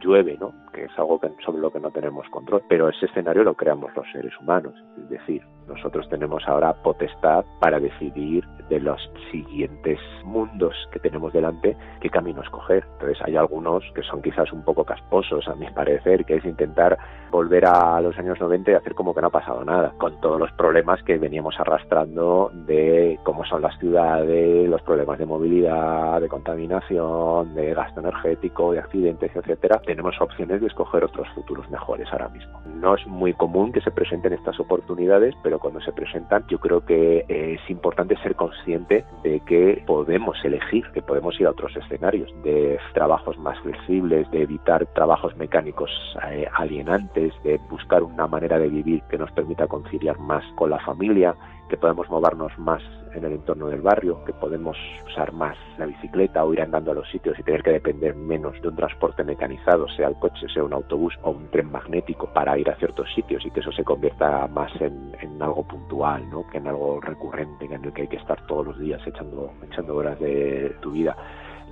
llueve, 0.03 0.37
¿no? 0.41 0.53
que 0.73 0.85
es 0.85 0.99
algo 0.99 1.21
que, 1.21 1.31
sobre 1.45 1.61
lo 1.61 1.71
que 1.71 1.81
no 1.81 1.91
tenemos 1.91 2.29
control. 2.31 2.63
Pero 2.69 2.89
ese 2.89 3.07
escenario 3.07 3.45
lo 3.45 3.55
creamos 3.55 3.95
los 3.95 4.07
seres 4.13 4.33
humanos. 4.41 4.75
Es 4.99 5.09
decir, 5.09 5.43
nosotros 5.69 6.09
tenemos 6.09 6.43
ahora 6.47 6.73
potestad 6.83 7.45
para 7.61 7.79
decidir 7.79 8.45
de 8.69 8.81
los 8.81 9.11
siguientes 9.31 9.99
mundos 10.25 10.75
que 10.93 10.99
tenemos 10.99 11.33
delante 11.33 11.77
qué 12.01 12.11
camino 12.11 12.43
escoger. 12.43 12.85
Entonces 12.95 13.19
hay 13.25 13.37
algunos 13.37 13.85
que 13.95 14.03
son 14.03 14.23
quizás 14.23 14.53
un 14.53 14.65
poco 14.65 14.85
casposos, 14.85 15.47
a 15.49 15.55
mi 15.55 15.71
parecer, 15.71 16.25
que 16.25 16.37
es 16.37 16.45
intentar 16.45 16.99
volver 17.31 17.65
a 17.67 18.01
los 18.01 18.17
años 18.19 18.41
90 18.41 18.71
y 18.71 18.75
hacer 18.75 18.95
como 18.95 19.15
que 19.15 19.21
no 19.21 19.29
ha 19.29 19.31
pasado 19.31 19.65
nada, 19.65 19.93
con 19.99 20.21
todos 20.21 20.39
los 20.39 20.53
problemas 20.53 21.03
que 21.03 21.19
veníamos 21.19 21.59
arrastrando 21.59 22.51
de 22.67 23.19
como 23.25 23.45
son 23.45 23.63
las 23.63 23.79
ciudades, 23.79 24.69
los 24.69 24.83
problemas 24.83 25.19
de 25.19 25.27
movilidad, 25.27 26.21
de 26.21 26.29
contaminación, 26.29 27.55
de 27.55 27.75
gasto 27.75 28.01
energético, 28.01 28.73
de 28.73 28.81
accidentes, 28.81 29.35
etcétera, 29.35 29.81
tenemos 29.93 30.19
opciones 30.23 30.63
de 30.63 30.69
escoger 30.69 31.05
otros 31.05 31.29
futuros 31.35 31.69
mejores 31.69 32.09
ahora 32.13 32.31
mismo. 32.31 32.63
No 32.81 32.95
es 32.95 33.07
muy 33.07 33.35
común 33.35 33.73
que 33.73 33.83
se 33.83 33.91
presenten 33.91 34.33
estas 34.33 34.59
oportunidades, 34.59 35.35
pero 35.43 35.59
cuando 35.59 35.83
se 35.83 35.93
presentan 35.93 36.47
yo 36.49 36.59
creo 36.59 36.83
que 36.83 37.27
es 37.29 37.61
importante 37.69 38.17
ser 38.23 38.35
consciente 38.35 39.05
de 39.23 39.41
que 39.41 39.85
podemos 39.87 40.43
elegir, 40.45 40.87
que 40.95 41.03
podemos 41.03 41.39
ir 41.39 41.47
a 41.47 41.51
otros 41.51 41.77
escenarios, 41.77 42.31
de 42.43 42.79
trabajos 42.95 43.37
más 43.39 43.59
flexibles, 43.61 44.31
de 44.31 44.45
evitar 44.45 44.87
trabajos 44.95 45.37
mecánicos 45.37 45.91
eh, 46.31 46.49
alienantes, 46.55 47.35
de 47.45 47.61
buscar 47.69 48.03
una 48.03 48.27
manera 48.27 48.59
de 48.59 48.71
vivir 48.71 49.03
que 49.11 49.19
nos 49.19 49.31
permita 49.33 49.67
conciliar 49.67 50.19
más 50.19 50.43
con 50.55 50.71
la 50.71 50.79
familia, 50.79 51.35
que 51.69 51.77
podemos 51.77 52.09
movernos 52.11 52.57
más 52.59 52.83
en 53.15 53.25
el 53.25 53.33
entorno 53.33 53.69
del 53.69 53.81
barrio, 53.81 54.25
que 54.25 54.33
podemos 54.33 54.77
usar 55.07 55.33
más 55.33 55.57
la 55.79 55.87
bicicleta 55.87 56.45
o 56.45 56.53
ir 56.53 56.63
andando 56.63 56.93
a 56.93 56.95
los 56.95 57.11
sitios 57.11 57.39
y 57.39 57.43
tener 57.43 57.63
que 57.63 57.73
depender 57.73 58.15
menos 58.15 58.61
de 58.63 58.69
un 58.69 58.77
transporte 58.77 59.25
mecanizado, 59.25 59.89
sea 59.89 60.09
el 60.09 60.15
coche, 60.15 60.47
sea 60.53 60.65
un 60.65 60.73
autobús 60.73 61.15
o 61.23 61.31
un 61.31 61.49
tren 61.51 61.71
magnético 61.71 62.27
para 62.33 62.59
ir 62.59 62.71
a 62.71 62.77
ciertos 62.77 63.13
sitios 63.15 63.45
y 63.45 63.51
que 63.51 63.61
eso 63.61 63.73
se 63.73 63.85
convierta 63.85 64.47
más 64.49 64.73
en, 64.81 65.13
algo 65.43 65.65
puntual, 65.65 66.31
¿no? 66.31 66.47
que 66.49 66.59
en 66.59 66.69
algo 66.69 67.01
recurrente, 67.01 67.65
en 67.65 67.85
el 67.85 67.93
que 67.93 68.03
hay 68.03 68.09
que 68.09 68.17
estar 68.17 68.47
todos 68.47 68.67
los 68.67 68.79
días 68.79 69.01
echando, 69.05 69.53
echando 69.63 69.97
horas 69.97 70.19
de 70.21 70.77
tu 70.81 70.93
vida 70.93 71.17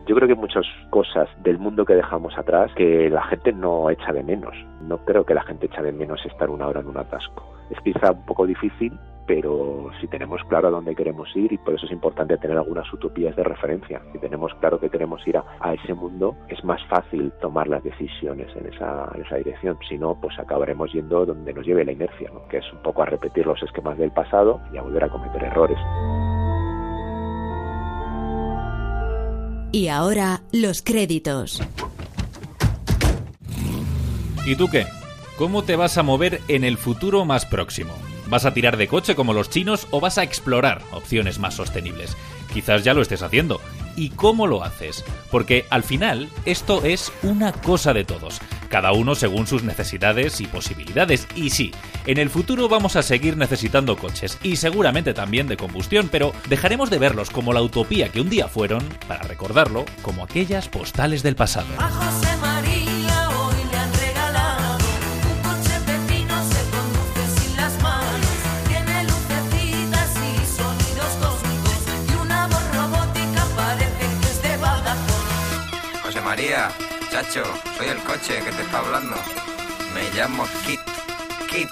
yo 0.07 0.16
creo 0.16 0.26
que 0.26 0.34
hay 0.34 0.41
muchas 0.41 0.66
cosas 0.91 1.28
del 1.43 1.59
mundo 1.59 1.84
que 1.84 1.95
dejamos 1.95 2.36
atrás 2.36 2.72
que 2.74 3.09
la 3.11 3.22
gente 3.24 3.53
no 3.53 3.91
echa 3.91 4.12
de 4.12 4.22
menos. 4.22 4.57
No 4.80 4.99
creo 5.05 5.24
que 5.24 5.34
la 5.34 5.43
gente 5.43 5.66
echa 5.66 5.82
de 5.82 5.93
menos 5.93 6.24
estar 6.26 6.51
una 6.51 6.66
hora 6.66 6.80
en 6.80 6.88
un 6.88 6.97
atasco. 6.97 7.45
Es 7.70 7.78
quizá 7.80 8.11
un 8.12 8.24
poco 8.24 8.47
difícil, 8.47 8.99
pero 9.30 9.90
si 10.00 10.08
tenemos 10.08 10.42
claro 10.48 10.66
a 10.66 10.70
dónde 10.72 10.96
queremos 10.96 11.28
ir 11.36 11.52
y 11.52 11.58
por 11.58 11.74
eso 11.74 11.86
es 11.86 11.92
importante 11.92 12.36
tener 12.38 12.58
algunas 12.58 12.92
utopías 12.92 13.36
de 13.36 13.44
referencia. 13.44 14.02
Si 14.12 14.18
tenemos 14.18 14.52
claro 14.58 14.80
que 14.80 14.90
queremos 14.90 15.24
ir 15.24 15.36
a, 15.36 15.72
ese 15.72 15.94
mundo, 15.94 16.34
es 16.48 16.64
más 16.64 16.84
fácil 16.88 17.30
tomar 17.40 17.68
las 17.68 17.84
decisiones 17.84 18.48
en 18.56 18.66
esa, 18.66 19.08
en 19.14 19.22
esa 19.24 19.36
dirección. 19.36 19.78
Si 19.88 19.96
no, 19.98 20.20
pues 20.20 20.36
acabaremos 20.36 20.92
yendo 20.92 21.24
donde 21.24 21.52
nos 21.52 21.64
lleve 21.64 21.84
la 21.84 21.92
inercia, 21.92 22.28
que 22.50 22.56
es 22.56 22.72
un 22.72 22.82
poco 22.82 23.02
a 23.02 23.06
repetir 23.06 23.46
los 23.46 23.62
esquemas 23.62 23.96
del 23.98 24.10
pasado 24.10 24.60
y 24.74 24.78
a 24.78 24.82
volver 24.82 25.04
a 25.04 25.08
cometer 25.08 25.44
errores. 25.44 25.78
Y 29.70 29.86
ahora 29.86 30.40
los 30.50 30.82
créditos. 30.82 31.62
¿Y 34.44 34.56
tú 34.56 34.66
qué? 34.68 34.86
¿Cómo 35.38 35.62
te 35.62 35.76
vas 35.76 35.98
a 35.98 36.02
mover 36.02 36.40
en 36.48 36.64
el 36.64 36.76
futuro 36.78 37.24
más 37.24 37.46
próximo? 37.46 37.92
¿Vas 38.30 38.44
a 38.44 38.54
tirar 38.54 38.76
de 38.76 38.86
coche 38.86 39.16
como 39.16 39.32
los 39.32 39.50
chinos 39.50 39.88
o 39.90 40.00
vas 40.00 40.16
a 40.16 40.22
explorar 40.22 40.82
opciones 40.92 41.40
más 41.40 41.54
sostenibles? 41.54 42.16
Quizás 42.52 42.84
ya 42.84 42.94
lo 42.94 43.02
estés 43.02 43.22
haciendo. 43.22 43.60
¿Y 43.96 44.10
cómo 44.10 44.46
lo 44.46 44.62
haces? 44.62 45.04
Porque 45.32 45.66
al 45.68 45.82
final 45.82 46.28
esto 46.44 46.84
es 46.84 47.12
una 47.22 47.52
cosa 47.52 47.92
de 47.92 48.04
todos, 48.04 48.40
cada 48.68 48.92
uno 48.92 49.16
según 49.16 49.48
sus 49.48 49.64
necesidades 49.64 50.40
y 50.40 50.46
posibilidades. 50.46 51.26
Y 51.34 51.50
sí, 51.50 51.72
en 52.06 52.18
el 52.18 52.30
futuro 52.30 52.68
vamos 52.68 52.94
a 52.94 53.02
seguir 53.02 53.36
necesitando 53.36 53.96
coches 53.96 54.38
y 54.44 54.56
seguramente 54.56 55.12
también 55.12 55.48
de 55.48 55.56
combustión, 55.56 56.08
pero 56.10 56.32
dejaremos 56.48 56.88
de 56.88 56.98
verlos 56.98 57.30
como 57.30 57.52
la 57.52 57.62
utopía 57.62 58.10
que 58.10 58.20
un 58.20 58.30
día 58.30 58.46
fueron 58.46 58.82
para 59.08 59.24
recordarlo 59.24 59.84
como 60.02 60.22
aquellas 60.22 60.68
postales 60.68 61.24
del 61.24 61.34
pasado. 61.34 61.66
María, 62.40 62.79
chacho, 77.11 77.42
soy 77.76 77.88
el 77.88 77.98
coche 78.04 78.38
que 78.44 78.52
te 78.52 78.62
está 78.62 78.78
hablando. 78.78 79.16
Me 79.94 80.11
llamo 80.16 80.46
Kit. 80.64 80.80
Kit. 81.48 81.68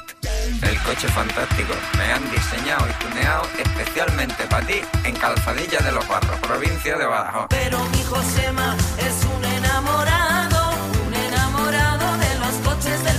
El 0.63 0.77
coche 0.83 1.07
fantástico. 1.09 1.75
Me 1.97 2.13
han 2.13 2.31
diseñado 2.31 2.85
y 2.89 3.05
tuneado 3.05 3.47
especialmente 3.59 4.45
para 4.45 4.67
ti 4.67 4.81
en 5.05 5.15
Calzadilla 5.15 5.79
de 5.79 5.93
los 5.93 6.07
Barros, 6.09 6.41
provincia 6.41 6.99
de 6.99 7.07
Badajoz. 7.07 7.47
Pero 7.51 7.79
mi 7.85 8.03
Josema 8.03 8.77
es 8.99 9.25
un 9.37 9.45
enamorado, 9.45 10.71
un 11.07 11.15
enamorado 11.15 12.19
de 12.19 12.35
los 12.41 12.55
coches 12.67 13.05
del 13.05 13.18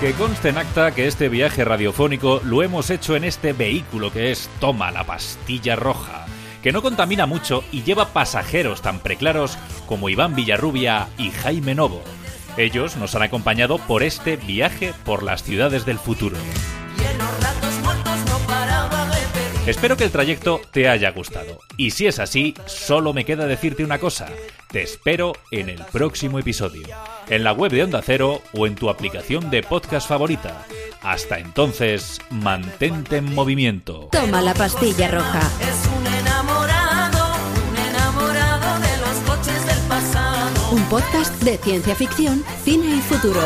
Que 0.00 0.14
conste 0.14 0.48
en 0.48 0.56
acta 0.56 0.94
que 0.94 1.06
este 1.06 1.28
viaje 1.28 1.62
radiofónico 1.62 2.40
lo 2.42 2.62
hemos 2.62 2.88
hecho 2.88 3.16
en 3.16 3.24
este 3.24 3.52
vehículo 3.52 4.10
que 4.10 4.30
es 4.30 4.48
Toma 4.58 4.90
la 4.90 5.04
pastilla 5.04 5.76
roja, 5.76 6.24
que 6.62 6.72
no 6.72 6.80
contamina 6.80 7.26
mucho 7.26 7.62
y 7.70 7.82
lleva 7.82 8.14
pasajeros 8.14 8.80
tan 8.80 9.00
preclaros 9.00 9.58
como 9.86 10.08
Iván 10.08 10.34
Villarrubia 10.34 11.08
y 11.18 11.30
Jaime 11.30 11.74
Novo. 11.74 12.02
Ellos 12.56 12.96
nos 12.96 13.14
han 13.14 13.24
acompañado 13.24 13.76
por 13.76 14.02
este 14.02 14.36
viaje 14.36 14.94
por 15.04 15.22
las 15.22 15.42
ciudades 15.42 15.84
del 15.84 15.98
futuro. 15.98 16.38
Espero 19.70 19.96
que 19.96 20.02
el 20.02 20.10
trayecto 20.10 20.60
te 20.72 20.88
haya 20.88 21.12
gustado. 21.12 21.60
Y 21.76 21.92
si 21.92 22.08
es 22.08 22.18
así, 22.18 22.54
solo 22.66 23.12
me 23.12 23.24
queda 23.24 23.46
decirte 23.46 23.84
una 23.84 24.00
cosa. 24.00 24.26
Te 24.68 24.82
espero 24.82 25.32
en 25.52 25.68
el 25.68 25.80
próximo 25.92 26.40
episodio, 26.40 26.88
en 27.28 27.44
la 27.44 27.52
web 27.52 27.70
de 27.70 27.84
Onda 27.84 28.02
Cero 28.04 28.42
o 28.52 28.66
en 28.66 28.74
tu 28.74 28.90
aplicación 28.90 29.48
de 29.48 29.62
podcast 29.62 30.08
favorita. 30.08 30.66
Hasta 31.02 31.38
entonces, 31.38 32.18
mantente 32.30 33.18
en 33.18 33.32
movimiento. 33.32 34.08
Toma 34.10 34.40
la 34.40 34.54
pastilla 34.54 35.06
roja. 35.06 35.38
Es 35.60 35.88
un 35.96 36.04
enamorado, 36.14 37.32
un 37.68 37.76
enamorado 37.76 38.80
de 38.80 38.96
los 38.96 39.18
coches 39.18 39.66
del 39.66 39.86
pasado. 39.86 40.72
Un 40.72 40.82
podcast 40.86 41.32
de 41.44 41.58
ciencia 41.58 41.94
ficción, 41.94 42.42
cine 42.64 42.96
y 42.96 43.00
futuro. 43.02 43.40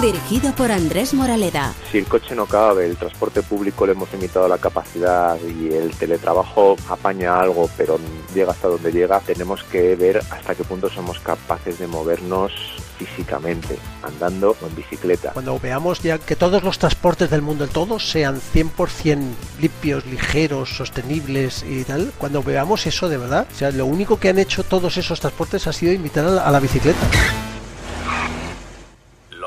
Dirigido 0.00 0.52
por 0.54 0.72
Andrés 0.72 1.14
Moraleda. 1.14 1.74
Si 1.92 1.98
el 1.98 2.06
coche 2.06 2.34
no 2.34 2.46
cabe, 2.46 2.86
el 2.86 2.96
transporte 2.96 3.40
público 3.42 3.86
le 3.86 3.92
hemos 3.92 4.12
limitado 4.12 4.48
la 4.48 4.58
capacidad 4.58 5.38
y 5.40 5.72
el 5.72 5.94
teletrabajo 5.94 6.76
apaña 6.88 7.38
algo, 7.38 7.70
pero 7.76 8.00
llega 8.34 8.50
hasta 8.50 8.66
donde 8.66 8.90
llega, 8.90 9.20
tenemos 9.20 9.62
que 9.62 9.94
ver 9.94 10.20
hasta 10.30 10.56
qué 10.56 10.64
punto 10.64 10.90
somos 10.90 11.20
capaces 11.20 11.78
de 11.78 11.86
movernos 11.86 12.52
físicamente, 12.98 13.78
andando 14.02 14.56
o 14.60 14.66
en 14.66 14.74
bicicleta. 14.74 15.32
Cuando 15.34 15.60
veamos 15.60 16.02
ya 16.02 16.18
que 16.18 16.34
todos 16.34 16.64
los 16.64 16.78
transportes 16.78 17.30
del 17.30 17.42
mundo, 17.42 17.68
todos 17.68 18.10
sean 18.10 18.40
100% 18.40 19.20
limpios, 19.60 20.06
ligeros, 20.06 20.76
sostenibles 20.76 21.64
y 21.68 21.84
tal, 21.84 22.12
cuando 22.18 22.42
veamos 22.42 22.86
eso 22.86 23.08
de 23.08 23.18
verdad, 23.18 23.46
o 23.52 23.56
sea, 23.56 23.70
lo 23.70 23.86
único 23.86 24.18
que 24.18 24.30
han 24.30 24.38
hecho 24.38 24.64
todos 24.64 24.96
esos 24.96 25.20
transportes 25.20 25.68
ha 25.68 25.72
sido 25.72 25.92
invitar 25.92 26.24
a 26.24 26.50
la 26.50 26.60
bicicleta. 26.60 27.06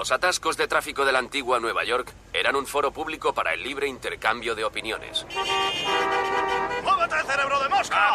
Los 0.06 0.12
atascos 0.12 0.56
de 0.56 0.68
tráfico 0.68 1.03
de 1.03 1.12
la 1.12 1.18
antigua 1.18 1.60
Nueva 1.60 1.84
York 1.84 2.14
eran 2.32 2.56
un 2.56 2.68
foro 2.68 2.91
público 2.91 3.34
para 3.34 3.56
el 3.56 3.64
libre 3.64 3.88
intercambio 3.88 4.53
de 4.53 4.64
opiniones. 4.64 5.26
¡Móvete, 6.84 7.16
cerebro 7.26 7.60
de 7.60 7.70
mosca! 7.70 8.14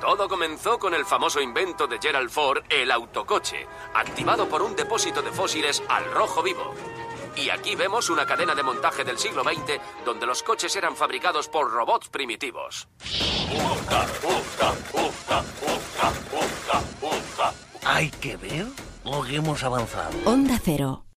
Todo 0.00 0.30
comenzó 0.30 0.78
con 0.78 0.94
el 0.94 1.04
famoso 1.04 1.42
invento 1.42 1.86
de 1.86 1.98
Gerald 1.98 2.30
Ford, 2.30 2.62
el 2.70 2.90
autocoche, 2.90 3.66
activado 3.92 4.48
por 4.48 4.62
un 4.62 4.74
depósito 4.74 5.20
de 5.20 5.30
fósiles 5.30 5.82
al 5.90 6.10
rojo 6.10 6.42
vivo. 6.42 6.74
Y 7.36 7.50
aquí 7.50 7.76
vemos 7.76 8.08
una 8.08 8.24
cadena 8.24 8.54
de 8.54 8.62
montaje 8.62 9.04
del 9.04 9.18
siglo 9.18 9.44
XX 9.44 9.78
donde 10.06 10.24
los 10.24 10.42
coches 10.42 10.74
eran 10.74 10.96
fabricados 10.96 11.48
por 11.48 11.70
robots 11.70 12.08
primitivos. 12.08 12.88
Hay 17.84 18.10
que 18.12 18.36
ver 18.38 18.89
lo 19.04 19.22
que 19.22 19.36
hemos 19.36 19.62
avanzado. 19.62 20.16
Onda 20.24 20.58
Cero. 20.62 21.09